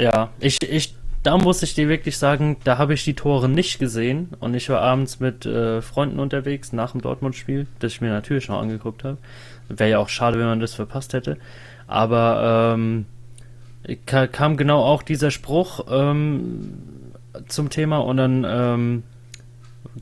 Ja, 0.00 0.30
ich, 0.38 0.62
ich, 0.62 0.94
da 1.24 1.36
muss 1.36 1.60
ich 1.64 1.74
dir 1.74 1.88
wirklich 1.88 2.18
sagen, 2.18 2.56
da 2.62 2.78
habe 2.78 2.94
ich 2.94 3.02
die 3.02 3.14
Tore 3.14 3.48
nicht 3.48 3.80
gesehen 3.80 4.28
und 4.38 4.54
ich 4.54 4.68
war 4.68 4.80
abends 4.80 5.18
mit 5.18 5.44
äh, 5.44 5.82
Freunden 5.82 6.20
unterwegs 6.20 6.72
nach 6.72 6.92
dem 6.92 7.00
Dortmund-Spiel, 7.00 7.66
das 7.80 7.94
ich 7.94 8.00
mir 8.00 8.10
natürlich 8.10 8.46
noch 8.46 8.60
angeguckt 8.62 9.02
habe. 9.02 9.18
Wäre 9.68 9.90
ja 9.90 9.98
auch 9.98 10.08
schade, 10.08 10.38
wenn 10.38 10.46
man 10.46 10.60
das 10.60 10.74
verpasst 10.74 11.14
hätte. 11.14 11.36
Aber 11.88 12.74
ähm, 12.76 13.06
kam 14.06 14.56
genau 14.56 14.84
auch 14.84 15.02
dieser 15.02 15.30
Spruch 15.30 15.86
ähm, 15.90 16.74
zum 17.48 17.70
Thema 17.70 17.98
und 17.98 18.18
dann 18.18 18.46
ähm, 18.48 19.02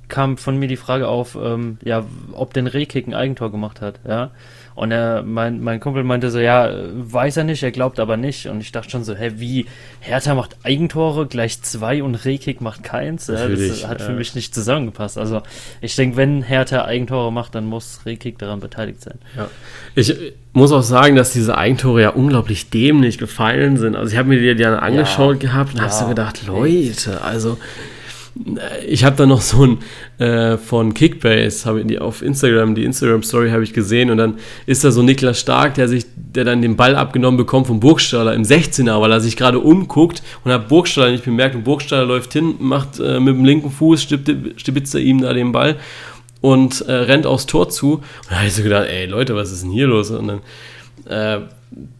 kam 0.08 0.36
von 0.36 0.58
mir 0.58 0.68
die 0.68 0.76
Frage 0.76 1.08
auf, 1.08 1.38
ähm, 1.40 1.78
ja, 1.82 2.04
ob 2.32 2.52
denn 2.52 2.66
Rehkick 2.66 3.06
ein 3.06 3.14
Eigentor 3.14 3.50
gemacht 3.50 3.80
hat, 3.80 4.00
ja. 4.06 4.30
Und 4.76 4.90
er, 4.90 5.22
mein, 5.22 5.62
mein 5.62 5.80
Kumpel 5.80 6.04
meinte 6.04 6.30
so, 6.30 6.38
ja, 6.38 6.70
weiß 6.92 7.38
er 7.38 7.44
nicht, 7.44 7.62
er 7.62 7.70
glaubt 7.70 7.98
aber 7.98 8.18
nicht. 8.18 8.46
Und 8.46 8.60
ich 8.60 8.72
dachte 8.72 8.90
schon 8.90 9.04
so, 9.04 9.14
hä, 9.14 9.32
wie, 9.36 9.64
Hertha 10.00 10.34
macht 10.34 10.54
Eigentore 10.64 11.26
gleich 11.26 11.62
zwei 11.62 12.02
und 12.02 12.14
Rekik 12.14 12.60
macht 12.60 12.82
keins? 12.82 13.26
Ja, 13.26 13.48
das 13.48 13.88
hat 13.88 14.02
für 14.02 14.12
mich 14.12 14.34
nicht 14.34 14.54
zusammengepasst. 14.54 15.16
Also 15.16 15.40
ich 15.80 15.96
denke, 15.96 16.18
wenn 16.18 16.42
Hertha 16.42 16.84
Eigentore 16.84 17.32
macht, 17.32 17.54
dann 17.54 17.64
muss 17.64 18.00
Rekik 18.04 18.38
daran 18.38 18.60
beteiligt 18.60 19.00
sein. 19.00 19.18
Ja. 19.34 19.48
Ich 19.94 20.14
muss 20.52 20.72
auch 20.72 20.82
sagen, 20.82 21.16
dass 21.16 21.32
diese 21.32 21.56
Eigentore 21.56 22.02
ja 22.02 22.10
unglaublich 22.10 22.68
dämlich 22.68 23.16
gefallen 23.16 23.78
sind. 23.78 23.96
Also 23.96 24.12
ich 24.12 24.18
habe 24.18 24.28
mir 24.28 24.54
die 24.54 24.62
dann 24.62 24.74
angeschaut 24.74 25.42
ja. 25.42 25.48
gehabt 25.48 25.72
und 25.72 25.78
ja. 25.78 25.84
habe 25.84 25.94
so 25.94 26.06
gedacht, 26.06 26.46
Leute, 26.46 27.22
also 27.22 27.56
ich 28.86 29.04
habe 29.04 29.16
da 29.16 29.26
noch 29.26 29.40
so 29.40 29.64
ein 29.64 29.78
äh, 30.18 30.58
von 30.58 30.94
Kickbase, 30.94 31.64
habe 31.66 31.80
ich 31.80 32.00
auf 32.00 32.22
Instagram, 32.22 32.74
die 32.74 32.84
Instagram-Story 32.84 33.50
habe 33.50 33.62
ich 33.62 33.72
gesehen 33.72 34.10
und 34.10 34.18
dann 34.18 34.38
ist 34.66 34.84
da 34.84 34.90
so 34.90 35.02
Niklas 35.02 35.40
Stark, 35.40 35.74
der 35.74 35.88
sich, 35.88 36.04
der 36.16 36.44
dann 36.44 36.60
den 36.60 36.76
Ball 36.76 36.96
abgenommen 36.96 37.38
bekommt 37.38 37.66
vom 37.66 37.80
Burgstaller 37.80 38.34
im 38.34 38.42
16er, 38.42 39.00
weil 39.00 39.12
er 39.12 39.20
sich 39.20 39.36
gerade 39.36 39.58
umguckt 39.58 40.22
und 40.44 40.52
hat 40.52 40.68
Burgstaller 40.68 41.10
nicht 41.10 41.24
bemerkt 41.24 41.54
und 41.54 41.64
Burgstaller 41.64 42.04
läuft 42.04 42.32
hin, 42.32 42.56
macht 42.58 43.00
äh, 43.00 43.20
mit 43.20 43.34
dem 43.34 43.44
linken 43.44 43.70
Fuß, 43.70 44.02
stibitzt 44.02 44.94
er 44.94 45.00
ihm 45.00 45.22
da 45.22 45.32
den 45.32 45.52
Ball 45.52 45.76
und 46.40 46.82
äh, 46.82 46.92
rennt 46.92 47.26
aufs 47.26 47.46
Tor 47.46 47.70
zu. 47.70 47.94
Und 47.94 48.02
da 48.30 48.36
habe 48.36 48.48
ich 48.48 48.54
so 48.54 48.62
gedacht, 48.62 48.86
ey 48.88 49.06
Leute, 49.06 49.34
was 49.34 49.50
ist 49.50 49.62
denn 49.62 49.70
hier 49.70 49.86
los? 49.86 50.10
Und 50.10 50.28
dann 50.28 50.40
äh, 51.40 51.46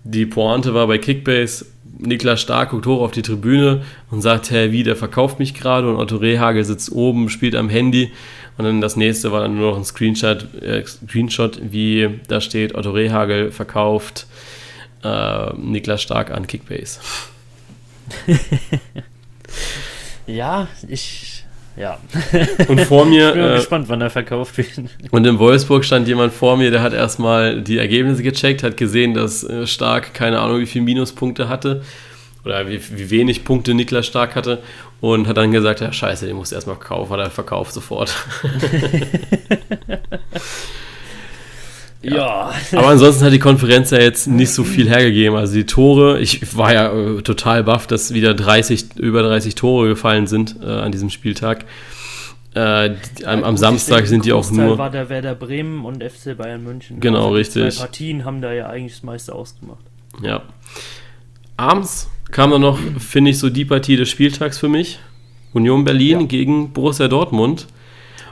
die 0.04 0.26
Pointe 0.26 0.74
war 0.74 0.86
bei 0.86 0.98
Kickbase, 0.98 1.66
Niklas 1.98 2.40
Stark 2.40 2.70
guckt 2.70 2.86
hoch 2.86 3.00
auf 3.00 3.12
die 3.12 3.22
Tribüne 3.22 3.82
und 4.10 4.20
sagt, 4.20 4.50
hey, 4.50 4.72
wie, 4.72 4.82
der 4.82 4.96
verkauft 4.96 5.38
mich 5.38 5.54
gerade 5.54 5.88
und 5.88 5.96
Otto 5.96 6.16
Rehagel 6.16 6.64
sitzt 6.64 6.92
oben, 6.92 7.28
spielt 7.28 7.54
am 7.54 7.68
Handy 7.68 8.12
und 8.58 8.64
dann 8.64 8.80
das 8.80 8.96
nächste 8.96 9.32
war 9.32 9.40
dann 9.40 9.56
nur 9.56 9.70
noch 9.70 9.78
ein 9.78 9.84
Screenshot, 9.84 10.54
äh, 10.62 10.84
Screenshot 10.86 11.60
wie 11.62 12.20
da 12.28 12.40
steht, 12.40 12.74
Otto 12.74 12.90
Rehagel 12.90 13.52
verkauft 13.52 14.26
äh, 15.02 15.52
Niklas 15.54 16.02
Stark 16.02 16.30
an 16.30 16.46
Kickbase. 16.46 17.00
ja, 20.26 20.68
ich 20.88 21.35
ja. 21.76 21.98
Und 22.68 22.80
vor 22.82 23.04
mir. 23.04 23.28
ich 23.28 23.34
bin 23.34 23.44
äh, 23.44 23.56
gespannt, 23.56 23.88
wann 23.88 24.00
er 24.00 24.10
verkauft 24.10 24.56
wird. 24.58 24.68
Und 25.10 25.26
in 25.26 25.38
Wolfsburg 25.38 25.84
stand 25.84 26.08
jemand 26.08 26.32
vor 26.32 26.56
mir, 26.56 26.70
der 26.70 26.82
hat 26.82 26.92
erstmal 26.92 27.60
die 27.60 27.78
Ergebnisse 27.78 28.22
gecheckt, 28.22 28.62
hat 28.62 28.76
gesehen, 28.76 29.14
dass 29.14 29.44
äh, 29.44 29.66
Stark 29.66 30.14
keine 30.14 30.40
Ahnung, 30.40 30.60
wie 30.60 30.66
viele 30.66 30.84
Minuspunkte 30.84 31.48
hatte. 31.48 31.82
Oder 32.44 32.68
wie, 32.68 32.80
wie 32.96 33.10
wenig 33.10 33.44
Punkte 33.44 33.74
Niklas 33.74 34.06
Stark 34.06 34.36
hatte. 34.36 34.62
Und 35.00 35.28
hat 35.28 35.36
dann 35.36 35.52
gesagt: 35.52 35.80
Ja, 35.80 35.92
scheiße, 35.92 36.26
den 36.26 36.36
musst 36.36 36.52
du 36.52 36.56
erstmal 36.56 36.76
kaufen. 36.76 37.12
Hat 37.12 37.20
er 37.20 37.30
verkauft 37.30 37.72
sofort. 37.72 38.14
Ja. 42.16 42.52
Aber 42.72 42.88
ansonsten 42.88 43.24
hat 43.24 43.32
die 43.32 43.38
Konferenz 43.38 43.90
ja 43.90 43.98
jetzt 43.98 44.26
nicht 44.26 44.50
so 44.50 44.64
viel 44.64 44.88
hergegeben. 44.88 45.36
Also 45.36 45.54
die 45.54 45.66
Tore, 45.66 46.18
ich 46.20 46.56
war 46.56 46.72
ja 46.72 46.92
äh, 46.92 47.22
total 47.22 47.64
baff, 47.64 47.86
dass 47.86 48.12
wieder 48.12 48.34
30, 48.34 48.96
über 48.96 49.22
30 49.22 49.54
Tore 49.54 49.88
gefallen 49.88 50.26
sind 50.26 50.56
äh, 50.62 50.66
an 50.66 50.92
diesem 50.92 51.10
Spieltag. 51.10 51.64
Äh, 52.54 52.96
am, 53.26 53.44
am 53.44 53.56
Samstag 53.58 54.06
sind 54.06 54.24
die 54.24 54.32
auch 54.32 54.50
nur. 54.50 54.78
war 54.78 54.90
der 54.90 55.10
Werder 55.10 55.34
Bremen 55.34 55.84
und 55.84 56.02
FC 56.02 56.36
Bayern 56.36 56.64
München. 56.64 57.00
Genau, 57.00 57.24
also 57.24 57.34
richtig. 57.34 57.74
Zwei 57.74 57.84
Partien 57.84 58.24
haben 58.24 58.40
da 58.40 58.52
ja 58.52 58.68
eigentlich 58.68 58.94
das 58.94 59.02
meiste 59.02 59.34
ausgemacht. 59.34 59.84
Ja. 60.22 60.42
Abends 61.58 62.08
kam 62.30 62.50
dann 62.50 62.62
noch, 62.62 62.78
finde 62.98 63.30
ich, 63.30 63.38
so 63.38 63.50
die 63.50 63.66
Partie 63.66 63.96
des 63.96 64.08
Spieltags 64.08 64.58
für 64.58 64.68
mich. 64.68 64.98
Union 65.52 65.84
Berlin 65.84 66.20
ja. 66.20 66.26
gegen 66.26 66.72
Borussia 66.72 67.08
Dortmund. 67.08 67.66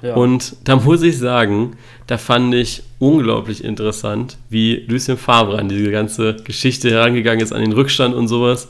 Ja. 0.05 0.15
Und 0.15 0.57
da 0.65 0.77
muss 0.77 1.01
ich 1.03 1.19
sagen, 1.19 1.79
da 2.07 2.19
fand 2.19 2.55
ich 2.55 2.83
unglaublich 2.99 3.65
interessant, 3.65 4.37
wie 4.51 4.85
Lucien 4.87 5.17
Favre 5.17 5.59
an 5.59 5.71
diese 5.71 5.91
ganze 5.91 6.37
Geschichte 6.45 6.91
herangegangen 6.91 7.41
ist, 7.43 7.53
an 7.53 7.63
den 7.63 7.73
Rückstand 7.73 8.15
und 8.15 8.29
sowas. 8.29 8.69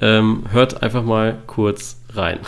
Ähm, 0.00 0.42
hört 0.50 0.82
einfach 0.82 1.04
mal 1.04 1.38
kurz 1.46 1.98
rein. 2.14 2.40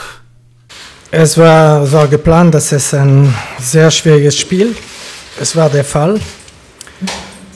Es 1.12 1.38
war, 1.38 1.90
war 1.92 2.08
geplant, 2.08 2.54
dass 2.54 2.72
es 2.72 2.92
ein 2.92 3.32
sehr 3.60 3.88
schwieriges 3.92 4.36
Spiel. 4.36 4.74
Es 5.40 5.54
war 5.54 5.70
der 5.70 5.84
Fall. 5.84 6.18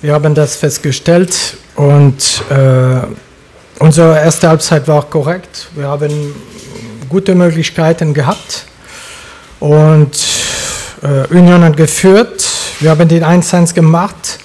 Wir 0.00 0.12
haben 0.12 0.32
das 0.32 0.54
festgestellt 0.54 1.56
und 1.74 2.44
äh, 2.50 3.00
unsere 3.80 4.16
erste 4.16 4.48
Halbzeit 4.48 4.86
war 4.86 5.02
korrekt. 5.10 5.70
Wir 5.74 5.88
haben 5.88 6.32
gute 7.08 7.34
Möglichkeiten 7.34 8.14
gehabt 8.14 8.66
und 9.58 10.37
Union 11.30 11.62
hat 11.62 11.76
geführt. 11.76 12.44
Wir 12.80 12.90
haben 12.90 13.08
den 13.08 13.24
1-1 13.24 13.74
gemacht. 13.74 14.38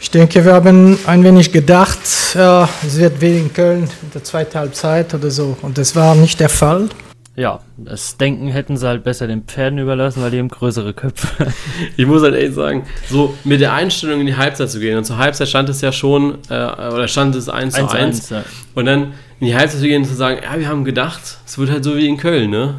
Ich 0.00 0.10
denke, 0.10 0.44
wir 0.44 0.52
haben 0.52 0.98
ein 1.06 1.24
wenig 1.24 1.50
gedacht, 1.50 1.98
ja, 2.34 2.68
es 2.86 2.98
wird 2.98 3.20
wegen 3.20 3.52
Köln 3.52 3.84
in 4.02 4.10
der 4.12 4.22
zweiten 4.22 4.58
Halbzeit 4.58 5.14
oder 5.14 5.30
so. 5.30 5.56
Und 5.62 5.78
das 5.78 5.96
war 5.96 6.14
nicht 6.14 6.40
der 6.40 6.50
Fall. 6.50 6.88
Ja, 7.36 7.60
das 7.76 8.16
Denken 8.16 8.48
hätten 8.48 8.76
sie 8.76 8.86
halt 8.86 9.02
besser 9.02 9.26
den 9.26 9.42
Pferden 9.42 9.78
überlassen, 9.78 10.22
weil 10.22 10.30
die 10.30 10.38
haben 10.38 10.48
größere 10.48 10.92
Köpfe. 10.92 11.52
Ich 11.96 12.06
muss 12.06 12.22
halt 12.22 12.34
echt 12.34 12.54
sagen, 12.54 12.84
so 13.08 13.34
mit 13.42 13.60
der 13.60 13.72
Einstellung 13.72 14.20
in 14.20 14.26
die 14.26 14.36
Halbzeit 14.36 14.70
zu 14.70 14.78
gehen. 14.78 14.96
Und 14.98 15.04
zur 15.04 15.18
Halbzeit 15.18 15.48
stand 15.48 15.68
es 15.68 15.80
ja 15.80 15.90
schon, 15.90 16.38
äh, 16.48 16.54
oder 16.54 17.08
stand 17.08 17.34
es 17.34 17.48
1 17.48 17.74
zu 17.74 17.82
1. 17.82 17.92
1 17.92 18.30
ja. 18.30 18.44
Und 18.74 18.86
dann 18.86 19.14
in 19.40 19.48
die 19.48 19.56
Halbzeit 19.56 19.80
zu 19.80 19.86
gehen 19.86 20.02
und 20.02 20.08
zu 20.08 20.14
sagen, 20.14 20.40
ja, 20.44 20.58
wir 20.58 20.68
haben 20.68 20.84
gedacht, 20.84 21.38
es 21.44 21.58
wird 21.58 21.70
halt 21.70 21.82
so 21.82 21.96
wie 21.96 22.06
in 22.06 22.16
Köln, 22.16 22.50
ne? 22.50 22.74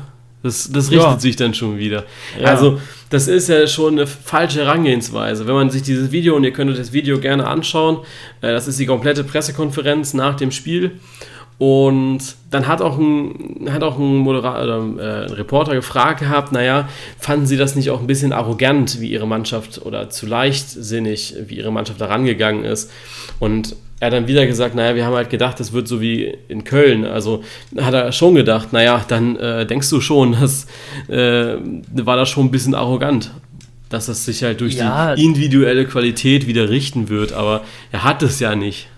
Das, 0.45 0.71
das 0.71 0.91
richtet 0.91 1.09
ja. 1.09 1.19
sich 1.19 1.35
dann 1.35 1.55
schon 1.55 1.79
wieder. 1.79 2.03
Ja. 2.39 2.49
Also, 2.49 2.79
das 3.09 3.27
ist 3.27 3.49
ja 3.49 3.65
schon 3.65 3.93
eine 3.93 4.05
falsche 4.05 4.59
Herangehensweise. 4.59 5.47
Wenn 5.47 5.55
man 5.55 5.71
sich 5.71 5.81
dieses 5.81 6.11
Video, 6.11 6.35
und 6.35 6.43
ihr 6.43 6.53
könnt 6.53 6.69
euch 6.69 6.77
das 6.77 6.93
Video 6.93 7.17
gerne 7.17 7.47
anschauen, 7.47 7.97
äh, 8.41 8.51
das 8.51 8.67
ist 8.67 8.79
die 8.79 8.85
komplette 8.85 9.23
Pressekonferenz 9.23 10.13
nach 10.13 10.35
dem 10.35 10.51
Spiel. 10.51 10.99
Und 11.57 12.35
dann 12.51 12.67
hat 12.67 12.83
auch 12.83 12.99
ein, 12.99 13.69
hat 13.71 13.81
auch 13.81 13.97
ein, 13.97 14.17
Moderator, 14.17 14.99
äh, 14.99 15.25
ein 15.25 15.33
Reporter 15.33 15.73
gefragt 15.73 16.19
gehabt, 16.19 16.51
naja, 16.51 16.89
fanden 17.17 17.47
Sie 17.47 17.57
das 17.57 17.75
nicht 17.75 17.89
auch 17.89 18.01
ein 18.01 18.07
bisschen 18.07 18.31
arrogant, 18.31 19.01
wie 19.01 19.09
Ihre 19.09 19.27
Mannschaft 19.27 19.83
oder 19.83 20.11
zu 20.11 20.27
leichtsinnig, 20.27 21.33
wie 21.47 21.55
Ihre 21.55 21.71
Mannschaft 21.71 21.99
da 21.99 22.05
rangegangen 22.05 22.65
ist? 22.65 22.91
Und 23.39 23.75
er 24.05 24.11
hat 24.11 24.13
dann 24.13 24.27
wieder 24.27 24.45
gesagt, 24.45 24.75
naja, 24.75 24.95
wir 24.95 25.03
haben 25.03 25.15
halt 25.15 25.31
gedacht, 25.31 25.59
das 25.59 25.73
wird 25.73 25.87
so 25.87 25.99
wie 25.99 26.37
in 26.47 26.63
Köln. 26.63 27.05
Also 27.05 27.43
hat 27.75 27.93
er 27.93 28.11
schon 28.11 28.35
gedacht, 28.35 28.71
naja, 28.71 29.03
dann 29.07 29.35
äh, 29.37 29.65
denkst 29.65 29.89
du 29.89 29.99
schon, 29.99 30.33
das 30.39 30.67
äh, 31.07 31.55
war 31.57 32.15
das 32.15 32.29
schon 32.29 32.45
ein 32.45 32.51
bisschen 32.51 32.75
arrogant, 32.75 33.31
dass 33.89 34.05
das 34.05 34.25
sich 34.25 34.43
halt 34.43 34.61
durch 34.61 34.75
ja. 34.75 35.15
die 35.15 35.25
individuelle 35.25 35.85
Qualität 35.85 36.45
wieder 36.45 36.69
richten 36.69 37.09
wird, 37.09 37.33
aber 37.33 37.61
er 37.91 38.03
hat 38.03 38.21
es 38.21 38.39
ja 38.39 38.55
nicht. 38.55 38.89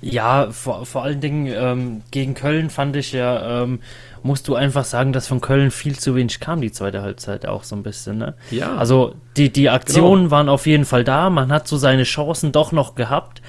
Ja, 0.00 0.50
vor, 0.50 0.84
vor 0.84 1.04
allen 1.04 1.20
Dingen 1.20 1.52
ähm, 1.56 2.02
gegen 2.10 2.34
Köln 2.34 2.70
fand 2.70 2.96
ich 2.96 3.12
ja, 3.12 3.62
ähm, 3.62 3.78
musst 4.24 4.48
du 4.48 4.56
einfach 4.56 4.84
sagen, 4.84 5.12
dass 5.12 5.28
von 5.28 5.40
Köln 5.40 5.70
viel 5.70 5.96
zu 5.98 6.16
wenig 6.16 6.40
kam, 6.40 6.60
die 6.60 6.72
zweite 6.72 7.02
Halbzeit 7.02 7.46
auch 7.46 7.62
so 7.62 7.76
ein 7.76 7.84
bisschen. 7.84 8.18
Ne? 8.18 8.34
Ja. 8.50 8.74
Also 8.76 9.14
die, 9.36 9.52
die 9.52 9.70
Aktionen 9.70 10.24
genau. 10.24 10.30
waren 10.32 10.48
auf 10.48 10.66
jeden 10.66 10.84
Fall 10.84 11.04
da, 11.04 11.30
man 11.30 11.52
hat 11.52 11.68
so 11.68 11.76
seine 11.76 12.02
Chancen 12.02 12.50
doch 12.50 12.72
noch 12.72 12.96
gehabt, 12.96 13.42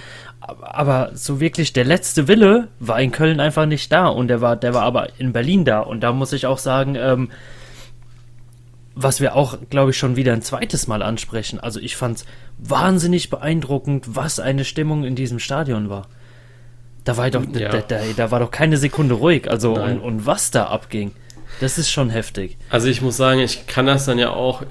aber 0.61 1.11
so 1.13 1.39
wirklich 1.39 1.73
der 1.73 1.85
letzte 1.85 2.27
Wille 2.27 2.67
war 2.79 2.99
in 3.01 3.11
Köln 3.11 3.39
einfach 3.39 3.65
nicht 3.65 3.91
da 3.91 4.07
und 4.07 4.27
der 4.27 4.41
war, 4.41 4.55
der 4.55 4.73
war 4.73 4.83
aber 4.83 5.07
in 5.19 5.31
Berlin 5.31 5.65
da 5.65 5.79
und 5.79 6.01
da 6.01 6.11
muss 6.11 6.33
ich 6.33 6.45
auch 6.45 6.57
sagen, 6.57 6.95
ähm, 6.95 7.29
was 8.95 9.21
wir 9.21 9.35
auch, 9.35 9.57
glaube 9.69 9.91
ich, 9.91 9.97
schon 9.97 10.15
wieder 10.15 10.33
ein 10.33 10.41
zweites 10.41 10.87
Mal 10.87 11.01
ansprechen. 11.01 11.59
Also 11.59 11.79
ich 11.79 11.95
fand 11.95 12.17
es 12.17 12.25
wahnsinnig 12.57 13.29
beeindruckend, 13.29 14.15
was 14.15 14.39
eine 14.39 14.65
Stimmung 14.65 15.03
in 15.03 15.15
diesem 15.15 15.39
Stadion 15.39 15.89
war. 15.89 16.07
Da 17.03 17.17
war 17.17 17.29
doch, 17.29 17.43
ja. 17.53 17.69
da, 17.69 17.81
da, 17.81 17.99
da, 18.15 18.31
war 18.31 18.39
doch 18.39 18.51
keine 18.51 18.77
Sekunde 18.77 19.15
ruhig. 19.15 19.49
Also 19.49 19.73
und, 19.73 19.99
und, 19.99 20.25
was 20.25 20.51
da 20.51 20.67
abging, 20.67 21.11
das 21.59 21.77
ist 21.77 21.91
schon 21.91 22.09
heftig. 22.09 22.57
Also 22.69 22.87
ich 22.87 23.01
muss 23.01 23.17
sagen, 23.17 23.39
ich 23.39 23.67
kann 23.67 23.85
das 23.85 24.05
dann 24.05 24.19
ja 24.19 24.29
auch. 24.29 24.63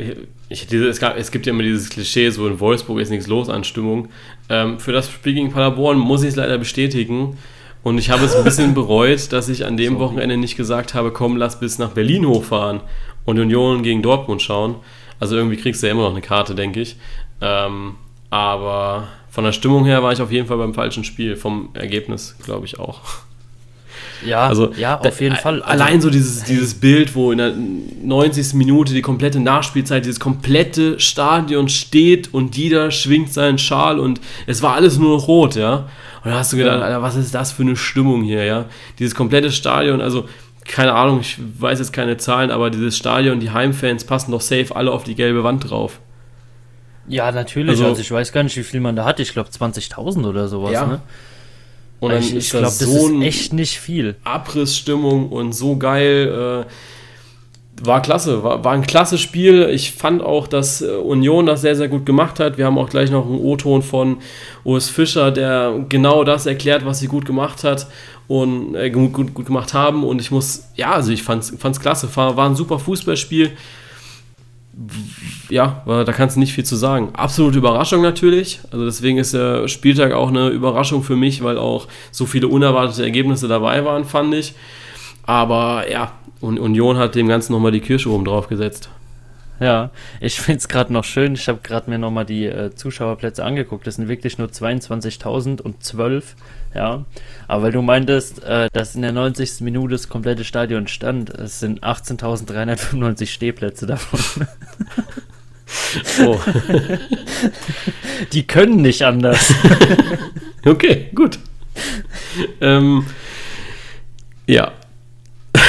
Ich, 0.48 0.66
diese, 0.66 0.88
es, 0.88 0.98
gab, 0.98 1.16
es, 1.16 1.30
gibt 1.30 1.46
ja 1.46 1.52
immer 1.52 1.62
dieses 1.62 1.90
Klischee, 1.90 2.30
so 2.30 2.46
in 2.46 2.60
Wolfsburg 2.60 3.00
ist 3.00 3.10
nichts 3.10 3.26
los 3.26 3.48
an 3.48 3.64
Stimmung. 3.64 4.08
Ähm, 4.53 4.78
für 4.78 4.92
das 4.92 5.11
Spiel 5.11 5.32
gegen 5.32 5.50
Paderborn 5.50 5.98
muss 5.98 6.22
ich 6.22 6.28
es 6.28 6.36
leider 6.36 6.59
bestätigen. 6.59 7.38
Und 7.82 7.96
ich 7.96 8.11
habe 8.11 8.24
es 8.24 8.36
ein 8.36 8.44
bisschen 8.44 8.74
bereut, 8.74 9.32
dass 9.32 9.48
ich 9.48 9.64
an 9.64 9.78
dem 9.78 9.94
Sorry. 9.94 10.05
Wochenende 10.05 10.36
nicht 10.36 10.57
gesagt 10.57 10.94
habe, 10.94 11.11
komm, 11.11 11.36
lass 11.38 11.59
bis 11.59 11.78
nach 11.78 11.90
Berlin 11.92 12.26
hochfahren 12.26 12.80
und 13.24 13.38
Union 13.38 13.82
gegen 13.82 14.03
Dortmund 14.03 14.42
schauen. 14.42 14.76
Also 15.18 15.36
irgendwie 15.36 15.57
kriegst 15.57 15.82
du 15.82 15.86
ja 15.86 15.92
immer 15.92 16.03
noch 16.03 16.11
eine 16.11 16.20
Karte, 16.20 16.55
denke 16.55 16.80
ich. 16.82 16.96
Ähm, 17.40 17.94
aber 18.28 19.09
von 19.30 19.44
der 19.44 19.53
Stimmung 19.53 19.86
her 19.86 20.03
war 20.03 20.12
ich 20.12 20.20
auf 20.20 20.30
jeden 20.30 20.46
Fall 20.46 20.59
beim 20.59 20.74
falschen 20.74 21.05
Spiel. 21.05 21.34
Vom 21.36 21.70
Ergebnis, 21.72 22.36
glaube 22.44 22.66
ich, 22.66 22.78
auch. 22.78 23.00
Ja, 24.24 24.46
also, 24.46 24.72
ja, 24.74 24.98
auf 24.98 25.20
jeden 25.20 25.36
Fall. 25.36 25.62
Also, 25.62 25.82
allein 25.82 26.00
so 26.00 26.10
dieses, 26.10 26.44
dieses 26.44 26.74
Bild, 26.74 27.14
wo 27.14 27.32
in 27.32 27.38
der 27.38 27.52
90. 28.02 28.54
Minute 28.54 28.92
die 28.94 29.02
komplette 29.02 29.40
Nachspielzeit, 29.40 30.04
dieses 30.04 30.20
komplette 30.20 30.98
Stadion 31.00 31.68
steht 31.68 32.32
und 32.32 32.56
jeder 32.56 32.90
schwingt 32.90 33.32
seinen 33.32 33.58
Schal 33.58 33.98
und 33.98 34.20
es 34.46 34.62
war 34.62 34.74
alles 34.74 34.98
nur 34.98 35.16
noch 35.16 35.28
rot, 35.28 35.56
ja. 35.56 35.88
Und 36.24 36.30
da 36.30 36.38
hast 36.38 36.52
du 36.52 36.56
gedacht, 36.56 36.82
Alter, 36.82 37.02
was 37.02 37.16
ist 37.16 37.34
das 37.34 37.52
für 37.52 37.62
eine 37.62 37.76
Stimmung 37.76 38.22
hier, 38.22 38.44
ja? 38.44 38.66
Dieses 38.98 39.14
komplette 39.14 39.50
Stadion, 39.50 40.00
also 40.00 40.28
keine 40.64 40.92
Ahnung, 40.94 41.20
ich 41.20 41.38
weiß 41.58 41.80
jetzt 41.80 41.92
keine 41.92 42.16
Zahlen, 42.16 42.50
aber 42.50 42.70
dieses 42.70 42.96
Stadion, 42.96 43.40
die 43.40 43.50
Heimfans 43.50 44.04
passen 44.04 44.30
doch 44.30 44.40
safe 44.40 44.74
alle 44.74 44.92
auf 44.92 45.02
die 45.02 45.14
gelbe 45.14 45.42
Wand 45.42 45.70
drauf. 45.70 46.00
Ja, 47.08 47.32
natürlich. 47.32 47.70
Also, 47.70 47.86
also, 47.86 48.00
ich 48.00 48.10
weiß 48.10 48.32
gar 48.32 48.44
nicht, 48.44 48.56
wie 48.56 48.62
viel 48.62 48.80
man 48.80 48.94
da 48.94 49.04
hat. 49.04 49.18
Ich 49.18 49.32
glaube 49.32 49.50
20.000 49.50 50.24
oder 50.24 50.46
sowas. 50.48 50.72
Ja. 50.72 50.86
Ne? 50.86 51.00
Und 52.03 52.11
dann 52.11 52.18
ich, 52.18 52.34
ich 52.34 52.50
glaube, 52.50 52.64
das, 52.64 52.80
so 52.80 53.09
ist 53.11 53.22
echt 53.22 53.53
nicht 53.53 53.78
viel. 53.78 54.16
Abrissstimmung 54.24 55.28
und 55.28 55.53
so 55.53 55.76
geil. 55.76 56.64
Äh, 56.66 57.86
war 57.86 58.03
klasse, 58.03 58.42
war, 58.42 58.64
war 58.64 58.72
ein 58.72 58.84
klasse 58.84 59.18
Spiel. 59.18 59.68
Ich 59.70 59.92
fand 59.92 60.20
auch, 60.20 60.48
dass 60.48 60.82
äh, 60.82 60.88
Union 60.88 61.46
das 61.46 61.61
sehr, 61.61 61.76
sehr 61.76 61.86
gut 61.86 62.05
gemacht 62.05 62.40
hat. 62.40 62.59
Wir 62.59 62.66
haben 62.66 62.76
auch 62.76 62.88
gleich 62.88 63.12
noch 63.12 63.24
einen 63.24 63.38
O-Ton 63.38 63.82
von 63.82 64.16
Urs 64.64 64.88
Fischer, 64.88 65.30
der 65.30 65.84
genau 65.88 66.24
das 66.24 66.46
erklärt, 66.46 66.84
was 66.84 66.98
sie 66.98 67.07
gut 67.07 67.24
gemacht 67.24 67.62
hat 67.62 67.86
und 68.26 68.74
äh, 68.74 68.90
gut, 68.90 69.12
gut, 69.12 69.32
gut, 69.32 69.46
gemacht 69.46 69.72
haben. 69.72 70.03
Und 70.03 70.20
ich 70.20 70.32
muss, 70.32 70.70
ja, 70.74 70.90
also 70.90 71.12
ich 71.12 71.22
fand 71.22 71.44
es 71.44 71.80
klasse. 71.80 72.09
War, 72.16 72.36
war 72.36 72.48
ein 72.48 72.57
super 72.57 72.80
Fußballspiel 72.80 73.53
ja, 75.49 75.83
da 75.87 76.12
kannst 76.12 76.37
du 76.37 76.41
nicht 76.41 76.53
viel 76.53 76.64
zu 76.64 76.76
sagen. 76.76 77.11
Absolute 77.14 77.59
Überraschung 77.59 78.03
natürlich. 78.03 78.61
Also 78.70 78.85
deswegen 78.85 79.18
ist 79.18 79.35
der 79.35 79.68
Spieltag 79.68 80.12
auch 80.12 80.28
eine 80.28 80.49
Überraschung 80.49 81.03
für 81.03 81.16
mich, 81.16 81.43
weil 81.43 81.59
auch 81.59 81.89
so 82.11 82.26
viele 82.26 82.49
unerwartete 82.49 83.03
Ergebnisse 83.03 83.49
dabei 83.49 83.85
waren, 83.85 84.05
fand 84.05 84.35
ich. 84.35 84.55
Aber 85.24 85.91
ja, 85.91 86.12
Union 86.41 86.97
hat 86.97 87.14
dem 87.14 87.28
Ganzen 87.28 87.53
nochmal 87.53 87.72
die 87.72 87.80
Kirsche 87.80 88.11
oben 88.11 88.24
drauf 88.24 88.49
gesetzt. 88.49 88.89
Ja, 89.61 89.91
ich 90.20 90.41
finde 90.41 90.59
es 90.59 90.68
gerade 90.68 90.93
noch 90.93 91.05
schön. 91.05 91.35
Ich 91.35 91.47
habe 91.49 91.61
gerade 91.62 91.89
mir 91.89 91.99
nochmal 91.99 92.24
die 92.24 92.47
äh, 92.47 92.74
Zuschauerplätze 92.74 93.45
angeguckt. 93.45 93.87
Das 93.87 93.95
sind 93.95 94.09
wirklich 94.09 94.39
nur 94.39 94.49
22.012. 94.49 96.22
Ja, 96.74 97.04
aber 97.48 97.64
weil 97.64 97.72
du 97.72 97.82
meintest, 97.82 98.42
äh, 98.44 98.68
dass 98.72 98.94
in 98.94 99.02
der 99.02 99.12
90. 99.12 99.60
Minute 99.60 99.92
das 99.92 100.08
komplette 100.08 100.44
Stadion 100.44 100.88
stand, 100.88 101.30
es 101.30 101.60
sind 101.60 101.84
18.395 101.84 103.26
Stehplätze 103.26 103.86
davon. 103.86 104.46
Oh. 106.20 106.38
die 108.32 108.46
können 108.46 108.82
nicht 108.82 109.02
anders. 109.02 109.54
okay, 110.64 111.10
gut. 111.14 111.38
Ähm, 112.60 113.06
ja. 114.46 114.72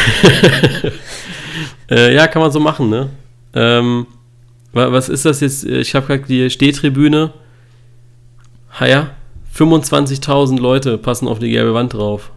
äh, 1.89 2.13
ja, 2.13 2.27
kann 2.27 2.41
man 2.41 2.51
so 2.51 2.59
machen, 2.59 2.89
ne? 2.89 3.09
Ähm, 3.53 4.07
was 4.71 5.09
ist 5.09 5.25
das 5.25 5.41
jetzt? 5.41 5.65
Ich 5.65 5.93
habe 5.93 6.07
gerade 6.07 6.23
die 6.23 6.49
Stehtribüne. 6.49 7.33
Ha 8.79 8.87
ja, 8.87 9.11
25.000 9.55 10.59
Leute 10.59 10.97
passen 10.97 11.27
auf 11.27 11.39
die 11.39 11.49
gelbe 11.49 11.73
Wand 11.73 11.93
drauf. 11.93 12.31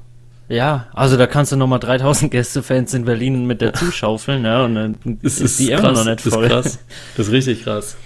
Ja, 0.49 0.87
also 0.93 1.17
da 1.17 1.27
kannst 1.27 1.51
du 1.51 1.57
nochmal 1.57 1.81
3000 1.81 2.31
Gästefans 2.31 2.95
in 2.95 3.05
Berlin 3.05 3.47
mit 3.47 3.61
der 3.61 3.73
zuschaufeln, 3.75 4.45
ja, 4.45 4.65
und 4.65 4.75
dann 4.75 4.97
ist, 5.23 5.41
ist 5.41 5.59
die 5.59 5.71
immer 5.71 5.93
noch 5.93 6.05
nicht 6.05 6.21
voll. 6.21 6.49
Das 6.49 6.67
ist 6.67 6.73
krass. 6.73 6.85
Das 7.17 7.27
ist 7.27 7.33
richtig 7.33 7.65
krass. 7.65 7.97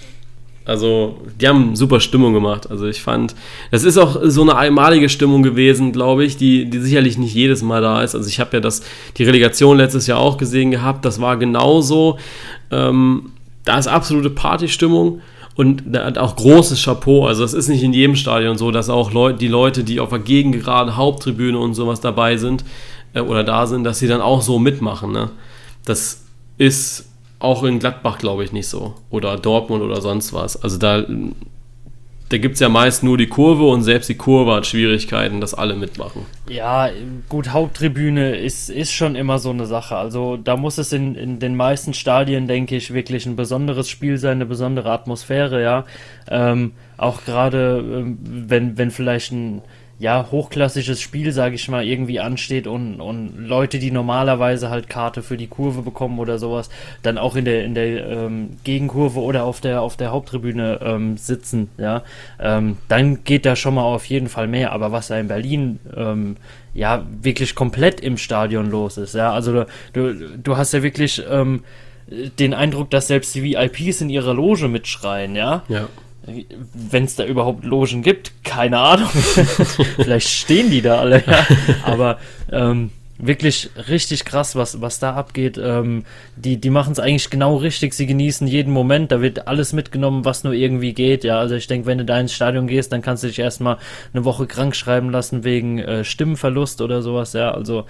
Also, 0.65 1.21
die 1.41 1.49
haben 1.49 1.75
super 1.75 2.01
Stimmung 2.01 2.33
gemacht. 2.33 2.71
Also, 2.71 2.87
ich 2.87 3.03
fand, 3.03 3.35
das 3.71 3.83
ist 3.83 3.99
auch 3.99 4.21
so 4.23 4.43
eine 4.43 4.57
einmalige 4.57 5.09
Stimmung 5.09 5.43
gewesen, 5.43 5.91
glaube 5.91 6.25
ich, 6.25 6.37
die, 6.37 6.71
die 6.71 6.79
sicherlich 6.79 7.19
nicht 7.19 7.35
jedes 7.35 7.63
Mal 7.63 7.81
da 7.83 8.03
ist. 8.03 8.15
Also, 8.15 8.29
ich 8.29 8.41
habe 8.41 8.57
ja 8.59 8.61
das, 8.61 8.83
die 9.17 9.25
Relegation 9.25 9.79
letztes 9.79 10.07
Jahr 10.07 10.19
auch 10.19 10.37
gesehen 10.37 10.71
gehabt. 10.71 11.05
Das 11.05 11.21
war 11.21 11.37
genauso. 11.39 12.19
Ähm, 12.71 13.33
da 13.65 13.79
ist 13.79 13.89
absolute 13.89 14.31
Partystimmung 14.31 15.21
und 15.61 15.99
auch 16.17 16.37
großes 16.37 16.83
Chapeau. 16.83 17.27
Also, 17.27 17.45
es 17.45 17.53
ist 17.53 17.69
nicht 17.69 17.83
in 17.83 17.93
jedem 17.93 18.17
Stadion 18.17 18.57
so, 18.57 18.71
dass 18.71 18.89
auch 18.89 19.13
Leute, 19.13 19.39
die 19.39 19.49
Leute, 19.49 19.85
die 19.85 20.01
auf 20.01 20.09
der 20.09 20.21
Gegengeraden 20.21 20.97
Haupttribüne 20.97 21.59
und 21.59 21.75
sowas 21.75 22.01
dabei 22.01 22.39
sind 22.39 22.65
äh, 23.13 23.21
oder 23.21 23.45
da 23.45 23.67
sind, 23.67 23.85
dass 23.85 23.99
sie 23.99 24.09
dann 24.09 24.23
auch 24.23 24.41
so 24.41 24.59
mitmachen. 24.59 25.13
Ne? 25.13 25.31
Das 25.85 26.25
ist 26.57 27.11
auch 27.41 27.63
in 27.63 27.79
Gladbach, 27.79 28.17
glaube 28.17 28.43
ich, 28.43 28.53
nicht 28.53 28.69
so. 28.69 28.95
Oder 29.11 29.37
Dortmund 29.37 29.83
oder 29.83 30.01
sonst 30.01 30.33
was. 30.33 30.63
Also 30.63 30.79
da, 30.79 31.05
da 32.31 32.39
gibt 32.39 32.55
es 32.55 32.61
ja 32.61 32.69
meist 32.69 33.03
nur 33.03 33.19
die 33.19 33.27
Kurve 33.27 33.65
und 33.65 33.83
selbst 33.83 34.09
die 34.09 34.15
Kurve 34.15 34.55
hat 34.55 34.67
Schwierigkeiten, 34.67 35.41
dass 35.41 35.53
alle 35.53 35.75
mitmachen. 35.75 36.27
Ja, 36.49 36.89
gut, 37.29 37.49
Haupttribüne 37.49 38.37
ist, 38.37 38.71
ist 38.71 38.93
schon 38.93 39.17
immer 39.17 39.41
so 39.41 39.51
eine 39.51 39.67
Sache. 39.67 39.97
Also 39.97 40.37
da 40.37 40.57
muss 40.57 40.79
es 40.79 40.93
in, 40.93 41.17
in 41.17 41.41
den 41.41 41.57
meisten 41.57 41.93
Stadien, 41.93 42.47
denke 42.47 42.77
ich, 42.77 42.95
wirklich 42.95 43.27
ein 43.27 43.35
besonderes 43.35 43.89
Spiel 43.89 44.17
sein, 44.17 44.37
eine 44.37 44.47
besondere 44.47 44.93
Atmosphäre, 44.93 45.61
ja. 45.61 45.85
Ähm, 46.31 46.73
auch 46.97 47.25
gerade, 47.25 47.85
ähm, 47.85 48.19
wenn, 48.23 48.79
wenn 48.79 48.93
vielleicht 48.93 49.33
ein 49.33 49.63
ja, 50.01 50.29
hochklassisches 50.31 50.99
Spiel, 50.99 51.31
sage 51.31 51.57
ich 51.57 51.69
mal, 51.69 51.87
irgendwie 51.87 52.21
ansteht 52.21 52.67
und, 52.67 53.03
und 53.03 53.35
Leute, 53.37 53.79
die 53.79 53.91
normalerweise 53.91 54.71
halt 54.71 54.89
Karte 54.89 55.23
für 55.23 55.37
die 55.37 55.47
Kurve 55.47 55.83
bekommen 55.83 56.19
oder 56.19 56.39
sowas, 56.39 56.71
dann 57.03 57.19
auch 57.19 57.37
in 57.37 57.45
der, 57.45 57.65
in 57.67 57.75
der 57.75 58.09
ähm, 58.09 58.57
Gegenkurve 58.65 59.21
oder 59.21 59.45
auf 59.45 59.61
der, 59.61 59.83
auf 59.83 59.99
der 59.99 60.11
Haupttribüne 60.11 60.81
ähm, 60.83 61.19
sitzen, 61.19 61.69
ja, 61.77 62.03
ähm, 62.41 62.79
dann 62.89 63.25
geht 63.25 63.45
da 63.45 63.57
schon 63.57 63.75
mal 63.75 63.83
auf 63.83 64.07
jeden 64.07 64.31
Fall 64.31 64.49
mehr. 64.49 64.73
Aber 64.73 64.91
was 64.91 65.09
da 65.09 65.19
in 65.19 65.29
Berlin 65.29 65.81
ähm, 65.95 66.39
ja 66.73 67.05
wirklich 67.21 67.55
komplett 67.55 68.01
im 68.01 68.17
Stadion 68.17 68.71
los 68.71 68.97
ist, 68.97 69.15
ja, 69.15 69.35
also 69.35 69.67
du, 69.93 70.15
du 70.39 70.57
hast 70.57 70.73
ja 70.73 70.83
wirklich 70.83 71.23
ähm, 71.31 71.63
den 72.39 72.55
Eindruck, 72.55 72.89
dass 72.89 73.09
selbst 73.09 73.35
die 73.35 73.43
VIPs 73.43 74.01
in 74.01 74.09
ihrer 74.09 74.33
Loge 74.33 74.67
mitschreien, 74.67 75.37
ja. 75.37 75.63
Ja 75.69 75.89
wenn 76.75 77.05
es 77.05 77.17
da 77.17 77.25
überhaupt 77.25 77.65
Logen 77.65 78.03
gibt, 78.03 78.33
keine 78.45 78.79
Ahnung. 78.79 79.09
Vielleicht 79.97 80.29
stehen 80.29 80.71
die 80.71 80.83
da 80.83 80.99
alle, 80.99 81.25
ja. 81.27 81.47
Aber 81.85 82.19
ähm, 82.53 82.91
wirklich 83.23 83.71
richtig 83.89 84.25
krass, 84.25 84.57
was, 84.57 84.81
was 84.81 84.99
da 84.99 85.15
abgeht. 85.15 85.59
Ähm, 85.63 86.05
die 86.37 86.57
die 86.59 86.71
machen 86.71 86.93
es 86.93 86.99
eigentlich 86.99 87.31
genau 87.31 87.57
richtig. 87.57 87.95
Sie 87.95 88.07
genießen 88.07 88.47
jeden 88.47 88.73
Moment. 88.73 89.13
Da 89.13 89.21
wird 89.21 89.49
alles 89.49 89.73
mitgenommen, 89.73 90.25
was 90.25 90.45
nur 90.45 90.53
irgendwie 90.53 90.93
geht. 90.93 91.25
Ja, 91.25 91.39
also 91.39 91.55
ich 91.55 91.67
denke, 91.67 91.87
wenn 91.87 91.99
du 91.99 92.05
da 92.05 92.19
ins 92.19 92.33
Stadion 92.33 92.67
gehst, 92.67 92.93
dann 92.93 93.03
kannst 93.03 93.23
du 93.23 93.29
dich 93.29 93.39
erstmal 93.39 93.79
eine 94.13 94.25
Woche 94.25 94.47
krank 94.47 94.75
schreiben 94.77 95.11
lassen 95.11 95.45
wegen 95.45 95.79
äh, 95.79 96.05
Stimmenverlust 96.05 96.81
oder 96.81 97.03
sowas. 97.03 97.33
Ja, 97.33 97.53
also 97.53 97.85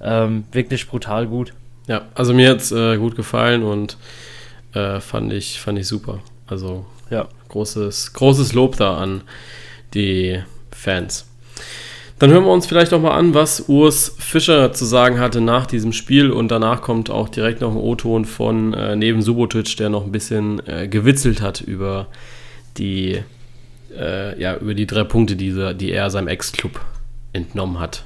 ähm, 0.00 0.44
wirklich 0.52 0.86
brutal 0.86 1.26
gut. 1.26 1.52
Ja, 1.86 2.02
also 2.14 2.34
mir 2.34 2.50
hat 2.50 2.58
es 2.60 2.72
äh, 2.72 2.96
gut 2.96 3.14
gefallen 3.16 3.62
und 3.62 3.96
äh, 4.74 5.00
fand, 5.00 5.32
ich, 5.32 5.60
fand 5.60 5.78
ich 5.78 5.86
super. 5.86 6.20
Also 6.46 6.84
ja, 7.10 7.28
großes, 7.56 8.12
großes 8.12 8.52
Lob 8.52 8.76
da 8.76 8.98
an 8.98 9.22
die 9.94 10.42
Fans. 10.70 11.26
Dann 12.18 12.30
hören 12.30 12.44
wir 12.44 12.52
uns 12.52 12.66
vielleicht 12.66 12.92
noch 12.92 13.00
mal 13.00 13.16
an, 13.16 13.34
was 13.34 13.68
Urs 13.68 14.14
Fischer 14.18 14.72
zu 14.72 14.84
sagen 14.84 15.18
hatte 15.18 15.40
nach 15.40 15.66
diesem 15.66 15.92
Spiel 15.92 16.30
und 16.30 16.50
danach 16.50 16.80
kommt 16.80 17.10
auch 17.10 17.28
direkt 17.28 17.60
noch 17.60 17.70
ein 17.72 17.76
O-Ton 17.76 18.24
von 18.24 18.72
äh, 18.72 18.96
neben 18.96 19.20
Subotic, 19.20 19.76
der 19.76 19.90
noch 19.90 20.04
ein 20.04 20.12
bisschen 20.12 20.66
äh, 20.66 20.88
gewitzelt 20.88 21.42
hat 21.42 21.60
über 21.60 22.06
die, 22.78 23.22
äh, 23.98 24.40
ja, 24.40 24.56
über 24.56 24.74
die 24.74 24.86
drei 24.86 25.04
Punkte, 25.04 25.36
die, 25.36 25.74
die 25.74 25.92
er 25.92 26.10
seinem 26.10 26.28
Ex-Club 26.28 26.80
entnommen 27.32 27.78
hat. 27.78 28.04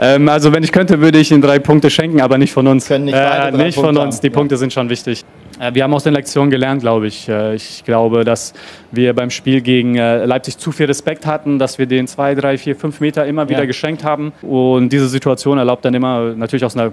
Ähm, 0.00 0.28
also 0.28 0.52
wenn 0.52 0.62
ich 0.62 0.70
könnte, 0.70 1.00
würde 1.00 1.18
ich 1.18 1.30
Ihnen 1.32 1.42
drei 1.42 1.58
Punkte 1.58 1.90
schenken, 1.90 2.20
aber 2.20 2.38
nicht 2.38 2.52
von 2.52 2.66
uns. 2.66 2.86
Können 2.86 3.06
nicht, 3.06 3.14
äh, 3.14 3.50
nicht 3.50 3.74
von 3.74 3.96
uns. 3.96 4.20
Die 4.20 4.30
Punkte 4.30 4.56
sind 4.56 4.72
schon 4.72 4.88
wichtig. 4.88 5.24
Äh, 5.58 5.74
wir 5.74 5.82
haben 5.82 5.92
aus 5.92 6.04
den 6.04 6.14
Lektionen 6.14 6.50
gelernt, 6.50 6.82
glaube 6.82 7.08
ich. 7.08 7.28
Äh, 7.28 7.56
ich 7.56 7.82
glaube, 7.84 8.24
dass 8.24 8.54
wir 8.92 9.12
beim 9.12 9.30
Spiel 9.30 9.60
gegen 9.60 9.96
äh, 9.96 10.24
Leipzig 10.24 10.58
zu 10.58 10.70
viel 10.70 10.86
Respekt 10.86 11.26
hatten, 11.26 11.58
dass 11.58 11.78
wir 11.78 11.86
den 11.86 12.06
zwei, 12.06 12.36
drei, 12.36 12.58
vier, 12.58 12.76
fünf 12.76 13.00
Meter 13.00 13.26
immer 13.26 13.48
wieder 13.48 13.60
ja. 13.60 13.66
geschenkt 13.66 14.04
haben. 14.04 14.32
Und 14.42 14.90
diese 14.90 15.08
Situation 15.08 15.58
erlaubt 15.58 15.84
dann 15.84 15.94
immer 15.94 16.34
natürlich 16.34 16.64
aus 16.64 16.76
einer 16.76 16.92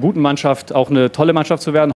guten 0.00 0.20
Mannschaft 0.20 0.74
auch 0.74 0.90
eine 0.90 1.12
tolle 1.12 1.34
Mannschaft 1.34 1.62
zu 1.62 1.74
werden. 1.74 1.92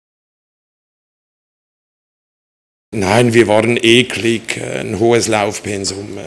Nein, 2.95 3.33
wir 3.33 3.47
waren 3.47 3.77
eklig, 3.81 4.61
ein 4.61 4.99
hohes 4.99 5.27
Laufpensum. 5.27 6.17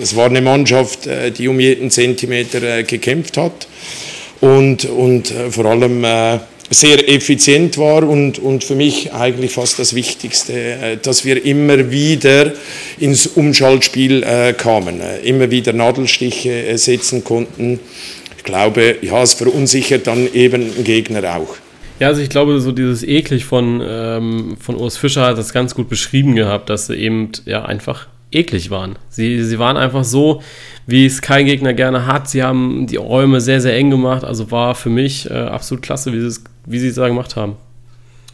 Es 0.00 0.16
war 0.16 0.26
eine 0.26 0.40
Mannschaft, 0.40 1.08
die 1.38 1.48
um 1.48 1.60
jeden 1.60 1.90
Zentimeter 1.90 2.82
gekämpft 2.82 3.36
hat 3.36 3.68
und, 4.40 4.84
und 4.84 5.32
vor 5.50 5.66
allem 5.66 6.04
sehr 6.70 7.08
effizient 7.08 7.76
war 7.78 8.04
und, 8.04 8.38
und 8.38 8.62
für 8.62 8.76
mich 8.76 9.12
eigentlich 9.12 9.50
fast 9.50 9.80
das 9.80 9.94
Wichtigste, 9.94 10.52
äh, 10.52 10.96
dass 10.96 11.24
wir 11.24 11.44
immer 11.44 11.90
wieder 11.90 12.52
ins 12.98 13.26
Umschaltspiel 13.26 14.22
äh, 14.22 14.52
kamen, 14.52 15.00
äh, 15.00 15.18
immer 15.20 15.50
wieder 15.50 15.72
Nadelstiche 15.72 16.68
äh, 16.68 16.78
setzen 16.78 17.24
konnten. 17.24 17.80
Ich 18.36 18.44
glaube, 18.44 18.96
ja, 19.02 19.20
es 19.20 19.34
verunsichert 19.34 20.06
dann 20.06 20.32
eben 20.32 20.62
einen 20.62 20.84
Gegner 20.84 21.36
auch. 21.36 21.56
Ja, 21.98 22.06
also 22.06 22.22
ich 22.22 22.30
glaube, 22.30 22.60
so 22.60 22.72
dieses 22.72 23.02
eklig 23.02 23.44
von, 23.44 23.82
ähm, 23.84 24.56
von 24.58 24.76
Urs 24.76 24.96
Fischer 24.96 25.26
hat 25.26 25.38
das 25.38 25.52
ganz 25.52 25.74
gut 25.74 25.88
beschrieben 25.88 26.36
gehabt, 26.36 26.70
dass 26.70 26.88
eben 26.88 27.32
ja 27.44 27.64
einfach 27.64 28.06
eklig 28.32 28.70
waren. 28.70 28.96
Sie, 29.08 29.42
sie 29.42 29.58
waren 29.58 29.76
einfach 29.76 30.04
so, 30.04 30.42
wie 30.86 31.06
es 31.06 31.20
kein 31.22 31.46
Gegner 31.46 31.74
gerne 31.74 32.06
hat. 32.06 32.28
Sie 32.28 32.42
haben 32.42 32.86
die 32.86 32.96
Räume 32.96 33.40
sehr, 33.40 33.60
sehr 33.60 33.76
eng 33.76 33.90
gemacht. 33.90 34.24
Also 34.24 34.50
war 34.50 34.74
für 34.74 34.90
mich 34.90 35.30
äh, 35.30 35.34
absolut 35.34 35.82
klasse, 35.82 36.12
wie 36.12 36.20
sie 36.20 36.26
es 36.26 36.44
wie 36.66 36.78
sie 36.78 36.88
es 36.88 36.94
da 36.94 37.08
gemacht 37.08 37.36
haben. 37.36 37.56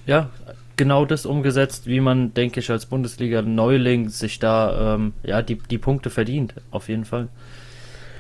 Ja, 0.07 0.31
genau 0.77 1.05
das 1.05 1.27
umgesetzt, 1.27 1.87
wie 1.87 2.01
man, 2.01 2.35
denke 2.35 2.61
ich, 2.61 2.71
als 2.71 2.87
Bundesliga-Neuling 2.87 4.09
sich 4.09 4.39
da 4.39 4.95
ähm, 4.95 5.15
ja, 5.23 5.43
die, 5.43 5.59
die 5.71 5.79
Punkte 5.79 6.11
verdient, 6.11 6.55
auf 6.71 6.89
jeden 6.89 7.05
Fall. 7.05 7.29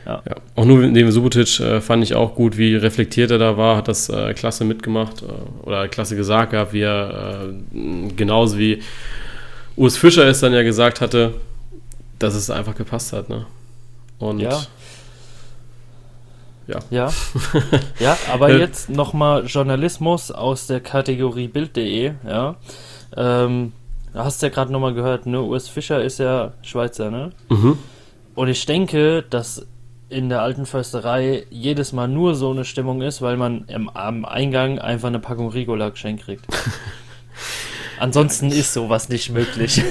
Ja. 0.04 0.22
ja. 0.26 0.36
Auch 0.54 0.64
nur 0.64 0.86
neben 0.86 1.10
Subotic 1.10 1.60
äh, 1.60 1.80
fand 1.80 2.02
ich 2.02 2.14
auch 2.14 2.34
gut, 2.34 2.56
wie 2.56 2.76
reflektiert 2.76 3.30
er 3.30 3.38
da 3.38 3.56
war, 3.56 3.76
hat 3.76 3.88
das 3.88 4.08
äh, 4.08 4.34
klasse 4.34 4.64
mitgemacht 4.64 5.22
äh, 5.22 5.66
oder 5.66 5.88
klasse 5.88 6.16
gesagt 6.16 6.52
gehabt, 6.52 6.72
wie 6.72 6.82
er 6.82 7.50
äh, 7.50 8.12
genauso 8.16 8.58
wie 8.58 8.82
Urs 9.76 9.96
Fischer 9.96 10.26
es 10.26 10.40
dann 10.40 10.54
ja 10.54 10.62
gesagt 10.62 11.00
hatte, 11.00 11.34
dass 12.18 12.34
es 12.34 12.50
einfach 12.50 12.74
gepasst 12.74 13.12
hat. 13.12 13.28
Ne? 13.28 13.46
Und 14.18 14.40
ja. 14.40 14.62
Ja. 16.66 16.80
Ja, 16.90 17.12
ja 18.00 18.18
aber 18.32 18.50
äh. 18.50 18.58
jetzt 18.58 18.88
nochmal 18.88 19.46
Journalismus 19.46 20.32
aus 20.32 20.66
der 20.66 20.80
Kategorie 20.80 21.46
Bild.de, 21.48 22.14
ja. 22.26 22.56
Ähm, 23.16 23.72
hast 24.14 24.42
ja 24.42 24.48
gerade 24.48 24.72
nochmal 24.72 24.94
gehört, 24.94 25.26
ne? 25.26 25.40
Urs 25.42 25.68
Fischer 25.68 26.02
ist 26.02 26.18
ja 26.18 26.54
Schweizer, 26.62 27.10
ne? 27.10 27.30
Mhm. 27.48 27.78
Und 28.34 28.48
ich 28.48 28.66
denke, 28.66 29.22
dass 29.22 29.66
in 30.08 30.28
der 30.28 30.42
alten 30.42 30.66
Försterei 30.66 31.46
jedes 31.50 31.92
Mal 31.92 32.08
nur 32.08 32.34
so 32.34 32.50
eine 32.50 32.64
Stimmung 32.64 33.02
ist, 33.02 33.22
weil 33.22 33.36
man 33.36 33.64
im, 33.66 33.88
am 33.88 34.24
Eingang 34.24 34.78
einfach 34.78 35.08
eine 35.08 35.18
Packung 35.18 35.50
Rigola 35.50 35.88
geschenkt 35.90 36.24
kriegt. 36.24 36.46
Ansonsten 37.98 38.50
ist 38.50 38.72
sowas 38.72 39.08
nicht 39.08 39.30
möglich. 39.30 39.82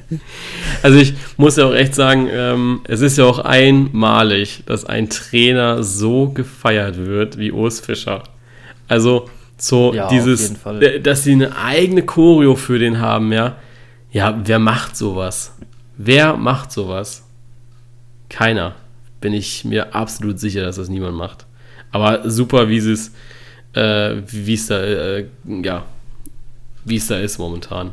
also 0.82 0.98
ich 0.98 1.14
muss 1.36 1.56
ja 1.56 1.66
auch 1.66 1.74
echt 1.74 1.94
sagen, 1.94 2.28
ähm, 2.30 2.80
es 2.84 3.00
ist 3.00 3.18
ja 3.18 3.24
auch 3.24 3.38
einmalig, 3.38 4.62
dass 4.66 4.84
ein 4.84 5.10
Trainer 5.10 5.82
so 5.82 6.28
gefeiert 6.28 6.96
wird 6.96 7.38
wie 7.38 7.52
Urs 7.52 7.80
Fischer. 7.80 8.22
Also 8.88 9.28
So 9.56 9.94
ja, 9.94 10.08
dieses, 10.08 10.54
dass 11.02 11.24
sie 11.24 11.32
eine 11.32 11.56
eigene 11.56 12.02
Choreo 12.02 12.56
für 12.56 12.78
den 12.78 13.00
haben, 13.00 13.32
ja. 13.32 13.56
Ja, 14.10 14.40
wer 14.44 14.58
macht 14.58 14.96
sowas? 14.96 15.52
Wer 15.96 16.36
macht 16.36 16.72
sowas? 16.72 17.24
Keiner. 18.28 18.74
Bin 19.20 19.32
ich 19.32 19.64
mir 19.64 19.94
absolut 19.94 20.38
sicher, 20.38 20.62
dass 20.62 20.76
das 20.76 20.88
niemand 20.88 21.16
macht. 21.16 21.46
Aber 21.90 22.28
super, 22.28 22.68
wie 22.68 22.78
es, 22.78 23.12
äh, 23.74 24.16
wie 24.26 24.54
es 24.54 24.66
da, 24.66 24.82
äh, 24.82 25.26
ja, 25.46 25.84
wie 26.84 26.96
es 26.96 27.06
da 27.06 27.18
ist 27.18 27.38
momentan. 27.38 27.92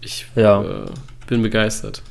Ich 0.00 0.26
ja. 0.34 0.62
äh, 0.62 0.86
bin 1.26 1.42
begeistert. 1.42 2.02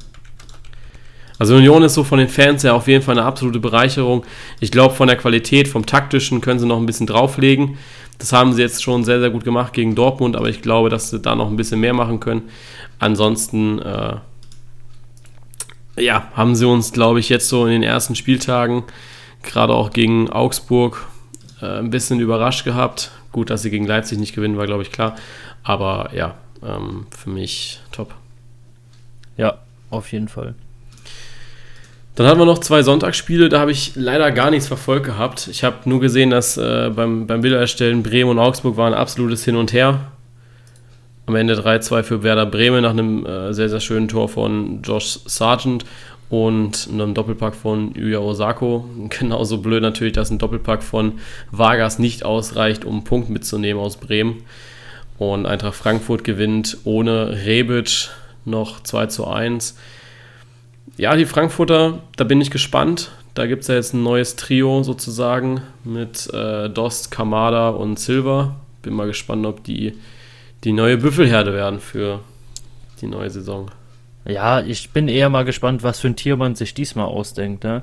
Also 1.42 1.56
Union 1.56 1.82
ist 1.82 1.96
so 1.96 2.04
von 2.04 2.20
den 2.20 2.28
Fans 2.28 2.64
her 2.64 2.76
auf 2.76 2.88
jeden 2.88 3.04
Fall 3.04 3.18
eine 3.18 3.26
absolute 3.26 3.60
Bereicherung. 3.60 4.24
Ich 4.60 4.72
glaube, 4.72 4.94
von 4.94 5.08
der 5.08 5.18
Qualität, 5.18 5.68
vom 5.68 5.88
taktischen 5.88 6.40
können 6.40 6.60
sie 6.60 6.68
noch 6.68 6.78
ein 6.78 6.86
bisschen 6.86 7.08
drauflegen. 7.08 7.80
Das 8.20 8.32
haben 8.32 8.54
sie 8.54 8.62
jetzt 8.62 8.84
schon 8.84 9.04
sehr, 9.04 9.20
sehr 9.20 9.32
gut 9.32 9.44
gemacht 9.44 9.74
gegen 9.74 9.96
Dortmund, 9.96 10.36
aber 10.36 10.50
ich 10.50 10.62
glaube, 10.62 10.90
dass 10.90 11.10
sie 11.10 11.20
da 11.20 11.34
noch 11.34 11.50
ein 11.50 11.58
bisschen 11.58 11.80
mehr 11.80 11.96
machen 11.96 12.20
können. 12.20 12.44
Ansonsten, 13.00 13.80
äh, 13.80 14.18
ja, 15.98 16.28
haben 16.36 16.56
sie 16.56 16.68
uns, 16.68 16.94
glaube 16.94 17.20
ich, 17.20 17.30
jetzt 17.30 17.50
so 17.50 17.66
in 17.66 17.72
den 17.72 17.84
ersten 17.84 18.14
Spieltagen, 18.14 18.84
gerade 19.42 19.74
auch 19.74 19.90
gegen 19.90 20.30
Augsburg, 20.30 21.08
äh, 21.60 21.80
ein 21.80 21.90
bisschen 21.90 22.20
überrascht 22.20 22.64
gehabt. 22.64 23.10
Gut, 23.32 23.50
dass 23.50 23.64
sie 23.64 23.72
gegen 23.72 23.88
Leipzig 23.88 24.20
nicht 24.20 24.36
gewinnen, 24.36 24.58
war, 24.58 24.68
glaube 24.68 24.84
ich, 24.84 24.92
klar. 24.92 25.16
Aber 25.64 26.10
ja, 26.14 26.36
ähm, 26.64 27.08
für 27.12 27.30
mich 27.30 27.80
top. 27.92 28.14
Ja, 29.38 29.60
auf 29.90 30.12
jeden 30.12 30.28
Fall. 30.28 30.56
Dann 32.16 32.28
hatten 32.28 32.40
wir 32.40 32.46
noch 32.46 32.60
zwei 32.60 32.84
Sonntagsspiele, 32.84 33.48
da 33.48 33.60
habe 33.60 33.72
ich 33.72 33.94
leider 33.96 34.32
gar 34.32 34.52
nichts 34.52 34.68
verfolgt 34.68 35.06
gehabt. 35.06 35.48
Ich 35.48 35.64
habe 35.64 35.78
nur 35.86 36.02
gesehen, 36.02 36.30
dass 36.30 36.58
äh, 36.58 36.92
beim, 36.94 37.26
beim 37.26 37.42
Bildererstellen 37.42 38.04
Bremen 38.04 38.32
und 38.32 38.40
Augsburg 38.40 38.76
war 38.76 38.88
ein 38.88 38.94
absolutes 38.94 39.46
Hin 39.46 39.56
und 39.56 39.72
Her. 39.72 40.12
Am 41.26 41.36
Ende 41.36 41.56
3-2 41.56 42.04
für 42.04 42.24
Werder 42.24 42.46
Bremen 42.46 42.82
nach 42.82 42.92
einem 42.92 43.26
äh, 43.26 43.54
sehr, 43.54 43.70
sehr 43.70 43.80
schönen 43.80 44.10
Tor 44.10 44.28
von 44.28 44.82
Josh 44.82 45.20
Sargent 45.26 45.86
und 46.30 46.90
einem 46.92 47.14
Doppelpack 47.14 47.56
von 47.56 47.96
Yuya 47.96 48.20
Osako. 48.20 48.90
Genauso 49.10 49.60
blöd 49.60 49.82
natürlich, 49.82 50.14
dass 50.14 50.32
ein 50.32 50.38
Doppelpack 50.38 50.84
von 50.84 51.14
Vargas 51.52 51.98
nicht 51.98 52.26
ausreicht, 52.26 52.84
um 52.84 52.96
einen 52.96 53.04
Punkt 53.06 53.30
mitzunehmen 53.30 53.82
aus 53.82 53.96
Bremen. 53.96 54.44
Und 55.22 55.46
Eintracht 55.46 55.76
Frankfurt 55.76 56.24
gewinnt 56.24 56.80
ohne 56.84 57.44
Rebic 57.46 58.10
noch 58.44 58.82
2 58.82 59.06
zu 59.06 59.28
1 59.28 59.76
ja, 60.98 61.16
die 61.16 61.26
Frankfurter, 61.26 62.00
da 62.16 62.24
bin 62.24 62.42
ich 62.42 62.52
gespannt. 62.52 63.12
Da 63.34 63.48
gibt 63.48 63.62
es 63.62 63.70
ja 63.70 63.76
jetzt 63.76 63.94
ein 63.94 64.04
neues 64.04 64.36
Trio 64.36 64.84
sozusagen 64.84 65.62
mit 65.84 66.32
äh, 66.34 66.70
Dost, 66.70 67.12
Kamada 67.12 67.70
und 67.70 67.98
Silva. 67.98 68.56
Bin 68.82 68.94
mal 68.94 69.08
gespannt, 69.08 69.46
ob 69.46 69.64
die 69.64 69.94
die 70.64 70.74
neue 70.74 70.98
Büffelherde 70.98 71.54
werden 71.54 71.80
für 71.80 72.20
die 73.00 73.08
neue 73.08 73.30
Saison. 73.30 73.72
Ja, 74.26 74.62
ich 74.62 74.92
bin 74.92 75.08
eher 75.08 75.30
mal 75.30 75.46
gespannt, 75.46 75.82
was 75.82 76.00
für 76.00 76.08
ein 76.08 76.16
Tier 76.16 76.38
man 76.38 76.56
sich 76.56 76.76
diesmal 76.76 77.06
ausdenkt. 77.06 77.64
Ne? 77.64 77.82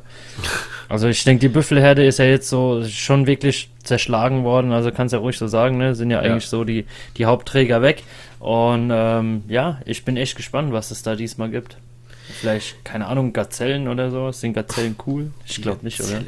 Also 0.89 1.09
ich 1.09 1.24
denke, 1.24 1.41
die 1.41 1.49
Büffelherde 1.49 2.07
ist 2.07 2.20
ja 2.20 2.26
jetzt 2.26 2.49
so 2.49 2.84
schon 2.84 3.26
wirklich 3.26 3.70
zerschlagen 3.82 4.45
worden. 4.45 4.70
Also 4.70 4.93
kannst 4.93 5.12
ja 5.12 5.18
ruhig 5.18 5.36
so 5.36 5.49
sagen, 5.49 5.78
ne? 5.78 5.97
Sind 5.97 6.11
ja 6.11 6.20
eigentlich 6.20 6.45
ja. 6.45 6.51
so 6.51 6.64
die, 6.64 6.86
die 7.16 7.26
Hauptträger 7.26 7.82
weg. 7.82 8.05
Und 8.39 8.91
ähm, 8.93 9.43
ja, 9.49 9.80
ich 9.84 10.05
bin 10.05 10.16
echt 10.16 10.36
gespannt, 10.36 10.72
was 10.72 10.93
es 10.93 11.03
da 11.03 11.16
diesmal 11.16 11.51
gibt. 11.51 11.76
Vielleicht, 12.41 12.84
keine 12.84 13.07
Ahnung, 13.07 13.32
Gazellen 13.32 13.89
oder 13.89 14.12
so. 14.12 14.30
Sind 14.30 14.53
Gazellen 14.53 14.95
cool? 15.07 15.32
Ich 15.45 15.61
glaube 15.61 15.80
nicht, 15.82 16.01
oder? 16.01 16.20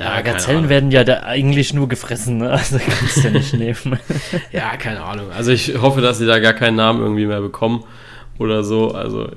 Ja, 0.00 0.16
ja 0.16 0.20
Gazellen 0.22 0.68
werden 0.68 0.90
ja 0.90 1.04
da 1.04 1.22
eigentlich 1.22 1.74
nur 1.74 1.88
gefressen, 1.88 2.38
ne? 2.38 2.50
also 2.50 2.78
kannst 2.78 3.18
du 3.18 3.20
ja 3.20 3.30
nicht 3.30 3.54
nehmen. 3.84 4.00
ja, 4.50 4.76
keine 4.76 5.02
Ahnung. 5.04 5.30
Also 5.30 5.52
ich 5.52 5.80
hoffe, 5.80 6.00
dass 6.00 6.18
sie 6.18 6.26
da 6.26 6.40
gar 6.40 6.54
keinen 6.54 6.76
Namen 6.76 7.00
irgendwie 7.00 7.26
mehr 7.26 7.40
bekommen 7.40 7.84
oder 8.40 8.64
so. 8.64 8.92
Also 8.92 9.28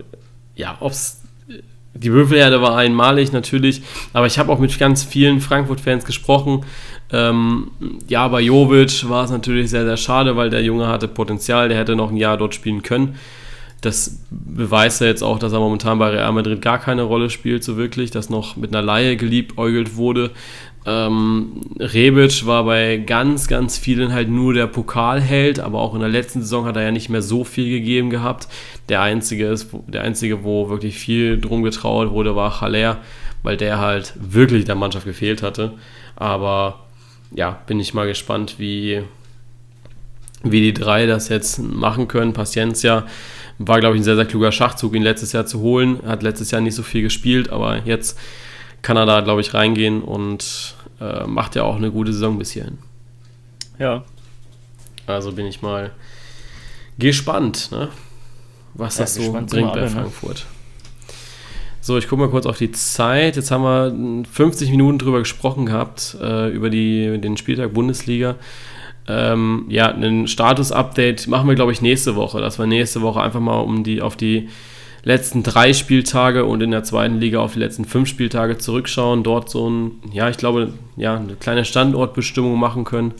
ja, 0.55 0.77
ob's 0.79 1.19
die 1.95 2.11
Würfelherde 2.11 2.61
war 2.61 2.75
einmalig 2.75 3.31
natürlich, 3.31 3.83
aber 4.13 4.25
ich 4.25 4.39
habe 4.39 4.51
auch 4.51 4.57
mit 4.57 4.77
ganz 4.79 5.03
vielen 5.03 5.41
Frankfurt-Fans 5.41 6.05
gesprochen. 6.05 6.65
Ähm, 7.11 7.69
ja, 8.07 8.27
bei 8.27 8.41
Jovic 8.41 9.07
war 9.09 9.25
es 9.25 9.31
natürlich 9.31 9.69
sehr, 9.69 9.85
sehr 9.85 9.97
schade, 9.97 10.35
weil 10.35 10.49
der 10.49 10.63
Junge 10.63 10.87
hatte 10.87 11.07
Potenzial, 11.07 11.69
der 11.69 11.77
hätte 11.77 11.95
noch 11.95 12.09
ein 12.09 12.17
Jahr 12.17 12.37
dort 12.37 12.55
spielen 12.55 12.81
können. 12.81 13.15
Das 13.81 14.21
beweist 14.31 15.01
ja 15.01 15.07
jetzt 15.07 15.23
auch, 15.23 15.37
dass 15.37 15.53
er 15.53 15.59
momentan 15.59 15.99
bei 15.99 16.09
Real 16.09 16.31
Madrid 16.31 16.61
gar 16.61 16.79
keine 16.79 17.03
Rolle 17.03 17.29
spielt, 17.29 17.63
so 17.63 17.77
wirklich, 17.77 18.11
dass 18.11 18.29
noch 18.29 18.55
mit 18.55 18.73
einer 18.73 18.81
Laie 18.81 19.17
geliebäugelt 19.17 19.95
wurde. 19.95 20.31
Ähm, 20.85 21.61
Rebic 21.79 22.45
war 22.45 22.65
bei 22.65 22.97
ganz, 22.97 23.47
ganz 23.47 23.77
vielen 23.77 24.11
halt 24.11 24.29
nur 24.29 24.53
der 24.53 24.67
Pokalheld, 24.67 25.59
aber 25.59 25.79
auch 25.79 25.93
in 25.93 26.01
der 26.01 26.09
letzten 26.09 26.41
Saison 26.41 26.65
hat 26.65 26.75
er 26.75 26.83
ja 26.83 26.91
nicht 26.91 27.09
mehr 27.09 27.21
so 27.21 27.43
viel 27.45 27.69
gegeben 27.69 28.09
gehabt. 28.09 28.47
Der 28.89 29.01
einzige, 29.01 29.47
ist, 29.47 29.69
der 29.87 30.01
einzige 30.01 30.43
wo 30.43 30.69
wirklich 30.69 30.97
viel 30.97 31.39
drum 31.39 31.63
getraut 31.63 32.11
wurde, 32.11 32.35
war 32.35 32.59
Haller, 32.59 32.97
weil 33.43 33.55
der 33.55 33.79
halt 33.79 34.13
wirklich 34.19 34.65
der 34.65 34.75
Mannschaft 34.75 35.05
gefehlt 35.05 35.41
hatte. 35.41 35.71
Aber 36.17 36.81
ja, 37.33 37.61
bin 37.65 37.79
ich 37.79 37.93
mal 37.93 38.07
gespannt, 38.07 38.55
wie, 38.57 39.03
wie 40.43 40.61
die 40.61 40.73
drei 40.73 41.05
das 41.05 41.29
jetzt 41.29 41.59
machen 41.59 42.09
können. 42.09 42.33
Paciencia 42.33 43.05
war, 43.57 43.79
glaube 43.79 43.95
ich, 43.95 44.01
ein 44.01 44.05
sehr, 44.05 44.15
sehr 44.15 44.25
kluger 44.25 44.51
Schachzug, 44.51 44.95
ihn 44.95 45.03
letztes 45.03 45.31
Jahr 45.31 45.45
zu 45.45 45.61
holen. 45.61 45.99
Hat 46.05 46.23
letztes 46.23 46.51
Jahr 46.51 46.59
nicht 46.59 46.75
so 46.75 46.83
viel 46.83 47.03
gespielt, 47.03 47.49
aber 47.49 47.79
jetzt 47.85 48.19
kann 48.83 48.97
er 48.97 49.07
da, 49.07 49.21
glaube 49.21 49.41
ich, 49.41 49.55
reingehen 49.55 50.03
und 50.03 50.75
äh, 51.01 51.25
macht 51.25 51.55
ja 51.55 51.63
auch 51.63 51.77
eine 51.77 51.91
gute 51.91 52.13
Saison 52.13 52.37
bis 52.37 52.51
hierhin. 52.51 52.77
Ja. 53.79 54.03
Also 55.07 55.31
bin 55.31 55.47
ich 55.47 55.63
mal 55.63 55.91
gespannt, 56.99 57.69
ne? 57.71 57.89
was 58.75 58.97
ja, 58.97 59.03
das 59.03 59.15
so 59.15 59.31
bringt 59.31 59.73
bei 59.73 59.81
ne? 59.81 59.89
Frankfurt. 59.89 60.35
Ne? 60.35 60.53
So, 61.81 61.97
ich 61.97 62.07
gucke 62.07 62.21
mal 62.21 62.29
kurz 62.29 62.45
auf 62.45 62.57
die 62.57 62.71
Zeit. 62.71 63.35
Jetzt 63.35 63.51
haben 63.51 63.63
wir 63.63 64.25
50 64.31 64.69
Minuten 64.71 64.99
drüber 64.99 65.19
gesprochen 65.19 65.65
gehabt, 65.65 66.15
äh, 66.21 66.49
über 66.49 66.69
die, 66.69 67.19
den 67.19 67.35
Spieltag 67.35 67.73
Bundesliga. 67.73 68.35
Ähm, 69.05 69.65
ja, 69.67 69.93
ein 69.93 70.27
Status-Update 70.27 71.27
machen 71.27 71.49
wir, 71.49 71.55
glaube 71.55 71.73
ich, 71.73 71.81
nächste 71.81 72.15
Woche. 72.15 72.39
Dass 72.39 72.57
wir 72.57 72.67
nächste 72.67 73.01
Woche 73.01 73.21
einfach 73.21 73.41
mal 73.41 73.59
um 73.59 73.83
die, 73.83 74.01
auf 74.01 74.15
die 74.15 74.47
letzten 75.03 75.43
drei 75.43 75.73
Spieltage 75.73 76.45
und 76.45 76.61
in 76.61 76.71
der 76.71 76.83
zweiten 76.83 77.19
Liga 77.19 77.39
auf 77.39 77.53
die 77.53 77.59
letzten 77.59 77.85
fünf 77.85 78.09
Spieltage 78.09 78.57
zurückschauen. 78.57 79.23
Dort 79.23 79.49
so 79.49 79.69
ein, 79.69 79.91
ja, 80.11 80.29
ich 80.29 80.37
glaube, 80.37 80.73
ja, 80.95 81.17
eine 81.17 81.35
kleine 81.35 81.65
Standortbestimmung 81.65 82.57
machen 82.57 82.85
können. 82.85 83.13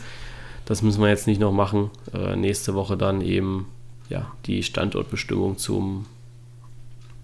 Das 0.66 0.82
müssen 0.82 1.02
wir 1.02 1.10
jetzt 1.10 1.28
nicht 1.28 1.42
noch 1.42 1.52
machen. 1.52 1.90
Äh, 2.14 2.36
nächste 2.38 2.74
Woche 2.74 2.96
dann 2.96 3.22
eben 3.22 3.68
ja, 4.10 4.32
die 4.46 4.64
Standortbestimmung 4.64 5.58
zum 5.58 6.06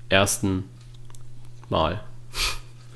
ersten 0.10 0.66
Mal. 1.70 2.01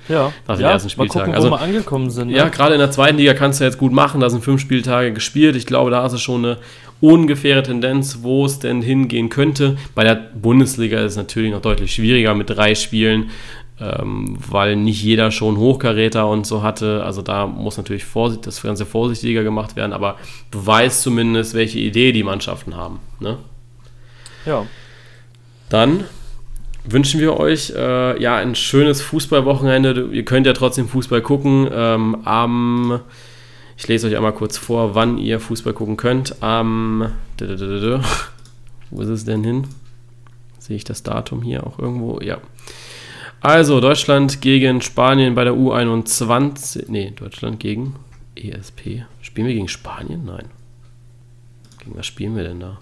Ja, 0.10 0.34
nach 0.48 0.58
den 0.58 0.64
ja, 0.64 0.72
ersten 0.72 0.90
Spieltagen. 0.90 1.32
Mal 1.32 1.38
gucken, 1.38 1.52
wo 1.52 1.56
also, 1.56 1.64
wir 1.64 1.76
angekommen 1.76 2.10
sind. 2.10 2.30
Ne? 2.30 2.38
Ja, 2.38 2.50
gerade 2.50 2.74
in 2.74 2.80
der 2.80 2.92
zweiten 2.92 3.18
Liga 3.18 3.34
kannst 3.34 3.60
du 3.60 3.64
jetzt 3.64 3.78
gut 3.78 3.94
machen. 3.94 4.22
Da 4.22 4.30
sind 4.30 4.44
fünf 4.44 4.62
Spieltage 4.62 5.14
gespielt. 5.14 5.56
Ich 5.56 5.66
glaube, 5.66 5.92
da 5.92 6.04
hast 6.04 6.14
du 6.14 6.18
schon 6.18 6.46
eine 6.46 6.58
ungefähre 7.04 7.64
Tendenz, 7.64 8.20
wo 8.22 8.46
es 8.46 8.60
denn 8.60 8.82
hingehen 8.82 9.30
könnte. 9.30 9.78
Bei 9.94 10.04
der 10.04 10.16
Bundesliga 10.16 11.00
ist 11.00 11.12
es 11.12 11.18
natürlich 11.18 11.52
noch 11.52 11.62
deutlich 11.62 11.94
schwieriger 11.94 12.34
mit 12.34 12.50
drei 12.50 12.76
Spielen, 12.76 13.32
ähm, 13.80 14.38
weil 14.50 14.78
nicht 14.78 15.04
jeder 15.04 15.32
schon 15.32 15.58
Hochkaräter 15.58 16.28
und 16.30 16.48
so 16.48 16.64
hatte. 16.64 17.04
Also 17.04 17.22
da 17.22 17.46
muss 17.46 17.78
natürlich 17.78 18.06
das 18.42 18.62
Ganze 18.62 18.86
vorsichtiger 18.86 19.44
gemacht 19.44 19.76
werden, 19.76 19.92
aber 19.92 20.18
du 20.52 20.66
weißt 20.66 21.02
zumindest, 21.02 21.54
welche 21.54 21.80
Idee 21.80 22.14
die 22.14 22.24
Mannschaften 22.24 22.78
haben. 22.78 23.00
Ne? 23.20 23.38
Ja. 24.46 24.66
Dann 25.70 26.06
wünschen 26.86 27.20
wir 27.20 27.38
euch 27.38 27.72
äh, 27.76 28.22
ja 28.22 28.36
ein 28.36 28.56
schönes 28.56 29.02
Fußballwochenende. 29.02 30.10
Ihr 30.12 30.26
könnt 30.26 30.46
ja 30.48 30.54
trotzdem 30.54 30.88
Fußball 30.88 31.22
gucken. 31.22 31.68
Ähm, 31.72 32.18
am, 32.26 33.02
ich 33.78 33.88
lese 33.88 34.08
euch 34.08 34.16
einmal 34.16 34.34
kurz 34.34 34.58
vor, 34.58 34.96
wann 34.96 35.18
ihr 35.18 35.40
Fußball 35.40 35.74
gucken 35.74 35.98
könnt. 35.98 36.42
Am, 36.42 37.12
wo 38.90 39.02
ist 39.02 39.10
es 39.10 39.26
denn 39.26 39.44
hin? 39.44 39.68
Sehe 40.60 40.76
ich 40.76 40.84
das 40.84 41.04
Datum 41.04 41.42
hier 41.42 41.66
auch 41.66 41.80
irgendwo? 41.80 42.20
Ja. 42.22 42.38
Also 43.42 43.82
Deutschland 43.82 44.40
gegen 44.40 44.82
Spanien 44.82 45.36
bei 45.36 45.44
der 45.44 45.54
U21. 45.54 46.86
Nee, 46.88 47.12
Deutschland 47.12 47.60
gegen 47.60 47.96
ESP. 48.36 49.04
Spielen 49.22 49.48
wir 49.48 49.54
gegen 49.54 49.68
Spanien? 49.68 50.24
Nein. 50.26 50.46
Gegen 51.80 51.98
was 51.98 52.06
spielen 52.06 52.38
wir 52.38 52.44
denn 52.44 52.62
da? 52.62 52.80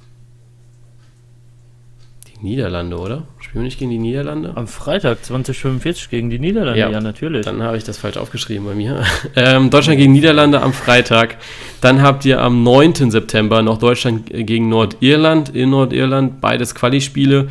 Niederlande, 2.42 2.98
oder? 2.98 3.24
Spielen 3.40 3.64
wir 3.64 3.64
nicht 3.64 3.80
gegen 3.80 3.92
die 3.92 3.98
Niederlande? 3.98 4.54
Am 4.56 4.68
Freitag 4.68 5.24
2045 5.24 6.10
gegen 6.10 6.30
die 6.30 6.40
Niederlande, 6.40 6.80
ja, 6.80 6.90
ja 6.90 7.02
natürlich. 7.02 7.46
Dann 7.46 7.62
habe 7.62 7.78
ich 7.78 7.84
das 7.84 7.98
falsch 7.98 8.18
aufgeschrieben 8.18 8.66
bei 8.66 8.76
mir. 8.76 9.04
Ähm, 9.36 9.70
Deutschland 9.70 9.98
gegen 9.98 10.12
Niederlande 10.12 10.62
am 10.62 10.74
Freitag. 10.74 11.38
Dann 11.80 12.02
habt 12.02 12.26
ihr 12.26 12.42
am 12.42 12.64
9. 12.64 13.12
September 13.12 13.62
noch 13.62 13.78
Deutschland 13.78 14.30
gegen 14.30 14.68
Nordirland 14.68 15.50
in 15.50 15.70
Nordirland, 15.70 16.42
beides 16.42 16.76
Quali-Spiele. 16.76 17.48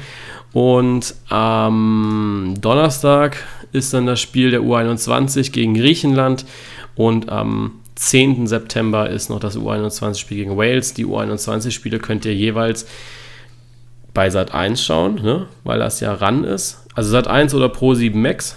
Und 0.52 1.14
am 1.28 2.54
Donnerstag 2.60 3.36
ist 3.72 3.94
dann 3.94 4.06
das 4.06 4.20
Spiel 4.20 4.50
der 4.50 4.60
U21 4.60 5.52
gegen 5.52 5.74
Griechenland. 5.74 6.44
Und 6.96 7.30
am 7.30 7.80
10. 7.94 8.46
September 8.46 9.08
ist 9.08 9.30
noch 9.30 9.40
das 9.40 9.56
U21-Spiel 9.58 10.38
gegen 10.38 10.56
Wales. 10.56 10.94
Die 10.94 11.06
U21-Spiele 11.06 11.98
könnt 11.98 12.24
ihr 12.24 12.34
jeweils 12.34 12.86
bei 14.14 14.30
Sat 14.30 14.54
1 14.54 14.82
schauen, 14.82 15.16
ne? 15.16 15.46
weil 15.64 15.78
das 15.78 16.00
ja 16.00 16.14
ran 16.14 16.44
ist. 16.44 16.84
Also 16.94 17.10
Sat 17.10 17.28
1 17.28 17.54
oder 17.54 17.68
Pro 17.68 17.94
7 17.94 18.20
Max. 18.20 18.56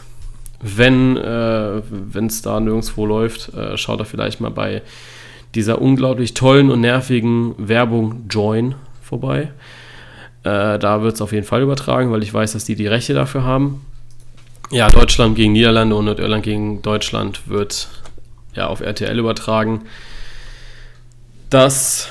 Wenn 0.62 1.18
äh, 1.18 1.82
es 2.26 2.42
da 2.42 2.60
nirgendwo 2.60 3.06
läuft, 3.06 3.54
äh, 3.54 3.78
schaut 3.78 4.00
da 4.00 4.06
vielleicht 4.06 4.40
mal 4.40 4.52
bei 4.52 4.82
dieser 5.56 5.82
unglaublich 5.82 6.34
tollen 6.34 6.72
und 6.72 6.82
nervigen 6.82 7.54
Werbung 7.58 8.26
Join 8.30 8.76
vorbei. 9.02 9.52
Äh, 10.44 10.80
da 10.80 11.02
wird 11.02 11.16
es 11.16 11.22
auf 11.22 11.32
jeden 11.32 11.46
Fall 11.46 11.62
übertragen, 11.62 12.12
weil 12.12 12.24
ich 12.24 12.34
weiß, 12.34 12.54
dass 12.54 12.66
die 12.66 12.76
die 12.76 12.88
Rechte 12.88 13.14
dafür 13.14 13.44
haben. 13.44 13.86
Ja, 14.72 14.90
Deutschland 14.90 15.36
gegen 15.36 15.54
Niederlande 15.54 15.96
und 15.96 16.06
Nordirland 16.06 16.44
gegen 16.44 16.82
Deutschland 16.82 17.48
wird 17.48 17.90
ja 18.56 18.68
auf 18.68 18.82
RTL 18.82 19.20
übertragen. 19.20 19.84
Das 21.50 22.10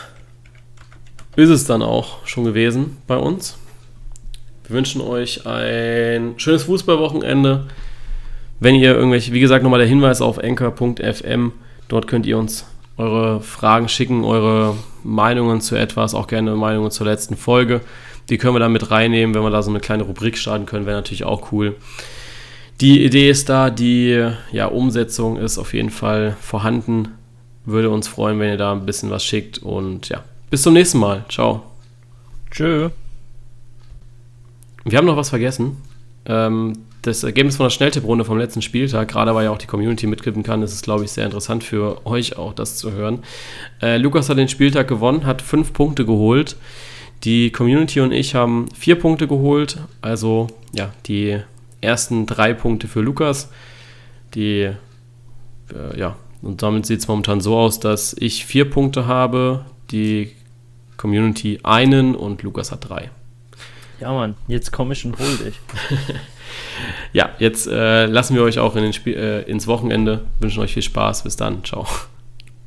ist 1.37 1.49
es 1.49 1.65
dann 1.65 1.83
auch 1.83 2.27
schon 2.27 2.45
gewesen 2.45 2.99
bei 3.07 3.17
uns. 3.17 3.57
Wir 4.67 4.77
wünschen 4.77 5.01
euch 5.01 5.47
ein 5.47 6.35
schönes 6.37 6.65
Fußballwochenende. 6.65 7.67
Wenn 8.61 8.75
ihr 8.75 8.95
irgendwelche, 8.95 9.33
wie 9.33 9.41
gesagt, 9.41 9.65
nochmal 9.65 9.81
der 9.81 9.89
Hinweis 9.89 10.21
auf 10.21 10.39
anchor.fm, 10.39 11.53
dort 11.89 12.07
könnt 12.07 12.27
ihr 12.27 12.39
uns 12.39 12.67
eure 12.97 13.41
Fragen 13.41 13.89
schicken, 13.89 14.25
eure 14.25 14.77
Meinungen 15.03 15.61
zu 15.61 15.75
etwas, 15.77 16.15
auch 16.15 16.27
gerne 16.27 16.55
Meinungen 16.55 16.91
zur 16.91 17.07
letzten 17.07 17.37
Folge. 17.37 17.81
Die 18.29 18.39
können 18.39 18.55
wir 18.55 18.61
dann 18.61 18.73
mit 18.73 18.91
reinnehmen, 18.91 19.35
wenn 19.35 19.43
wir 19.43 19.51
da 19.51 19.63
so 19.63 19.71
eine 19.71 19.81
kleine 19.81 20.05
Rubrik 20.05 20.39
starten 20.39 20.67
können, 20.67 20.87
wäre 20.87 20.97
natürlich 20.97 21.25
auch 21.25 21.51
cool. 21.51 21.75
Die 22.81 23.05
Idee 23.05 23.31
ist 23.31 23.49
da, 23.49 23.71
die 23.71 24.29
ja, 24.53 24.67
Umsetzung 24.67 25.39
ist 25.39 25.59
auf 25.59 25.75
jeden 25.75 25.91
Fall 25.91 26.37
vorhanden. 26.41 27.09
Würde 27.65 27.91
uns 27.91 28.09
freuen, 28.09 28.39
wenn 28.39 28.49
ihr 28.49 28.57
da 28.57 28.73
ein 28.73 28.87
bisschen 28.87 29.11
was 29.11 29.25
schickt 29.25 29.59
und 29.59 30.09
ja, 30.09 30.25
bis 30.53 30.61
zum 30.61 30.75
nächsten 30.75 30.99
Mal. 30.99 31.25
Ciao. 31.31 31.63
Tschö. 32.51 32.91
Wir 34.85 34.99
haben 34.99 35.07
noch 35.07 35.17
was 35.17 35.31
vergessen. 35.31 35.79
Ähm, 36.27 36.75
das 37.01 37.25
Ergebnis 37.25 37.57
von 37.57 37.65
der 37.65 37.71
Schnelltipprunde 37.71 38.27
vom 38.27 38.37
letzten 38.37 38.61
Spieltag, 38.61 39.09
gerade 39.09 39.35
weil 39.35 39.45
ja 39.47 39.51
auch 39.51 39.57
die 39.57 39.67
Community 39.67 40.07
mitkippen 40.07 40.43
kann, 40.43 40.61
ist 40.61 40.75
es, 40.75 40.83
glaube 40.83 41.05
ich, 41.05 41.13
sehr 41.13 41.25
interessant 41.25 41.65
für 41.65 42.05
euch 42.05 42.37
auch, 42.37 42.53
das 42.53 42.77
zu 42.77 42.93
hören. 42.93 43.21
Äh, 43.81 43.97
Lukas 43.97 44.29
hat 44.29 44.37
den 44.37 44.49
Spieltag 44.49 44.89
gewonnen, 44.89 45.25
hat 45.25 45.41
fünf 45.41 45.73
Punkte 45.73 46.05
geholt. 46.05 46.57
Die 47.25 47.51
Community 47.51 48.01
und 48.01 48.13
ich 48.13 48.35
haben 48.35 48.69
vier 48.75 48.97
Punkte 48.97 49.29
geholt. 49.29 49.79
Also, 50.03 50.49
ja, 50.75 50.93
die 51.07 51.41
ersten 51.81 52.27
drei 52.27 52.53
Punkte 52.53 52.89
für 52.89 53.01
Lukas. 53.01 53.49
Die, 54.35 54.69
äh, 55.73 55.99
ja, 55.99 56.17
und 56.43 56.63
damit 56.63 56.85
sieht 56.85 57.01
es 57.01 57.09
momentan 57.09 57.41
so 57.41 57.57
aus, 57.57 57.81
dass 57.81 58.15
ich 58.19 58.45
vier 58.45 58.69
Punkte 58.69 59.07
habe, 59.07 59.65
die 59.91 60.33
Community 60.97 61.61
einen 61.63 62.15
und 62.15 62.43
Lukas 62.43 62.73
hat 62.73 62.89
drei. 62.89 63.11
Ja, 64.01 64.13
Mann, 64.13 64.35
jetzt 64.49 64.73
komme 64.73 64.95
ich 64.95 65.05
und 65.05 65.19
hol 65.19 65.37
dich. 65.37 65.61
ja, 67.13 67.31
jetzt 67.39 67.69
äh, 67.69 68.07
lassen 68.07 68.35
wir 68.35 68.43
euch 68.43 68.59
auch 68.59 68.75
in 68.75 68.83
den 68.83 68.93
Spiel, 68.93 69.15
äh, 69.15 69.43
ins 69.43 69.67
Wochenende. 69.69 70.27
Wünschen 70.41 70.61
euch 70.61 70.75
viel 70.75 70.83
Spaß. 70.83 71.23
Bis 71.23 71.37
dann. 71.37 71.65
Ciao. 71.65 71.87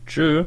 Tschö. 0.08 0.46